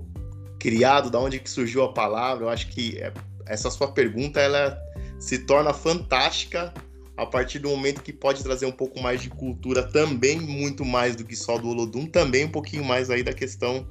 criado, 0.59 1.09
da 1.09 1.19
onde 1.19 1.39
que 1.39 1.49
surgiu 1.49 1.83
a 1.83 1.93
palavra? 1.93 2.45
Eu 2.45 2.49
acho 2.49 2.69
que 2.69 2.97
é, 2.99 3.11
essa 3.45 3.69
sua 3.69 3.91
pergunta, 3.91 4.39
ela 4.39 4.79
se 5.19 5.39
torna 5.39 5.73
fantástica 5.73 6.73
a 7.17 7.25
partir 7.25 7.57
do 7.59 7.69
momento 7.69 8.03
que 8.03 8.13
pode 8.13 8.43
trazer 8.43 8.67
um 8.67 8.71
pouco 8.71 9.01
mais 9.01 9.21
de 9.21 9.29
cultura 9.29 9.81
também, 9.83 10.39
muito 10.39 10.85
mais 10.85 11.15
do 11.15 11.25
que 11.25 11.35
só 11.35 11.57
do 11.57 11.67
Olodum, 11.67 12.05
também 12.05 12.45
um 12.45 12.49
pouquinho 12.49 12.85
mais 12.85 13.09
aí 13.09 13.23
da 13.23 13.33
questão 13.33 13.87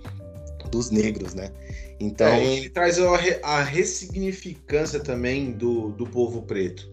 dos 0.70 0.90
negros, 0.90 1.34
né? 1.34 1.50
Então. 1.98 2.26
É, 2.26 2.44
ele 2.44 2.68
traz 2.68 2.98
a, 2.98 3.08
a 3.42 3.62
ressignificância 3.62 5.00
também 5.00 5.52
do, 5.52 5.90
do 5.92 6.06
povo 6.06 6.42
preto. 6.42 6.90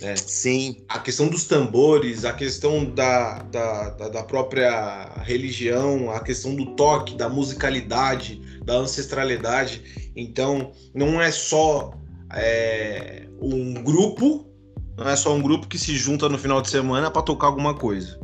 Né? 0.00 0.14
Sim. 0.16 0.84
A 0.88 0.98
questão 0.98 1.28
dos 1.28 1.44
tambores, 1.44 2.24
a 2.24 2.32
questão 2.32 2.84
da, 2.84 3.42
da, 3.42 3.90
da, 3.90 4.22
própria 4.22 5.22
religião, 5.22 6.10
a 6.10 6.20
questão 6.20 6.54
do 6.54 6.74
toque, 6.76 7.16
da 7.16 7.28
musicalidade, 7.28 8.40
da 8.64 8.74
ancestralidade. 8.74 10.10
Então, 10.16 10.72
não 10.94 11.20
é 11.20 11.30
só 11.30 11.92
é, 12.32 13.26
um 13.40 13.74
grupo, 13.74 14.46
não 14.96 15.08
é 15.08 15.16
só 15.16 15.34
um 15.34 15.42
grupo 15.42 15.66
que 15.66 15.78
se 15.78 15.96
junta 15.96 16.28
no 16.28 16.38
final 16.38 16.62
de 16.62 16.70
semana 16.70 17.10
para 17.10 17.22
tocar 17.22 17.48
alguma 17.48 17.74
coisa. 17.74 18.18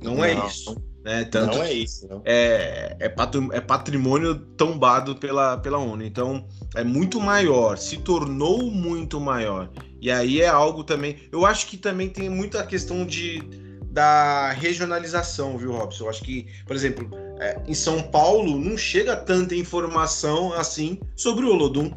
Não, 0.00 0.24
é 0.24 0.34
não. 0.34 0.44
é 0.44 0.46
isso. 0.46 0.76
Né? 1.08 1.24
Tanto 1.24 1.56
não 1.56 1.64
é 1.64 1.72
isso. 1.72 2.06
Não. 2.06 2.20
É, 2.22 2.94
é, 3.00 3.06
é 3.06 3.60
patrimônio 3.62 4.34
tombado 4.34 5.16
pela, 5.16 5.56
pela 5.56 5.78
ONU. 5.78 6.04
Então, 6.04 6.46
é 6.76 6.84
muito 6.84 7.18
maior, 7.18 7.78
se 7.78 7.96
tornou 7.96 8.70
muito 8.70 9.18
maior. 9.18 9.70
E 10.02 10.10
aí 10.10 10.42
é 10.42 10.48
algo 10.48 10.84
também. 10.84 11.16
Eu 11.32 11.46
acho 11.46 11.66
que 11.66 11.78
também 11.78 12.10
tem 12.10 12.28
muita 12.28 12.62
questão 12.62 13.06
de 13.06 13.42
da 13.90 14.50
regionalização, 14.50 15.56
viu, 15.56 15.72
Robson? 15.72 16.04
Eu 16.04 16.10
acho 16.10 16.22
que, 16.22 16.46
por 16.66 16.76
exemplo, 16.76 17.08
é, 17.40 17.58
em 17.66 17.72
São 17.72 18.02
Paulo 18.02 18.58
não 18.58 18.76
chega 18.76 19.16
tanta 19.16 19.54
informação 19.54 20.52
assim 20.52 21.00
sobre 21.16 21.46
o 21.46 21.48
Olodum. 21.48 21.90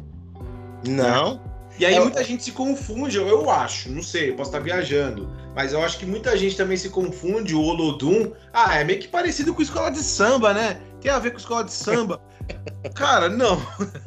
Não. 0.88 1.34
Né? 1.34 1.40
E 1.82 1.84
aí 1.84 1.96
é, 1.96 2.00
muita 2.00 2.22
gente 2.22 2.44
se 2.44 2.52
confunde, 2.52 3.16
eu 3.16 3.50
acho, 3.50 3.90
não 3.90 4.04
sei, 4.04 4.30
posso 4.30 4.50
estar 4.50 4.60
viajando, 4.60 5.28
mas 5.52 5.72
eu 5.72 5.82
acho 5.82 5.98
que 5.98 6.06
muita 6.06 6.36
gente 6.36 6.56
também 6.56 6.76
se 6.76 6.88
confunde 6.88 7.56
o 7.56 7.60
Olodum. 7.60 8.30
Ah, 8.52 8.78
é 8.78 8.84
meio 8.84 9.00
que 9.00 9.08
parecido 9.08 9.52
com 9.52 9.60
escola 9.60 9.90
de 9.90 9.98
samba, 9.98 10.54
né? 10.54 10.80
Tem 11.00 11.10
a 11.10 11.18
ver 11.18 11.32
com 11.32 11.38
escola 11.38 11.64
de 11.64 11.72
samba. 11.72 12.22
Cara, 12.94 13.28
não. 13.28 13.60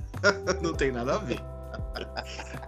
não 0.64 0.74
tem 0.74 0.90
nada 0.90 1.16
a 1.16 1.18
ver. 1.18 1.38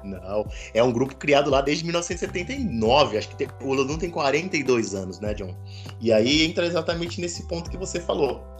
Não, 0.04 0.46
é 0.74 0.84
um 0.84 0.92
grupo 0.92 1.16
criado 1.16 1.50
lá 1.50 1.62
desde 1.62 1.86
1979. 1.86 3.18
Acho 3.18 3.30
que 3.30 3.38
tem, 3.38 3.48
o 3.62 3.70
Olodum 3.70 3.98
tem 3.98 4.10
42 4.10 4.94
anos, 4.94 5.22
né, 5.22 5.34
John? 5.34 5.56
E 6.02 6.12
aí 6.12 6.44
entra 6.44 6.66
exatamente 6.66 7.22
nesse 7.22 7.48
ponto 7.48 7.70
que 7.70 7.78
você 7.78 8.02
falou. 8.02 8.57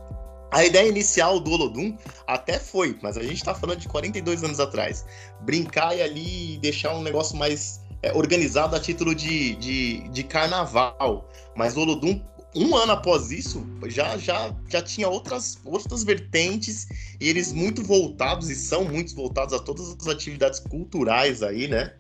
A 0.52 0.64
ideia 0.64 0.88
inicial 0.88 1.40
do 1.40 1.52
Olodum 1.52 1.98
até 2.26 2.58
foi, 2.58 2.98
mas 3.02 3.18
a 3.18 3.22
gente 3.22 3.36
está 3.36 3.54
falando 3.54 3.80
de 3.80 3.88
42 3.88 4.44
anos 4.44 4.60
atrás. 4.60 5.06
Brincar 5.42 5.96
e 5.96 6.02
ali 6.02 6.58
deixar 6.60 6.96
um 6.96 7.02
negócio 7.02 7.36
mais 7.36 7.82
é, 8.02 8.14
organizado 8.14 8.76
a 8.76 8.80
título 8.80 9.14
de, 9.14 9.56
de, 9.56 10.08
de 10.10 10.24
carnaval. 10.24 11.30
Mas 11.56 11.76
o 11.76 11.82
Olodum, 11.82 12.22
um 12.56 12.76
ano 12.76 12.94
após 12.94 13.30
isso, 13.30 13.66
já, 13.88 14.18
já, 14.18 14.56
já 14.70 14.82
tinha 14.82 15.10
outras, 15.10 15.60
outras 15.66 16.04
vertentes 16.04 16.88
e 17.20 17.28
eles 17.28 17.52
muito 17.52 17.84
voltados, 17.84 18.50
e 18.50 18.56
são 18.56 18.86
muito 18.86 19.14
voltados 19.16 19.54
a 19.54 19.60
todas 19.60 19.96
as 20.00 20.08
atividades 20.08 20.60
culturais 20.60 21.44
aí, 21.44 21.68
né? 21.68 21.94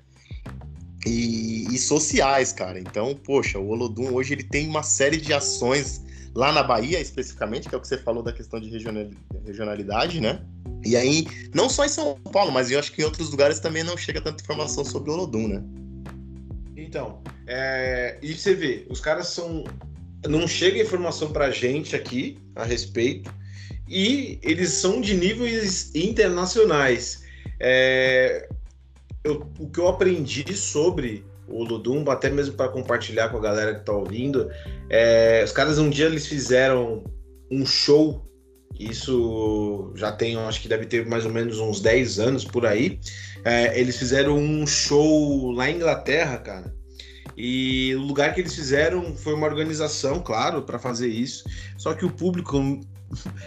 E, 1.06 1.68
e 1.70 1.78
sociais, 1.78 2.54
cara. 2.54 2.80
Então, 2.80 3.14
poxa, 3.14 3.60
o 3.60 3.70
Olodum 3.70 4.14
hoje 4.14 4.34
ele 4.34 4.43
tem 4.43 4.68
uma 4.68 4.84
série 4.84 5.18
de 5.18 5.34
ações 5.34 6.07
lá 6.38 6.52
na 6.52 6.62
Bahia, 6.62 7.02
especificamente, 7.02 7.68
que 7.68 7.74
é 7.74 7.78
o 7.80 7.82
que 7.82 7.88
você 7.88 7.98
falou 7.98 8.22
da 8.22 8.32
questão 8.32 8.60
de 8.60 8.70
regionalidade, 9.44 10.22
né? 10.22 10.40
E 10.86 10.96
aí, 10.96 11.26
não 11.52 11.68
só 11.68 11.84
em 11.84 11.90
São 11.90 12.14
Paulo, 12.32 12.52
mas 12.52 12.70
eu 12.70 12.78
acho 12.78 12.92
que 12.92 13.02
em 13.02 13.06
outros 13.06 13.32
lugares 13.32 13.60
também 13.60 13.84
não 13.84 13.98
chega 13.98 14.22
tanta 14.22 14.44
informação 14.44 14.86
sobre 14.86 15.10
o 15.10 15.14
Olodum, 15.14 15.48
né? 15.48 15.64
Então, 16.76 17.24
é... 17.48 18.20
e 18.22 18.36
você 18.36 18.54
vê, 18.54 18.86
os 18.88 19.00
caras 19.00 19.30
são. 19.30 19.64
Não 20.28 20.48
chega 20.48 20.80
informação 20.80 21.32
pra 21.32 21.50
gente 21.50 21.96
aqui 21.96 22.38
a 22.56 22.64
respeito, 22.64 23.34
e 23.90 24.38
eles 24.44 24.70
são 24.70 25.02
de 25.02 25.16
níveis 25.16 25.90
internacionais. 25.96 27.24
É... 27.60 28.48
Eu, 29.24 29.50
o 29.58 29.68
que 29.72 29.80
eu 29.80 29.88
aprendi 29.88 30.56
sobre 30.56 31.26
o 31.48 31.64
Ludumba, 31.64 32.14
até 32.14 32.30
mesmo 32.30 32.56
para 32.56 32.70
compartilhar 32.70 33.30
com 33.30 33.38
a 33.38 33.41
galera 33.41 33.74
que 33.74 33.80
está 33.82 33.93
ouvindo. 33.93 34.50
É, 34.89 35.41
os 35.43 35.52
caras 35.52 35.78
um 35.80 35.89
dia 35.89 36.06
eles 36.06 36.28
fizeram 36.28 37.04
um 37.52 37.66
show, 37.66 38.26
isso 38.80 39.91
já 39.95 40.12
tem, 40.12 40.36
acho 40.38 40.62
que 40.62 40.68
deve 40.68 40.86
ter 40.86 41.06
mais 41.06 41.26
ou 41.26 41.32
menos 41.32 41.60
uns 41.60 41.80
10 41.80 42.20
anos 42.20 42.43
por 42.43 42.66
aí. 42.66 43.00
É, 43.43 43.80
eles 43.80 43.98
fizeram 43.98 44.38
um 44.38 44.68
show 44.68 45.52
lá 45.52 45.70
em 45.70 45.76
Inglaterra, 45.76 46.38
cara. 46.38 46.76
E 47.36 47.93
o 47.95 48.02
lugar 48.02 48.34
que 48.34 48.41
eles 48.41 48.56
fizeram 48.56 49.16
foi 49.16 49.34
uma 49.34 49.45
organização, 49.45 50.20
claro, 50.20 50.64
para 50.64 50.80
fazer 50.80 51.08
isso. 51.08 51.43
Só 51.78 51.93
que 51.93 52.04
o 52.04 52.12
público 52.12 52.80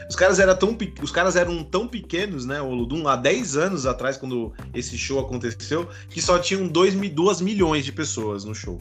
os 0.08 0.16
caras, 0.16 0.38
eram 0.38 0.56
tão, 0.56 0.76
os 1.02 1.10
caras 1.10 1.36
eram 1.36 1.62
tão 1.62 1.86
pequenos, 1.86 2.46
né, 2.46 2.60
o 2.60 2.68
Olodum, 2.68 3.06
há 3.06 3.16
10 3.16 3.56
anos 3.56 3.86
atrás, 3.86 4.16
quando 4.16 4.52
esse 4.72 4.96
show 4.96 5.18
aconteceu, 5.20 5.88
que 6.08 6.22
só 6.22 6.38
tinham 6.38 6.66
2 6.66 6.94
milhões 7.40 7.84
de 7.84 7.92
pessoas 7.92 8.44
no 8.44 8.54
show. 8.54 8.80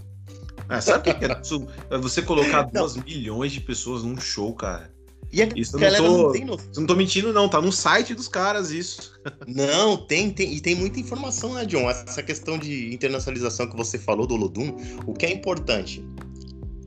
Ah, 0.67 0.79
sabe 0.79 1.09
o 1.09 1.15
que 1.15 1.25
é 1.25 1.29
isso? 1.41 1.67
Você 2.01 2.21
colocar 2.21 2.63
2 2.63 2.97
milhões 2.97 3.51
de 3.51 3.59
pessoas 3.59 4.03
num 4.03 4.19
show, 4.19 4.53
cara? 4.53 4.91
E 5.31 5.43
a 5.43 5.49
isso 5.55 5.77
eu 5.77 5.91
não 5.91 5.97
tô, 5.97 6.23
não, 6.23 6.31
tem 6.31 6.45
no... 6.45 6.57
não 6.77 6.85
tô 6.87 6.95
mentindo, 6.95 7.31
não. 7.31 7.47
Tá 7.47 7.61
no 7.61 7.71
site 7.71 8.15
dos 8.15 8.27
caras 8.27 8.71
isso. 8.71 9.13
Não, 9.47 9.95
tem, 9.95 10.31
tem. 10.31 10.53
E 10.53 10.59
tem 10.59 10.73
muita 10.73 10.99
informação, 10.99 11.53
né, 11.53 11.65
John? 11.65 11.87
Essa 11.87 12.23
questão 12.23 12.57
de 12.57 12.91
internacionalização 12.93 13.69
que 13.69 13.77
você 13.77 13.99
falou 13.99 14.25
do 14.25 14.33
Olodum, 14.33 14.75
o 15.05 15.13
que 15.13 15.25
é 15.25 15.31
importante. 15.31 16.03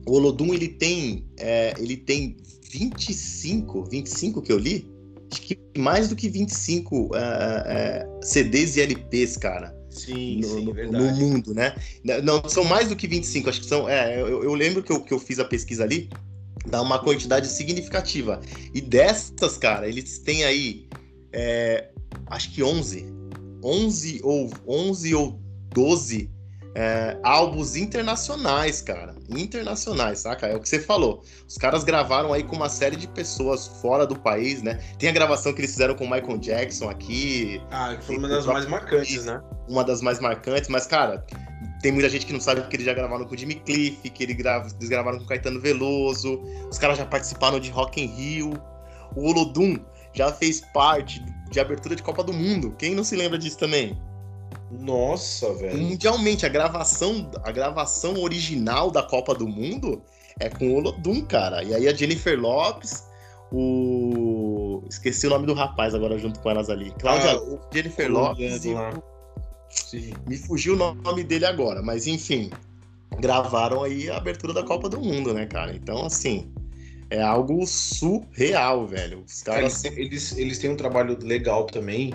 O 0.05 0.15
Olodum, 0.17 0.53
ele 0.53 0.67
tem, 0.67 1.25
é, 1.37 1.73
ele 1.77 1.95
tem 1.95 2.35
25, 2.73 3.85
25 3.85 4.41
que 4.41 4.51
eu 4.51 4.57
li, 4.57 4.89
acho 5.31 5.41
que 5.41 5.59
mais 5.77 6.09
do 6.09 6.15
que 6.15 6.27
25 6.27 6.95
uh, 6.95 7.07
uh, 7.07 8.25
CDs 8.25 8.77
e 8.77 8.81
LPs, 8.81 9.37
cara. 9.37 9.75
Sim, 9.89 10.39
no, 10.41 10.47
sim, 10.47 10.65
no, 10.65 10.91
no, 10.91 11.15
mundo, 11.15 11.53
né? 11.53 11.75
Não, 12.23 12.49
são 12.49 12.63
mais 12.63 12.89
do 12.89 12.95
que 12.95 13.07
25, 13.07 13.49
acho 13.49 13.61
que 13.61 13.67
são. 13.67 13.87
É, 13.87 14.19
eu, 14.19 14.43
eu, 14.43 14.55
lembro 14.55 14.81
que 14.81 14.91
eu, 14.91 15.01
que 15.01 15.13
eu 15.13 15.19
fiz 15.19 15.37
a 15.37 15.45
pesquisa 15.45 15.83
ali, 15.83 16.09
dá 16.67 16.81
uma 16.81 16.97
quantidade 16.97 17.47
significativa. 17.47 18.41
E 18.73 18.81
dessas, 18.81 19.55
cara, 19.55 19.87
eles 19.87 20.17
têm 20.17 20.43
aí, 20.43 20.87
é, 21.31 21.89
acho 22.27 22.51
que 22.51 22.63
11. 22.63 23.05
11 23.63 24.19
ou 24.23 24.51
11 24.67 25.15
ou 25.15 25.39
12 25.73 26.29
é, 26.75 27.17
álbuns 27.23 27.75
internacionais, 27.75 28.81
cara. 28.81 29.15
Internacionais, 29.29 30.19
saca? 30.19 30.47
É 30.47 30.55
o 30.55 30.59
que 30.59 30.67
você 30.67 30.79
falou. 30.79 31.23
Os 31.47 31.57
caras 31.57 31.83
gravaram 31.83 32.33
aí 32.33 32.43
com 32.43 32.55
uma 32.55 32.69
série 32.69 32.95
de 32.95 33.07
pessoas 33.07 33.67
fora 33.67 34.07
do 34.07 34.17
país, 34.17 34.61
né? 34.61 34.79
Tem 34.97 35.09
a 35.09 35.11
gravação 35.11 35.53
que 35.53 35.61
eles 35.61 35.71
fizeram 35.71 35.95
com 35.95 36.05
o 36.05 36.09
Michael 36.09 36.37
Jackson 36.39 36.89
aqui. 36.89 37.61
Ah, 37.71 37.95
foi 38.01 38.17
uma 38.17 38.27
das 38.27 38.45
mais 38.45 38.65
marcantes, 38.65 39.25
né? 39.25 39.41
Uma 39.69 39.83
das 39.83 40.01
mais 40.01 40.19
marcantes, 40.19 40.69
mas, 40.69 40.87
cara, 40.87 41.23
tem 41.81 41.91
muita 41.91 42.09
gente 42.09 42.25
que 42.25 42.33
não 42.33 42.41
sabe 42.41 42.61
que 42.67 42.75
eles 42.75 42.85
já 42.85 42.93
gravaram 42.93 43.25
com 43.25 43.35
o 43.35 43.37
Jimmy 43.37 43.55
Cliff, 43.55 44.09
que 44.09 44.23
eles 44.23 44.35
gravaram 44.89 45.19
com 45.19 45.25
o 45.25 45.27
Caetano 45.27 45.59
Veloso. 45.59 46.41
Os 46.71 46.79
caras 46.79 46.97
já 46.97 47.05
participaram 47.05 47.59
de 47.59 47.69
Rock 47.69 48.01
in 48.01 48.07
Rio. 48.07 48.53
O 49.15 49.29
Olodum 49.29 49.77
já 50.13 50.31
fez 50.31 50.61
parte 50.73 51.23
de 51.51 51.59
abertura 51.59 51.95
de 51.95 52.01
Copa 52.01 52.23
do 52.23 52.33
Mundo. 52.33 52.73
Quem 52.79 52.95
não 52.95 53.03
se 53.03 53.15
lembra 53.15 53.37
disso 53.37 53.57
também? 53.57 54.01
Nossa, 54.79 55.53
velho. 55.53 55.77
Mundialmente, 55.77 56.45
a 56.45 56.49
gravação, 56.49 57.29
a 57.43 57.51
gravação 57.51 58.19
original 58.21 58.89
da 58.89 59.03
Copa 59.03 59.33
do 59.33 59.47
Mundo 59.47 60.01
é 60.39 60.49
com 60.49 60.69
o 60.69 60.75
Olodum, 60.75 61.21
cara. 61.21 61.63
E 61.63 61.73
aí 61.73 61.87
a 61.87 61.93
Jennifer 61.93 62.39
Lopes, 62.39 63.03
o. 63.51 64.83
Esqueci 64.89 65.27
o 65.27 65.29
nome 65.29 65.45
do 65.45 65.53
rapaz 65.53 65.93
agora 65.93 66.17
junto 66.17 66.39
com 66.39 66.49
elas 66.49 66.69
ali. 66.69 66.91
Cláudia, 66.99 67.33
ah, 67.33 67.59
Jennifer 67.73 68.11
Lopes 68.11 68.65
e. 68.65 68.73
Sim. 69.69 70.13
Me 70.27 70.37
fugiu 70.37 70.75
o 70.75 70.95
nome 70.95 71.23
dele 71.23 71.45
agora, 71.45 71.81
mas 71.81 72.07
enfim. 72.07 72.49
Gravaram 73.19 73.83
aí 73.83 74.09
a 74.09 74.17
abertura 74.17 74.53
da 74.53 74.63
Copa 74.63 74.89
do 74.89 74.99
Mundo, 74.99 75.33
né, 75.33 75.45
cara? 75.45 75.75
Então, 75.75 76.05
assim. 76.05 76.51
É 77.09 77.21
algo 77.21 77.63
surreal, 77.67 78.87
velho. 78.87 79.23
Os 79.27 79.43
caras. 79.43 79.85
Eles, 79.85 79.97
eles, 79.97 80.37
eles 80.37 80.57
têm 80.57 80.71
um 80.71 80.75
trabalho 80.75 81.15
legal 81.21 81.67
também 81.67 82.11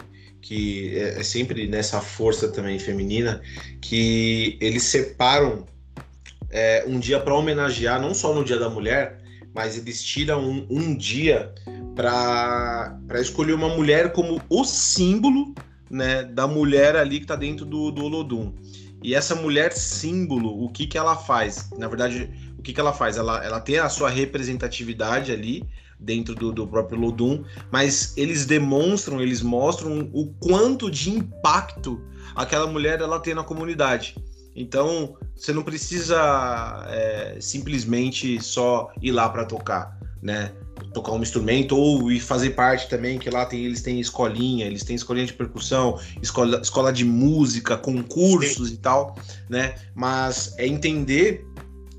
que 0.48 0.96
é, 0.96 1.20
é 1.20 1.22
sempre 1.22 1.68
nessa 1.68 2.00
força 2.00 2.48
também 2.48 2.78
feminina, 2.78 3.42
que 3.82 4.56
eles 4.62 4.84
separam 4.84 5.66
é, 6.48 6.86
um 6.88 6.98
dia 6.98 7.20
para 7.20 7.34
homenagear, 7.34 8.00
não 8.00 8.14
só 8.14 8.34
no 8.34 8.42
Dia 8.42 8.58
da 8.58 8.70
Mulher, 8.70 9.20
mas 9.54 9.76
eles 9.76 10.02
tiram 10.02 10.42
um, 10.42 10.66
um 10.70 10.96
dia 10.96 11.52
para 11.94 12.98
escolher 13.20 13.52
uma 13.52 13.68
mulher 13.68 14.10
como 14.12 14.40
o 14.48 14.64
símbolo 14.64 15.54
né, 15.90 16.22
da 16.22 16.46
mulher 16.46 16.96
ali 16.96 17.18
que 17.18 17.24
está 17.24 17.36
dentro 17.36 17.66
do, 17.66 17.90
do 17.90 18.04
Olodum. 18.04 18.54
E 19.02 19.14
essa 19.14 19.34
mulher 19.34 19.74
símbolo, 19.74 20.64
o 20.64 20.70
que, 20.70 20.86
que 20.86 20.96
ela 20.96 21.14
faz? 21.14 21.68
Na 21.76 21.88
verdade, 21.88 22.30
o 22.58 22.62
que, 22.62 22.72
que 22.72 22.80
ela 22.80 22.94
faz? 22.94 23.18
Ela, 23.18 23.44
ela 23.44 23.60
tem 23.60 23.78
a 23.78 23.90
sua 23.90 24.08
representatividade 24.08 25.30
ali, 25.30 25.62
dentro 25.98 26.34
do, 26.34 26.52
do 26.52 26.66
próprio 26.66 26.98
Lodum, 26.98 27.44
mas 27.70 28.16
eles 28.16 28.46
demonstram, 28.46 29.20
eles 29.20 29.42
mostram 29.42 30.08
o 30.12 30.32
quanto 30.40 30.90
de 30.90 31.10
impacto 31.10 32.00
aquela 32.34 32.66
mulher 32.66 33.00
ela 33.00 33.18
tem 33.18 33.34
na 33.34 33.42
comunidade. 33.42 34.16
Então, 34.54 35.16
você 35.36 35.52
não 35.52 35.62
precisa 35.62 36.84
é, 36.88 37.38
simplesmente 37.40 38.42
só 38.42 38.90
ir 39.00 39.12
lá 39.12 39.28
para 39.28 39.44
tocar, 39.44 39.98
né? 40.20 40.52
Tocar 40.92 41.12
um 41.12 41.22
instrumento 41.22 41.76
ou 41.76 42.10
ir 42.10 42.18
fazer 42.18 42.50
parte 42.50 42.88
também, 42.88 43.18
que 43.18 43.30
lá 43.30 43.44
tem, 43.46 43.64
eles 43.64 43.82
têm 43.82 44.00
escolinha, 44.00 44.66
eles 44.66 44.82
têm 44.82 44.96
escolinha 44.96 45.26
de 45.26 45.32
percussão, 45.32 46.00
escola, 46.20 46.60
escola 46.60 46.92
de 46.92 47.04
música, 47.04 47.76
concursos 47.76 48.68
Sim. 48.68 48.74
e 48.74 48.78
tal, 48.78 49.16
né? 49.48 49.74
Mas 49.94 50.54
é 50.58 50.66
entender 50.66 51.46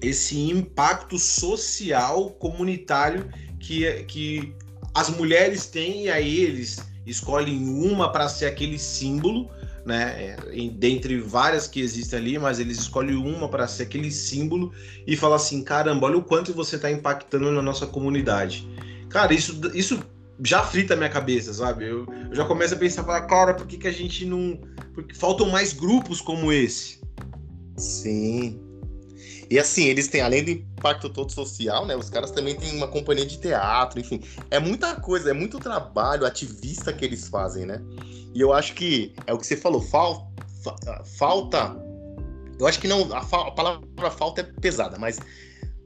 esse 0.01 0.37
impacto 0.49 1.17
social 1.17 2.31
comunitário 2.31 3.29
que, 3.69 4.03
que 4.05 4.55
as 4.95 5.11
mulheres 5.11 5.67
têm, 5.67 6.05
e 6.05 6.09
aí 6.09 6.39
eles 6.39 6.79
escolhem 7.05 7.69
uma 7.69 8.11
para 8.11 8.27
ser 8.27 8.47
aquele 8.47 8.79
símbolo, 8.79 9.47
né? 9.85 10.35
É, 10.51 10.69
dentre 10.73 11.19
várias 11.19 11.67
que 11.67 11.79
existem 11.79 12.17
ali, 12.17 12.39
mas 12.39 12.59
eles 12.59 12.79
escolhem 12.79 13.15
uma 13.15 13.47
para 13.47 13.67
ser 13.67 13.83
aquele 13.83 14.09
símbolo 14.11 14.73
e 15.05 15.15
fala 15.15 15.35
assim: 15.35 15.63
caramba, 15.63 16.07
olha 16.07 16.17
o 16.17 16.23
quanto 16.23 16.51
você 16.51 16.77
está 16.77 16.89
impactando 16.89 17.51
na 17.51 17.61
nossa 17.61 17.85
comunidade. 17.85 18.67
Cara, 19.07 19.35
isso, 19.35 19.61
isso 19.75 19.99
já 20.43 20.63
frita 20.63 20.95
a 20.95 20.97
minha 20.97 21.09
cabeça, 21.09 21.53
sabe? 21.53 21.85
Eu, 21.85 22.07
eu 22.27 22.35
já 22.35 22.45
começo 22.45 22.73
a 22.73 22.77
pensar, 22.77 23.03
falar, 23.03 23.21
cara, 23.27 23.53
por 23.53 23.67
que, 23.67 23.77
que 23.77 23.87
a 23.87 23.93
gente 23.93 24.25
não. 24.25 24.59
Porque 24.95 25.13
faltam 25.13 25.47
mais 25.47 25.73
grupos 25.73 26.21
como 26.21 26.51
esse. 26.51 26.99
Sim, 27.77 28.59
e 29.49 29.57
assim, 29.57 29.85
eles 29.85 30.07
têm, 30.07 30.21
além 30.21 30.43
do 30.43 30.51
impacto 30.51 31.09
todo 31.09 31.31
social, 31.31 31.85
né? 31.85 31.95
Os 31.95 32.09
caras 32.09 32.29
também 32.29 32.55
têm 32.55 32.75
uma 32.75 32.87
companhia 32.87 33.25
de 33.25 33.39
teatro, 33.39 33.99
enfim. 33.99 34.21
É 34.51 34.59
muita 34.59 34.95
coisa, 34.95 35.31
é 35.31 35.33
muito 35.33 35.57
trabalho 35.57 36.25
ativista 36.25 36.93
que 36.93 37.03
eles 37.03 37.27
fazem, 37.27 37.65
né? 37.65 37.81
E 38.35 38.41
eu 38.41 38.53
acho 38.53 38.75
que 38.75 39.13
é 39.25 39.33
o 39.33 39.39
que 39.39 39.47
você 39.47 39.57
falou, 39.57 39.81
fal, 39.81 40.31
falta. 41.17 41.75
Eu 42.59 42.67
acho 42.67 42.79
que 42.79 42.87
não. 42.87 43.11
A, 43.11 43.21
a 43.21 43.51
palavra 43.51 44.11
falta 44.11 44.41
é 44.41 44.43
pesada, 44.43 44.99
mas 44.99 45.17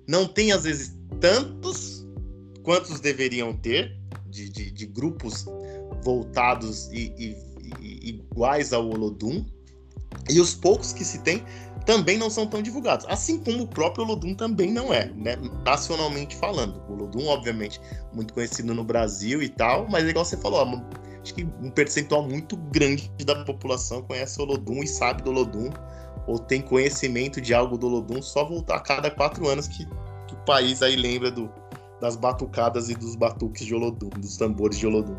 não 0.05 0.28
tem 0.28 0.51
às 0.51 0.66
vezes 0.66 0.97
tantos 1.22 2.05
quantos 2.64 2.99
deveriam 2.99 3.53
ter 3.53 3.97
de, 4.28 4.49
de, 4.49 4.72
de 4.72 4.86
grupos 4.88 5.45
voltados 6.03 6.89
e, 6.91 7.14
e, 7.18 7.38
e, 7.80 8.09
iguais 8.09 8.74
ao 8.74 8.89
Olodum. 8.89 9.45
E 10.30 10.39
os 10.39 10.53
poucos 10.53 10.93
que 10.93 11.03
se 11.03 11.20
tem 11.20 11.43
também 11.86 12.17
não 12.17 12.29
são 12.29 12.47
tão 12.47 12.61
divulgados. 12.61 13.05
Assim 13.09 13.39
como 13.39 13.63
o 13.63 13.67
próprio 13.67 14.05
Olodum 14.05 14.34
também 14.34 14.71
não 14.71 14.93
é, 14.93 15.05
né? 15.15 15.36
Nacionalmente 15.65 16.36
falando. 16.36 16.81
O 16.88 16.93
Olodum, 16.93 17.27
obviamente, 17.27 17.79
muito 18.13 18.34
conhecido 18.34 18.73
no 18.73 18.84
Brasil 18.84 19.41
e 19.41 19.49
tal, 19.49 19.88
mas 19.89 20.07
igual 20.07 20.25
você 20.25 20.38
falou, 20.38 20.61
acho 21.21 21.34
que 21.34 21.43
um 21.61 21.69
percentual 21.69 22.23
muito 22.23 22.55
grande 22.57 23.11
da 23.25 23.43
população 23.43 24.01
conhece 24.01 24.39
o 24.39 24.43
Olodum 24.43 24.84
e 24.84 24.88
sabe 24.88 25.23
do 25.23 25.31
Olodum, 25.31 25.69
ou 26.27 26.39
tem 26.39 26.61
conhecimento 26.61 27.41
de 27.41 27.53
algo 27.53 27.77
do 27.77 27.88
Olodum 27.88 28.21
só 28.21 28.45
voltar 28.45 28.77
a 28.77 28.79
cada 28.79 29.11
quatro 29.11 29.47
anos 29.47 29.67
que, 29.67 29.86
que 30.27 30.34
o 30.34 30.38
país 30.45 30.81
aí 30.81 30.95
lembra 30.95 31.29
do, 31.29 31.51
das 31.99 32.15
batucadas 32.15 32.89
e 32.89 32.95
dos 32.95 33.15
batuques 33.15 33.65
de 33.65 33.75
Olodum, 33.75 34.09
dos 34.09 34.38
tambores 34.38 34.77
de 34.77 34.88
Olodum. 34.88 35.17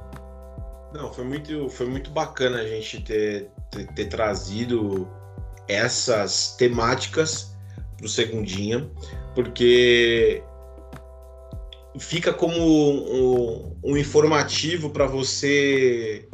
Não, 0.95 1.13
foi 1.13 1.25
muito, 1.25 1.69
foi 1.69 1.87
muito 1.87 2.11
bacana 2.11 2.59
a 2.59 2.67
gente 2.67 3.03
ter, 3.03 3.51
ter, 3.71 3.87
ter 3.95 4.07
trazido 4.07 5.09
essas 5.69 6.55
temáticas 6.57 7.55
para 7.97 8.07
o 8.07 8.09
Segundinha, 8.09 8.91
porque 9.35 10.43
fica 11.99 12.33
como 12.33 12.57
um, 12.57 13.77
um 13.83 13.97
informativo 13.97 14.91
para 14.91 15.07
você 15.07 16.29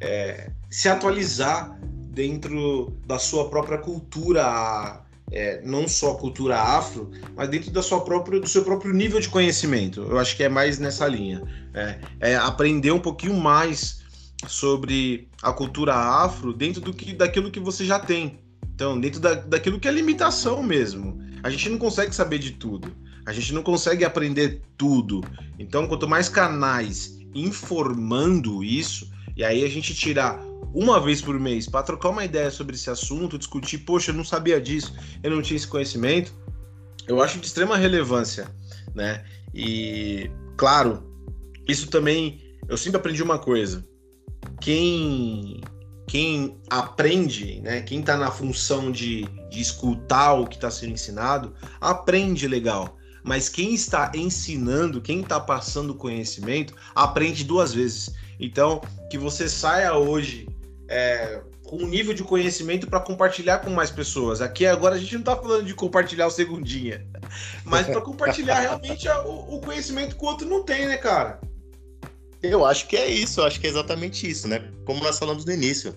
é, 0.00 0.50
se 0.70 0.88
atualizar 0.88 1.78
dentro 2.08 2.96
da 3.06 3.18
sua 3.18 3.48
própria 3.48 3.78
cultura, 3.78 5.02
é, 5.30 5.60
não 5.62 5.88
só 5.88 6.12
a 6.12 6.18
cultura 6.18 6.58
afro, 6.58 7.10
mas 7.34 7.48
dentro 7.48 7.70
da 7.70 7.82
sua 7.82 8.04
própria, 8.04 8.40
do 8.40 8.48
seu 8.48 8.64
próprio 8.64 8.92
nível 8.92 9.20
de 9.20 9.28
conhecimento. 9.28 10.02
Eu 10.02 10.18
acho 10.18 10.36
que 10.36 10.44
é 10.44 10.48
mais 10.48 10.78
nessa 10.78 11.06
linha. 11.06 11.42
É, 11.74 11.98
é 12.32 12.36
aprender 12.36 12.92
um 12.92 13.00
pouquinho 13.00 13.34
mais 13.34 14.02
sobre 14.46 15.28
a 15.42 15.52
cultura 15.52 15.94
afro 15.94 16.52
dentro 16.52 16.80
do 16.80 16.92
que, 16.92 17.12
daquilo 17.12 17.50
que 17.50 17.60
você 17.60 17.84
já 17.84 17.98
tem. 17.98 18.43
Então, 18.74 19.00
dentro 19.00 19.20
da, 19.20 19.34
daquilo 19.34 19.78
que 19.78 19.86
é 19.86 19.92
limitação 19.92 20.62
mesmo. 20.62 21.22
A 21.42 21.50
gente 21.50 21.68
não 21.68 21.78
consegue 21.78 22.14
saber 22.14 22.38
de 22.38 22.52
tudo. 22.52 22.92
A 23.26 23.32
gente 23.32 23.52
não 23.54 23.62
consegue 23.62 24.04
aprender 24.04 24.62
tudo. 24.76 25.22
Então, 25.58 25.86
quanto 25.86 26.08
mais 26.08 26.28
canais 26.28 27.18
informando 27.34 28.62
isso, 28.64 29.10
e 29.36 29.44
aí 29.44 29.64
a 29.64 29.68
gente 29.68 29.94
tirar 29.94 30.40
uma 30.72 31.00
vez 31.00 31.20
por 31.22 31.38
mês 31.38 31.68
para 31.68 31.82
trocar 31.82 32.08
uma 32.08 32.24
ideia 32.24 32.50
sobre 32.50 32.74
esse 32.74 32.90
assunto, 32.90 33.38
discutir, 33.38 33.78
poxa, 33.78 34.10
eu 34.10 34.14
não 34.14 34.24
sabia 34.24 34.60
disso, 34.60 34.94
eu 35.22 35.30
não 35.30 35.42
tinha 35.42 35.56
esse 35.56 35.68
conhecimento, 35.68 36.32
eu 37.06 37.22
acho 37.22 37.38
de 37.38 37.46
extrema 37.46 37.76
relevância, 37.76 38.48
né? 38.94 39.24
E, 39.54 40.30
claro, 40.56 41.02
isso 41.68 41.88
também, 41.88 42.40
eu 42.68 42.76
sempre 42.76 42.98
aprendi 42.98 43.22
uma 43.22 43.38
coisa, 43.38 43.86
quem 44.60 45.60
quem 46.06 46.58
aprende, 46.68 47.60
né, 47.60 47.80
quem 47.80 48.00
está 48.00 48.16
na 48.16 48.30
função 48.30 48.90
de, 48.92 49.22
de 49.50 49.60
escutar 49.60 50.34
o 50.34 50.46
que 50.46 50.56
está 50.56 50.70
sendo 50.70 50.92
ensinado, 50.92 51.54
aprende 51.80 52.46
legal. 52.46 52.96
Mas 53.22 53.48
quem 53.48 53.74
está 53.74 54.12
ensinando, 54.14 55.00
quem 55.00 55.22
está 55.22 55.40
passando 55.40 55.94
conhecimento, 55.94 56.74
aprende 56.94 57.42
duas 57.42 57.72
vezes. 57.72 58.10
Então, 58.38 58.82
que 59.10 59.16
você 59.16 59.48
saia 59.48 59.94
hoje 59.94 60.46
é, 60.88 61.40
com 61.64 61.76
um 61.76 61.86
nível 61.86 62.12
de 62.12 62.22
conhecimento 62.22 62.86
para 62.86 63.00
compartilhar 63.00 63.58
com 63.60 63.70
mais 63.70 63.90
pessoas. 63.90 64.42
Aqui 64.42 64.66
agora 64.66 64.96
a 64.96 64.98
gente 64.98 65.14
não 65.14 65.20
está 65.20 65.36
falando 65.36 65.64
de 65.64 65.74
compartilhar 65.74 66.26
o 66.26 66.30
segundinha, 66.30 67.06
mas 67.64 67.86
para 67.86 68.00
compartilhar 68.02 68.60
realmente 68.60 69.08
o, 69.08 69.56
o 69.56 69.60
conhecimento 69.60 70.16
que 70.16 70.24
o 70.24 70.28
outro 70.28 70.46
não 70.46 70.62
tem, 70.62 70.86
né, 70.86 70.98
cara? 70.98 71.40
Eu 72.50 72.64
acho 72.64 72.86
que 72.86 72.96
é 72.96 73.08
isso, 73.08 73.40
eu 73.40 73.44
acho 73.44 73.58
que 73.58 73.66
é 73.66 73.70
exatamente 73.70 74.28
isso, 74.28 74.46
né? 74.46 74.70
Como 74.84 75.02
nós 75.02 75.18
falamos 75.18 75.44
no 75.44 75.52
início. 75.52 75.94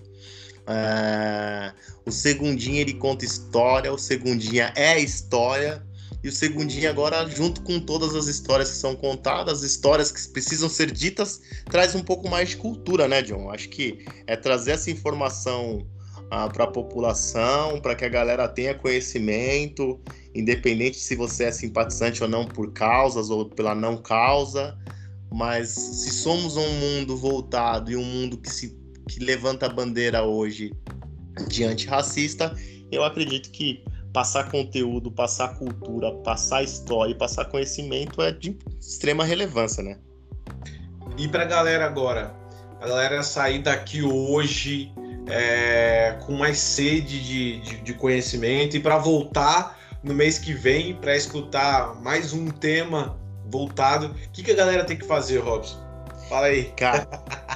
É... 0.66 1.72
O 2.06 2.10
Segundinha 2.10 2.80
ele 2.80 2.94
conta 2.94 3.24
história, 3.24 3.92
o 3.92 3.98
Segundinha 3.98 4.72
é 4.74 4.98
história, 4.98 5.82
e 6.22 6.28
o 6.28 6.32
Segundinha 6.32 6.90
agora, 6.90 7.28
junto 7.28 7.62
com 7.62 7.78
todas 7.78 8.14
as 8.14 8.26
histórias 8.26 8.70
que 8.70 8.76
são 8.76 8.96
contadas, 8.96 9.62
histórias 9.62 10.10
que 10.10 10.26
precisam 10.28 10.68
ser 10.68 10.90
ditas, 10.90 11.40
traz 11.66 11.94
um 11.94 12.02
pouco 12.02 12.28
mais 12.28 12.50
de 12.50 12.56
cultura, 12.56 13.06
né, 13.06 13.22
John? 13.22 13.50
Acho 13.50 13.68
que 13.68 14.04
é 14.26 14.34
trazer 14.34 14.72
essa 14.72 14.90
informação 14.90 15.86
ah, 16.30 16.48
para 16.48 16.64
a 16.64 16.70
população, 16.70 17.80
para 17.80 17.94
que 17.94 18.04
a 18.04 18.08
galera 18.08 18.48
tenha 18.48 18.74
conhecimento, 18.74 20.00
independente 20.34 20.98
se 20.98 21.14
você 21.14 21.44
é 21.44 21.52
simpatizante 21.52 22.22
ou 22.22 22.28
não 22.28 22.44
por 22.44 22.72
causas 22.72 23.30
ou 23.30 23.48
pela 23.48 23.74
não 23.74 23.96
causa. 23.96 24.76
Mas 25.32 25.68
se 25.68 26.10
somos 26.10 26.56
um 26.56 26.70
mundo 26.70 27.16
voltado 27.16 27.90
e 27.90 27.96
um 27.96 28.04
mundo 28.04 28.38
que 28.38 28.50
se 28.50 28.76
que 29.08 29.20
levanta 29.20 29.66
a 29.66 29.68
bandeira 29.70 30.22
hoje 30.22 30.70
de 31.48 31.64
antirracista, 31.64 32.54
eu 32.92 33.02
acredito 33.02 33.50
que 33.50 33.82
passar 34.12 34.50
conteúdo, 34.50 35.10
passar 35.10 35.56
cultura, 35.56 36.12
passar 36.24 36.62
história 36.62 37.12
e 37.12 37.14
passar 37.14 37.46
conhecimento 37.46 38.20
é 38.20 38.32
de 38.32 38.56
extrema 38.80 39.24
relevância, 39.24 39.82
né? 39.82 39.98
E 41.16 41.26
para 41.26 41.42
a 41.42 41.46
galera 41.46 41.86
agora, 41.86 42.34
a 42.80 42.86
galera 42.86 43.22
sair 43.22 43.62
daqui 43.62 44.02
hoje 44.02 44.92
é, 45.28 46.18
com 46.24 46.34
mais 46.34 46.58
sede 46.58 47.22
de, 47.22 47.60
de, 47.60 47.76
de 47.82 47.94
conhecimento 47.94 48.76
e 48.76 48.80
para 48.80 48.98
voltar 48.98 49.78
no 50.02 50.14
mês 50.14 50.38
que 50.38 50.52
vem 50.52 50.94
para 50.94 51.16
escutar 51.16 51.94
mais 52.02 52.32
um 52.32 52.48
tema 52.48 53.18
voltado. 53.50 54.08
O 54.08 54.14
que, 54.32 54.42
que 54.42 54.50
a 54.50 54.54
galera 54.54 54.84
tem 54.84 54.96
que 54.96 55.06
fazer, 55.06 55.38
Robson? 55.38 55.78
Fala 56.28 56.46
aí. 56.46 56.64
Cara, 56.76 57.08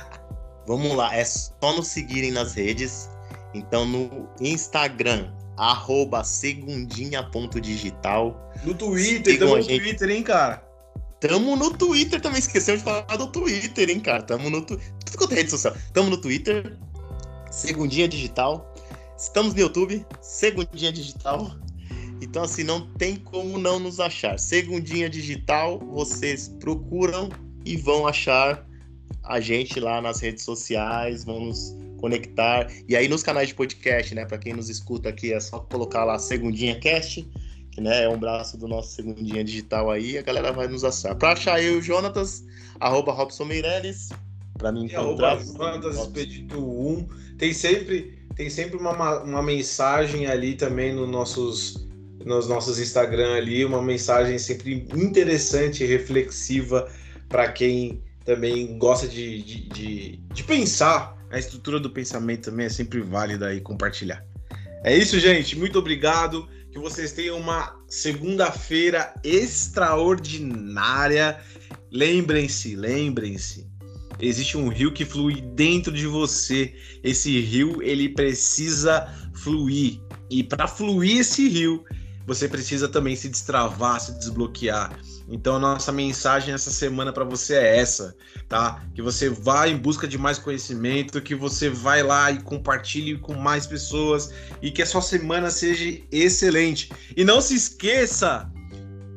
vamos 0.66 0.96
lá. 0.96 1.14
É 1.14 1.24
só 1.24 1.72
nos 1.74 1.88
seguirem 1.88 2.32
nas 2.32 2.54
redes. 2.54 3.08
Então, 3.54 3.84
no 3.84 4.28
Instagram, 4.40 5.30
arroba 5.56 6.24
segundinha.digital. 6.24 8.52
No 8.64 8.74
Twitter, 8.74 9.38
tamo 9.38 9.56
no 9.56 9.62
gente. 9.62 9.82
Twitter, 9.82 10.10
hein, 10.10 10.22
cara? 10.22 10.62
Tamo 11.20 11.54
no 11.54 11.72
Twitter 11.72 12.20
também, 12.20 12.40
esquecemos 12.40 12.80
de 12.80 12.84
falar 12.84 13.16
do 13.16 13.28
Twitter, 13.28 13.88
hein, 13.88 14.00
cara? 14.00 14.22
Tamo 14.22 14.50
no 14.50 14.62
Tudo 14.62 14.80
quanto 15.16 15.32
é 15.32 15.36
rede 15.36 15.50
social. 15.50 15.74
Tamo 15.92 16.10
no 16.10 16.16
Twitter, 16.16 16.76
Segundinha 17.50 18.08
Digital. 18.08 18.74
Estamos 19.16 19.54
no 19.54 19.60
YouTube, 19.60 20.04
Segundinha 20.20 20.90
Digital. 20.90 21.52
Então, 22.22 22.44
assim, 22.44 22.62
não 22.62 22.86
tem 22.94 23.16
como 23.16 23.58
não 23.58 23.80
nos 23.80 23.98
achar. 23.98 24.38
Segundinha 24.38 25.10
Digital, 25.10 25.80
vocês 25.80 26.48
procuram 26.60 27.28
e 27.64 27.76
vão 27.76 28.06
achar 28.06 28.64
a 29.24 29.40
gente 29.40 29.80
lá 29.80 30.00
nas 30.00 30.20
redes 30.20 30.44
sociais, 30.44 31.24
vão 31.24 31.46
nos 31.46 31.76
conectar. 31.98 32.70
E 32.88 32.94
aí 32.94 33.08
nos 33.08 33.24
canais 33.24 33.48
de 33.48 33.56
podcast, 33.56 34.14
né? 34.14 34.24
Para 34.24 34.38
quem 34.38 34.52
nos 34.52 34.68
escuta 34.68 35.08
aqui, 35.08 35.32
é 35.32 35.40
só 35.40 35.58
colocar 35.58 36.04
lá 36.04 36.16
Segundinha 36.16 36.78
Cast, 36.78 37.28
que 37.72 37.80
né, 37.80 38.04
é 38.04 38.08
um 38.08 38.18
braço 38.18 38.56
do 38.56 38.68
nosso 38.68 38.92
Segundinha 38.92 39.42
Digital 39.42 39.90
aí, 39.90 40.16
a 40.16 40.22
galera 40.22 40.52
vai 40.52 40.68
nos 40.68 40.84
achar. 40.84 41.16
Para 41.16 41.32
achar 41.32 41.60
eu 41.60 41.74
e 41.74 41.78
o 41.78 41.82
Jonatas, 41.82 42.44
arroba 42.78 43.12
Robson 43.12 43.46
Meirelles, 43.46 44.10
para 44.56 44.70
me 44.70 44.84
encontrar. 44.84 45.32
Arroba 45.32 45.44
Jonatas 45.44 45.96
Expedito 45.98 46.58
1. 46.60 47.08
Tem 47.36 47.52
sempre, 47.52 48.16
tem 48.36 48.48
sempre 48.48 48.76
uma, 48.76 49.22
uma 49.22 49.42
mensagem 49.42 50.26
ali 50.26 50.54
também 50.54 50.94
nos 50.94 51.08
nossos 51.08 51.90
nos 52.24 52.48
nossos 52.48 52.78
Instagram 52.78 53.34
ali, 53.34 53.64
uma 53.64 53.82
mensagem 53.82 54.38
sempre 54.38 54.86
interessante 54.94 55.84
reflexiva 55.84 56.88
para 57.28 57.50
quem 57.50 58.00
também 58.24 58.78
gosta 58.78 59.08
de, 59.08 59.42
de, 59.42 59.68
de, 59.68 60.16
de, 60.32 60.44
pensar. 60.44 61.20
A 61.30 61.38
estrutura 61.38 61.80
do 61.80 61.90
pensamento 61.90 62.50
também 62.50 62.66
é 62.66 62.68
sempre 62.68 63.00
válida 63.00 63.48
aí 63.48 63.60
compartilhar. 63.60 64.24
É 64.84 64.96
isso, 64.96 65.18
gente. 65.18 65.58
Muito 65.58 65.76
obrigado. 65.78 66.48
Que 66.70 66.78
vocês 66.78 67.12
tenham 67.12 67.38
uma 67.38 67.76
segunda-feira 67.86 69.12
extraordinária. 69.22 71.38
Lembrem-se, 71.90 72.76
lembrem-se. 72.76 73.70
Existe 74.18 74.56
um 74.56 74.68
rio 74.68 74.92
que 74.92 75.04
flui 75.04 75.40
dentro 75.40 75.92
de 75.92 76.06
você. 76.06 76.74
Esse 77.02 77.40
rio 77.40 77.82
ele 77.82 78.08
precisa 78.08 79.08
fluir. 79.34 80.00
E 80.30 80.42
para 80.42 80.66
fluir 80.66 81.18
esse 81.18 81.46
rio, 81.48 81.84
você 82.26 82.48
precisa 82.48 82.88
também 82.88 83.16
se 83.16 83.28
destravar, 83.28 84.00
se 84.00 84.12
desbloquear. 84.18 84.98
Então 85.28 85.56
a 85.56 85.58
nossa 85.58 85.92
mensagem 85.92 86.52
essa 86.52 86.70
semana 86.70 87.12
para 87.12 87.24
você 87.24 87.54
é 87.54 87.78
essa, 87.78 88.16
tá? 88.48 88.84
Que 88.94 89.02
você 89.02 89.28
vá 89.28 89.68
em 89.68 89.76
busca 89.76 90.06
de 90.06 90.18
mais 90.18 90.38
conhecimento, 90.38 91.20
que 91.20 91.34
você 91.34 91.68
vai 91.70 92.02
lá 92.02 92.30
e 92.30 92.42
compartilhe 92.42 93.18
com 93.18 93.34
mais 93.34 93.66
pessoas 93.66 94.32
e 94.60 94.70
que 94.70 94.82
a 94.82 94.86
sua 94.86 95.02
semana 95.02 95.50
seja 95.50 96.00
excelente. 96.10 96.90
E 97.16 97.24
não 97.24 97.40
se 97.40 97.54
esqueça, 97.54 98.50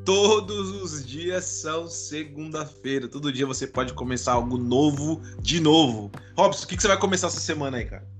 todos 0.05 0.69
os 0.81 1.05
dias 1.05 1.45
são 1.45 1.87
segunda-feira. 1.87 3.07
Todo 3.07 3.31
dia 3.31 3.45
você 3.45 3.67
pode 3.67 3.93
começar 3.93 4.33
algo 4.33 4.57
novo 4.57 5.21
de 5.41 5.59
novo. 5.59 6.11
Robson, 6.37 6.65
o 6.65 6.67
que, 6.67 6.75
que 6.75 6.81
você 6.81 6.87
vai 6.87 6.99
começar 6.99 7.27
essa 7.27 7.39
semana 7.39 7.77
aí, 7.77 7.85
cara? 7.85 8.15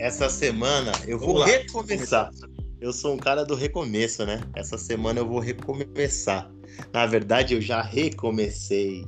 essa 0.00 0.30
semana 0.30 0.92
eu 1.06 1.18
vou 1.18 1.44
recomeçar. 1.44 2.30
Eu 2.80 2.94
sou 2.94 3.12
um 3.12 3.18
cara 3.18 3.44
do 3.44 3.54
recomeço, 3.54 4.24
né? 4.24 4.40
Essa 4.56 4.78
semana 4.78 5.20
eu 5.20 5.28
vou 5.28 5.38
recomeçar. 5.38 6.50
Na 6.92 7.04
verdade, 7.04 7.54
eu 7.54 7.60
já 7.60 7.82
recomecei. 7.82 9.04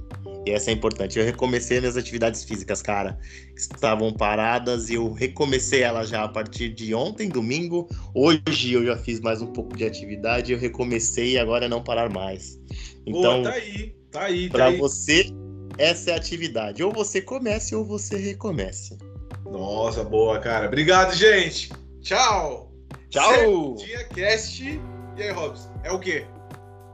E 0.46 0.50
essa 0.50 0.70
é 0.70 0.74
importante. 0.74 1.18
Eu 1.18 1.24
recomecei 1.24 1.80
minhas 1.80 1.96
atividades 1.96 2.44
físicas, 2.44 2.82
cara. 2.82 3.18
Estavam 3.56 4.12
paradas 4.12 4.90
e 4.90 4.94
eu 4.94 5.10
recomecei 5.12 5.82
elas 5.82 6.10
já 6.10 6.22
a 6.22 6.28
partir 6.28 6.68
de 6.68 6.94
ontem, 6.94 7.30
domingo. 7.30 7.88
Hoje 8.14 8.74
eu 8.74 8.84
já 8.84 8.96
fiz 8.96 9.20
mais 9.20 9.40
um 9.40 9.46
pouco 9.46 9.74
de 9.74 9.84
atividade. 9.84 10.52
Eu 10.52 10.58
recomecei 10.58 11.32
e 11.32 11.38
agora 11.38 11.64
é 11.64 11.68
não 11.68 11.82
parar 11.82 12.10
mais. 12.10 12.58
Então, 13.06 13.42
Boa, 13.42 13.44
tá 13.44 13.52
aí, 13.52 13.96
tá 14.10 14.22
aí. 14.24 14.48
Tá 14.50 14.58
para 14.58 14.70
você, 14.72 15.32
essa 15.78 16.10
é 16.10 16.14
a 16.14 16.16
atividade. 16.16 16.82
Ou 16.82 16.92
você 16.92 17.22
comece 17.22 17.74
ou 17.74 17.86
você 17.86 18.18
recomece. 18.18 18.98
Nossa, 19.46 20.04
boa, 20.04 20.38
cara. 20.40 20.66
Obrigado, 20.66 21.14
gente. 21.14 21.70
Tchau. 22.02 22.71
Tchau. 23.12 23.74
Dia 23.74 24.04
Cast. 24.04 24.64
E 24.64 25.22
aí, 25.22 25.30
Robson? 25.32 25.70
É 25.84 25.92
o 25.92 25.98
quê? 25.98 26.24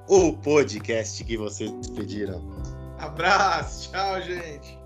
O 0.09 0.33
podcast 0.33 1.23
que 1.23 1.37
vocês 1.37 1.71
pediram. 1.95 2.43
Abraço. 2.99 3.93
Tchau, 3.93 4.21
gente. 4.23 4.78